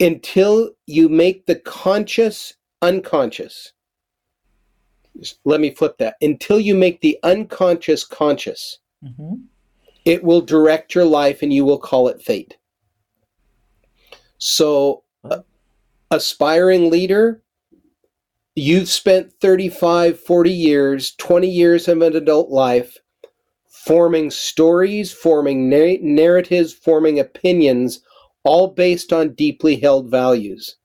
until 0.00 0.70
you 0.86 1.08
make 1.08 1.46
the 1.46 1.56
conscious 1.56 2.54
unconscious. 2.82 3.72
Let 5.44 5.60
me 5.60 5.70
flip 5.70 5.98
that. 5.98 6.16
Until 6.20 6.58
you 6.58 6.74
make 6.74 7.00
the 7.00 7.18
unconscious 7.22 8.04
conscious, 8.04 8.78
mm-hmm. 9.04 9.34
it 10.04 10.22
will 10.22 10.40
direct 10.40 10.94
your 10.94 11.04
life 11.04 11.42
and 11.42 11.52
you 11.52 11.64
will 11.64 11.78
call 11.78 12.08
it 12.08 12.20
fate. 12.20 12.56
So, 14.38 15.04
uh, 15.22 15.40
aspiring 16.10 16.90
leader, 16.90 17.42
you've 18.56 18.88
spent 18.88 19.32
35, 19.40 20.18
40 20.20 20.50
years, 20.50 21.14
20 21.16 21.48
years 21.48 21.88
of 21.88 22.02
an 22.02 22.16
adult 22.16 22.50
life 22.50 22.98
forming 23.84 24.30
stories, 24.30 25.12
forming 25.12 25.68
na- 25.68 25.98
narratives, 26.00 26.72
forming 26.72 27.20
opinions, 27.20 28.00
all 28.44 28.68
based 28.68 29.12
on 29.12 29.34
deeply 29.34 29.76
held 29.76 30.10
values. 30.10 30.76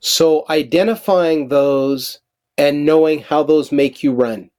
So, 0.00 0.44
identifying 0.48 1.48
those 1.48 2.20
and 2.58 2.86
knowing 2.86 3.20
how 3.20 3.42
those 3.42 3.72
make 3.72 4.02
you 4.02 4.12
run. 4.12 4.50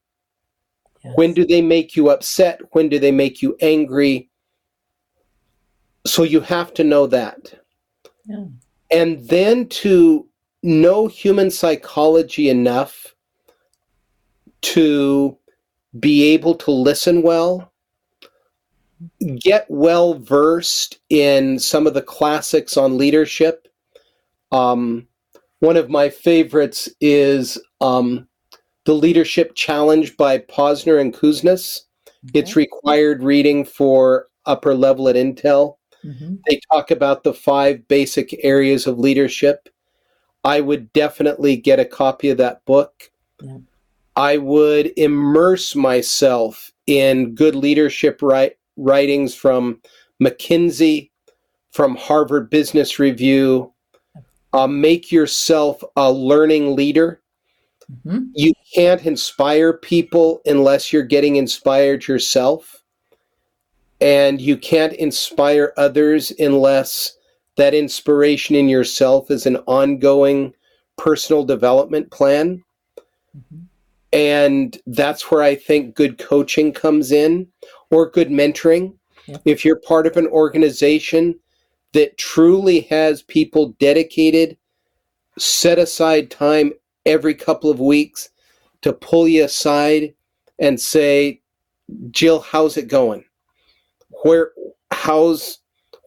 Yes. 1.03 1.13
When 1.15 1.33
do 1.33 1.45
they 1.45 1.61
make 1.61 1.95
you 1.95 2.09
upset? 2.09 2.59
When 2.71 2.89
do 2.89 2.99
they 2.99 3.11
make 3.11 3.41
you 3.41 3.55
angry? 3.61 4.29
So, 6.05 6.23
you 6.23 6.41
have 6.41 6.73
to 6.75 6.83
know 6.83 7.07
that. 7.07 7.53
Yeah. 8.25 8.45
And 8.91 9.27
then 9.27 9.67
to 9.67 10.27
know 10.63 11.07
human 11.07 11.51
psychology 11.51 12.49
enough 12.49 13.13
to 14.61 15.37
be 15.99 16.33
able 16.33 16.55
to 16.55 16.71
listen 16.71 17.21
well, 17.21 17.71
get 19.39 19.65
well 19.69 20.15
versed 20.15 20.99
in 21.09 21.59
some 21.59 21.87
of 21.87 21.93
the 21.93 22.01
classics 22.01 22.77
on 22.77 22.97
leadership. 22.97 23.67
Um, 24.51 25.07
one 25.59 25.77
of 25.77 25.89
my 25.89 26.09
favorites 26.09 26.89
is 27.01 27.61
um, 27.81 28.27
The 28.85 28.93
Leadership 28.93 29.55
Challenge 29.55 30.15
by 30.17 30.39
Posner 30.39 30.99
and. 30.99 31.13
Okay. 32.29 32.39
It's 32.39 32.55
required 32.55 33.23
reading 33.23 33.65
for 33.65 34.27
upper 34.45 34.75
level 34.75 35.07
at 35.07 35.15
Intel. 35.15 35.77
Mm-hmm. 36.03 36.35
They 36.47 36.59
talk 36.71 36.91
about 36.91 37.23
the 37.23 37.33
five 37.33 37.87
basic 37.87 38.37
areas 38.43 38.87
of 38.87 38.99
leadership. 38.99 39.69
I 40.43 40.61
would 40.61 40.91
definitely 40.93 41.57
get 41.57 41.79
a 41.79 41.85
copy 41.85 42.29
of 42.29 42.37
that 42.37 42.63
book. 42.65 43.11
Yeah. 43.41 43.57
I 44.17 44.37
would 44.37 44.93
immerse 44.97 45.75
myself 45.75 46.71
in 46.87 47.35
good 47.35 47.53
leadership 47.53 48.19
write, 48.23 48.57
writings 48.75 49.35
from 49.35 49.79
McKinsey, 50.21 51.11
from 51.71 51.95
Harvard 51.95 52.49
Business 52.49 52.97
Review. 52.97 53.71
Uh, 54.53 54.65
make 54.65 55.11
yourself 55.11 55.83
a 55.95 56.11
learning 56.11 56.75
leader. 56.75 57.21
Mm-hmm. 57.91 58.23
You 58.33 58.53
can't 58.73 59.05
inspire 59.05 59.73
people 59.73 60.41
unless 60.47 60.91
you're 60.91 61.03
getting 61.03 61.35
inspired 61.35 62.07
yourself. 62.07 62.83
And 64.01 64.41
you 64.41 64.57
can't 64.57 64.93
inspire 64.93 65.73
others 65.77 66.31
unless 66.39 67.17
that 67.55 67.75
inspiration 67.75 68.55
in 68.55 68.67
yourself 68.67 69.29
is 69.29 69.45
an 69.45 69.57
ongoing 69.67 70.55
personal 70.97 71.43
development 71.43 72.09
plan. 72.09 72.63
Mm-hmm. 73.37 73.66
And 74.13 74.77
that's 74.87 75.29
where 75.29 75.43
I 75.43 75.55
think 75.55 75.95
good 75.95 76.17
coaching 76.17 76.71
comes 76.71 77.11
in 77.11 77.47
or 77.91 78.09
good 78.09 78.29
mentoring. 78.29 78.93
Yeah. 79.25 79.37
If 79.45 79.65
you're 79.65 79.79
part 79.79 80.07
of 80.07 80.15
an 80.15 80.27
organization 80.27 81.37
that 81.93 82.17
truly 82.17 82.81
has 82.81 83.21
people 83.21 83.75
dedicated, 83.79 84.57
set 85.37 85.77
aside 85.77 86.31
time 86.31 86.71
every 87.05 87.35
couple 87.35 87.69
of 87.69 87.79
weeks 87.79 88.29
to 88.81 88.93
pull 88.93 89.27
you 89.27 89.43
aside 89.43 90.13
and 90.59 90.79
say, 90.79 91.41
Jill, 92.11 92.39
how's 92.39 92.77
it 92.77 92.87
going? 92.87 93.23
Where, 94.23 94.51
how's, 94.91 95.59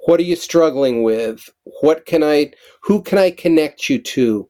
what 0.07 0.21
are 0.21 0.25
you 0.25 0.37
struggling 0.37 1.03
with? 1.03 1.49
What 1.81 2.07
can 2.07 2.23
I, 2.23 2.53
who 2.83 3.03
can 3.03 3.19
I 3.19 3.31
connect 3.31 3.89
you 3.89 3.99
to? 3.99 4.49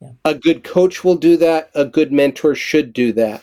Yeah. 0.00 0.10
A 0.24 0.34
good 0.34 0.62
coach 0.62 1.04
will 1.04 1.16
do 1.16 1.36
that. 1.38 1.70
A 1.74 1.84
good 1.84 2.12
mentor 2.12 2.54
should 2.54 2.92
do 2.92 3.12
that. 3.14 3.42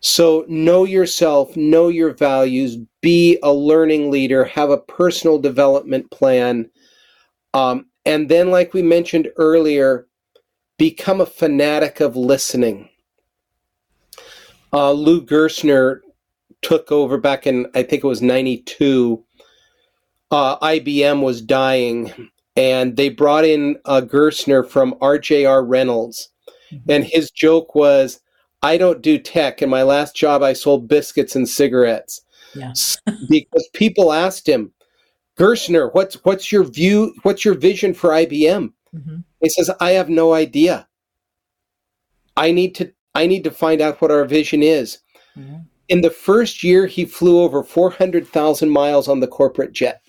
So 0.00 0.46
know 0.48 0.84
yourself, 0.84 1.56
know 1.56 1.88
your 1.88 2.14
values, 2.14 2.78
be 3.02 3.38
a 3.42 3.52
learning 3.52 4.10
leader, 4.10 4.44
have 4.44 4.70
a 4.70 4.78
personal 4.78 5.38
development 5.38 6.10
plan. 6.10 6.70
Um, 7.52 7.86
and 8.06 8.28
then, 8.28 8.50
like 8.50 8.72
we 8.72 8.82
mentioned 8.82 9.28
earlier, 9.36 10.06
become 10.78 11.20
a 11.20 11.26
fanatic 11.26 12.00
of 12.00 12.16
listening. 12.16 12.88
Uh, 14.72 14.92
Lou 14.92 15.20
Gerstner 15.20 16.00
took 16.62 16.90
over 16.90 17.18
back 17.18 17.46
in, 17.46 17.66
I 17.74 17.82
think 17.82 18.02
it 18.04 18.06
was 18.06 18.22
92. 18.22 19.22
Uh, 20.30 20.58
IBM 20.58 21.22
was 21.22 21.42
dying, 21.42 22.30
and 22.56 22.96
they 22.96 23.08
brought 23.08 23.44
in 23.44 23.78
uh, 23.84 24.02
Gerstner 24.04 24.66
from 24.68 24.94
RJR 24.94 25.64
Reynolds. 25.66 26.28
Mm-hmm. 26.72 26.90
And 26.90 27.04
his 27.04 27.30
joke 27.30 27.74
was, 27.74 28.20
I 28.62 28.76
don't 28.76 29.02
do 29.02 29.18
tech. 29.18 29.62
In 29.62 29.70
my 29.70 29.82
last 29.82 30.14
job, 30.14 30.42
I 30.42 30.52
sold 30.52 30.88
biscuits 30.88 31.36
and 31.36 31.48
cigarettes. 31.48 32.20
Yeah. 32.54 32.72
because 33.28 33.68
people 33.72 34.12
asked 34.12 34.48
him, 34.48 34.72
Gerstner, 35.38 35.92
what's 35.94 36.16
what's 36.24 36.52
your 36.52 36.64
view? 36.64 37.14
What's 37.22 37.44
your 37.44 37.54
vision 37.54 37.94
for 37.94 38.10
IBM? 38.10 38.72
Mm-hmm. 38.94 39.16
He 39.40 39.48
says, 39.48 39.70
I 39.80 39.92
have 39.92 40.10
no 40.10 40.34
idea. 40.34 40.86
I 42.36 42.50
need 42.52 42.74
to 42.74 42.92
I 43.14 43.26
need 43.26 43.44
to 43.44 43.50
find 43.50 43.80
out 43.80 44.00
what 44.02 44.10
our 44.10 44.24
vision 44.24 44.62
is. 44.62 44.98
Mm-hmm. 45.38 45.60
In 45.88 46.02
the 46.02 46.10
first 46.10 46.62
year, 46.62 46.86
he 46.86 47.04
flew 47.04 47.40
over 47.40 47.64
400,000 47.64 48.70
miles 48.70 49.08
on 49.08 49.18
the 49.18 49.26
corporate 49.26 49.72
jet, 49.72 50.02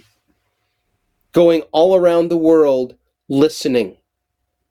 going 1.32 1.62
all 1.72 1.96
around 1.96 2.30
the 2.30 2.38
world 2.38 2.96
listening. 3.30 3.98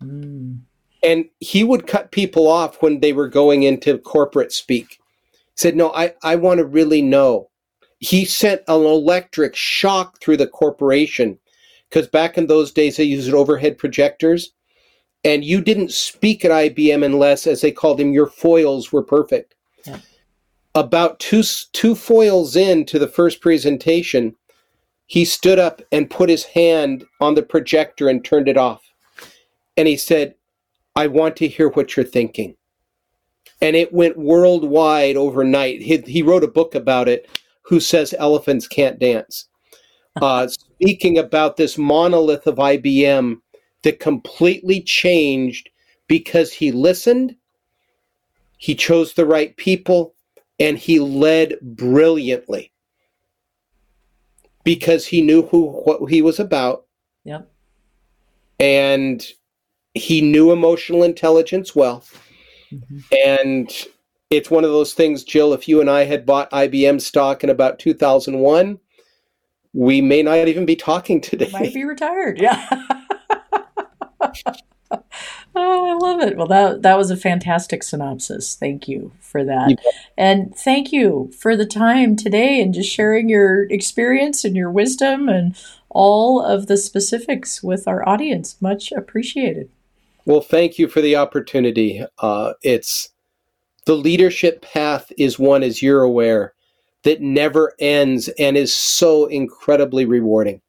Mm. 0.02 0.60
And 1.02 1.24
he 1.40 1.64
would 1.64 1.86
cut 1.86 2.12
people 2.12 2.46
off 2.46 2.82
when 2.82 3.00
they 3.00 3.12
were 3.12 3.28
going 3.28 3.62
into 3.62 3.98
corporate 3.98 4.52
speak. 4.52 4.98
He 5.30 5.36
said, 5.56 5.76
No, 5.76 5.92
I, 5.92 6.14
I 6.22 6.36
want 6.36 6.58
to 6.58 6.64
really 6.66 7.02
know. 7.02 7.48
He 7.98 8.24
sent 8.24 8.62
an 8.68 8.84
electric 8.84 9.54
shock 9.56 10.20
through 10.20 10.38
the 10.38 10.46
corporation 10.46 11.38
because 11.88 12.06
back 12.08 12.38
in 12.38 12.46
those 12.46 12.72
days 12.72 12.96
they 12.96 13.04
used 13.04 13.32
overhead 13.32 13.78
projectors. 13.78 14.52
And 15.22 15.44
you 15.44 15.60
didn't 15.60 15.92
speak 15.92 16.44
at 16.44 16.50
IBM 16.50 17.04
unless, 17.04 17.46
as 17.46 17.60
they 17.60 17.72
called 17.72 17.98
them, 17.98 18.12
your 18.12 18.26
foils 18.26 18.90
were 18.90 19.02
perfect. 19.02 19.54
Yeah. 19.84 19.98
About 20.74 21.18
two, 21.18 21.42
two 21.72 21.94
foils 21.94 22.56
into 22.56 22.98
the 22.98 23.08
first 23.08 23.42
presentation, 23.42 24.34
he 25.10 25.24
stood 25.24 25.58
up 25.58 25.82
and 25.90 26.08
put 26.08 26.28
his 26.28 26.44
hand 26.44 27.04
on 27.20 27.34
the 27.34 27.42
projector 27.42 28.08
and 28.08 28.24
turned 28.24 28.46
it 28.46 28.56
off. 28.56 28.80
And 29.76 29.88
he 29.88 29.96
said, 29.96 30.36
I 30.94 31.08
want 31.08 31.34
to 31.38 31.48
hear 31.48 31.68
what 31.68 31.96
you're 31.96 32.06
thinking. 32.06 32.54
And 33.60 33.74
it 33.74 33.92
went 33.92 34.16
worldwide 34.16 35.16
overnight. 35.16 35.82
He, 35.82 35.96
he 36.02 36.22
wrote 36.22 36.44
a 36.44 36.48
book 36.48 36.76
about 36.76 37.08
it, 37.08 37.28
Who 37.62 37.80
Says 37.80 38.14
Elephants 38.20 38.68
Can't 38.68 39.00
Dance? 39.00 39.48
Uh, 40.22 40.46
speaking 40.46 41.18
about 41.18 41.56
this 41.56 41.76
monolith 41.76 42.46
of 42.46 42.58
IBM 42.58 43.40
that 43.82 43.98
completely 43.98 44.80
changed 44.80 45.70
because 46.06 46.52
he 46.52 46.70
listened, 46.70 47.34
he 48.58 48.76
chose 48.76 49.14
the 49.14 49.26
right 49.26 49.56
people, 49.56 50.14
and 50.60 50.78
he 50.78 51.00
led 51.00 51.58
brilliantly 51.62 52.70
because 54.64 55.06
he 55.06 55.22
knew 55.22 55.42
who 55.46 55.70
what 55.84 56.10
he 56.10 56.22
was 56.22 56.38
about. 56.38 56.86
Yep. 57.24 57.50
And 58.58 59.26
he 59.94 60.20
knew 60.20 60.52
emotional 60.52 61.02
intelligence 61.02 61.74
well. 61.74 62.04
Mm-hmm. 62.72 62.98
And 63.26 63.86
it's 64.30 64.50
one 64.50 64.64
of 64.64 64.70
those 64.70 64.94
things, 64.94 65.24
Jill, 65.24 65.52
if 65.52 65.66
you 65.66 65.80
and 65.80 65.90
I 65.90 66.04
had 66.04 66.26
bought 66.26 66.50
IBM 66.50 67.00
stock 67.00 67.42
in 67.42 67.50
about 67.50 67.78
2001, 67.78 68.78
we 69.72 70.00
may 70.00 70.22
not 70.22 70.46
even 70.48 70.66
be 70.66 70.76
talking 70.76 71.20
today. 71.20 71.50
Might 71.52 71.74
be 71.74 71.84
retired. 71.84 72.40
Yeah. 72.40 72.68
oh, 75.54 75.90
I 75.90 75.94
love 75.94 76.20
it. 76.20 76.36
Well, 76.36 76.46
that 76.48 76.82
that 76.82 76.96
was 76.98 77.10
a 77.10 77.16
fantastic 77.16 77.82
synopsis. 77.82 78.54
Thank 78.54 78.88
you 78.88 79.12
for 79.20 79.44
that. 79.44 79.78
And 80.16 80.54
thank 80.56 80.92
you 80.92 81.30
for 81.38 81.56
the 81.56 81.66
time 81.66 82.16
today 82.16 82.60
and 82.60 82.74
just 82.74 82.90
sharing 82.90 83.28
your 83.28 83.64
experience 83.64 84.44
and 84.44 84.56
your 84.56 84.70
wisdom 84.70 85.28
and 85.28 85.56
all 85.88 86.40
of 86.42 86.66
the 86.66 86.76
specifics 86.76 87.62
with 87.62 87.88
our 87.88 88.08
audience. 88.08 88.56
Much 88.60 88.92
appreciated. 88.92 89.70
Well, 90.24 90.40
thank 90.40 90.78
you 90.78 90.88
for 90.88 91.00
the 91.00 91.16
opportunity. 91.16 92.04
Uh, 92.18 92.52
it's 92.62 93.10
the 93.86 93.96
leadership 93.96 94.62
path 94.62 95.10
is 95.18 95.38
one, 95.38 95.62
as 95.62 95.82
you're 95.82 96.02
aware, 96.02 96.54
that 97.02 97.20
never 97.20 97.74
ends 97.80 98.28
and 98.38 98.56
is 98.56 98.74
so 98.74 99.26
incredibly 99.26 100.04
rewarding. 100.04 100.60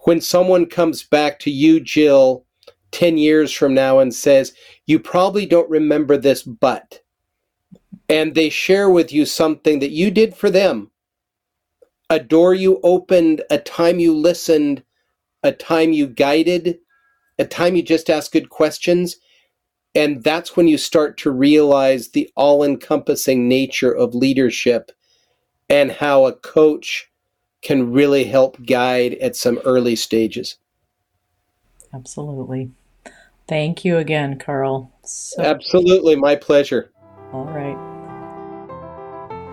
When 0.00 0.20
someone 0.20 0.66
comes 0.66 1.04
back 1.04 1.38
to 1.40 1.50
you, 1.50 1.78
Jill, 1.78 2.44
10 2.92 3.18
years 3.18 3.52
from 3.52 3.74
now 3.74 3.98
and 3.98 4.14
says, 4.14 4.52
You 4.86 4.98
probably 4.98 5.46
don't 5.46 5.68
remember 5.68 6.16
this, 6.16 6.42
but, 6.42 7.00
and 8.08 8.34
they 8.34 8.48
share 8.48 8.88
with 8.88 9.12
you 9.12 9.26
something 9.26 9.80
that 9.80 9.90
you 9.90 10.10
did 10.10 10.34
for 10.34 10.50
them, 10.50 10.90
a 12.08 12.20
door 12.20 12.54
you 12.54 12.80
opened, 12.82 13.42
a 13.50 13.58
time 13.58 13.98
you 13.98 14.14
listened, 14.14 14.82
a 15.42 15.52
time 15.52 15.92
you 15.92 16.06
guided, 16.06 16.78
a 17.38 17.44
time 17.44 17.74
you 17.74 17.82
just 17.82 18.10
asked 18.10 18.32
good 18.32 18.50
questions. 18.50 19.16
And 19.94 20.22
that's 20.22 20.56
when 20.56 20.68
you 20.68 20.78
start 20.78 21.18
to 21.18 21.30
realize 21.30 22.08
the 22.08 22.30
all 22.34 22.62
encompassing 22.62 23.48
nature 23.48 23.92
of 23.92 24.14
leadership 24.14 24.92
and 25.68 25.90
how 25.90 26.26
a 26.26 26.32
coach 26.32 27.10
can 27.62 27.92
really 27.92 28.24
help 28.24 28.62
guide 28.64 29.14
at 29.14 29.36
some 29.36 29.58
early 29.64 29.96
stages. 29.96 30.56
Absolutely. 31.94 32.70
Thank 33.52 33.84
you 33.84 33.98
again, 33.98 34.38
Karl. 34.38 34.90
So- 35.04 35.42
Absolutely, 35.42 36.16
my 36.16 36.36
pleasure. 36.36 36.90
All 37.34 37.44
right. 37.44 37.76